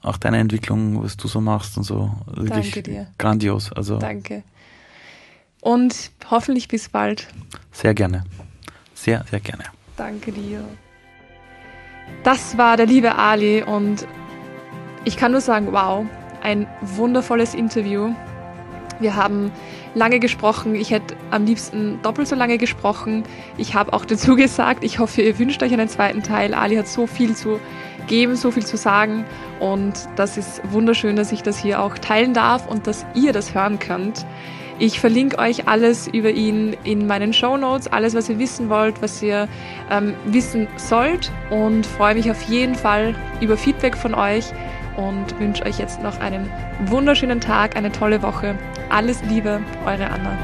[0.02, 2.12] auch deiner Entwicklung, was du so machst und so.
[2.26, 3.08] Wirklich Danke dir.
[3.20, 3.72] Grandios.
[3.72, 4.00] Also.
[4.00, 4.42] Danke.
[5.62, 7.28] Und hoffentlich bis bald.
[7.72, 8.24] Sehr gerne.
[8.96, 9.66] Sehr, sehr gerne.
[9.96, 10.64] Danke dir.
[12.24, 14.08] Das war der liebe Ali und
[15.06, 16.08] ich kann nur sagen, wow,
[16.42, 18.14] ein wundervolles Interview.
[19.00, 19.52] Wir haben
[19.96, 20.76] lange gesprochen.
[20.76, 23.24] Ich hätte am liebsten doppelt so lange gesprochen.
[23.58, 26.54] Ich habe auch dazu gesagt, ich hoffe, ihr wünscht euch einen zweiten Teil.
[26.54, 27.60] Ali hat so viel zu
[28.08, 29.26] geben, so viel zu sagen.
[29.60, 33.54] Und das ist wunderschön, dass ich das hier auch teilen darf und dass ihr das
[33.54, 34.26] hören könnt.
[34.82, 39.02] Ich verlinke euch alles über ihn in meinen Show Notes, alles, was ihr wissen wollt,
[39.02, 39.50] was ihr
[39.92, 44.46] ähm, wissen sollt und freue mich auf jeden Fall über Feedback von euch
[44.96, 46.50] und wünsche euch jetzt noch einen
[46.86, 48.56] wunderschönen Tag, eine tolle Woche.
[48.90, 50.38] Alles Liebe, eure Anna.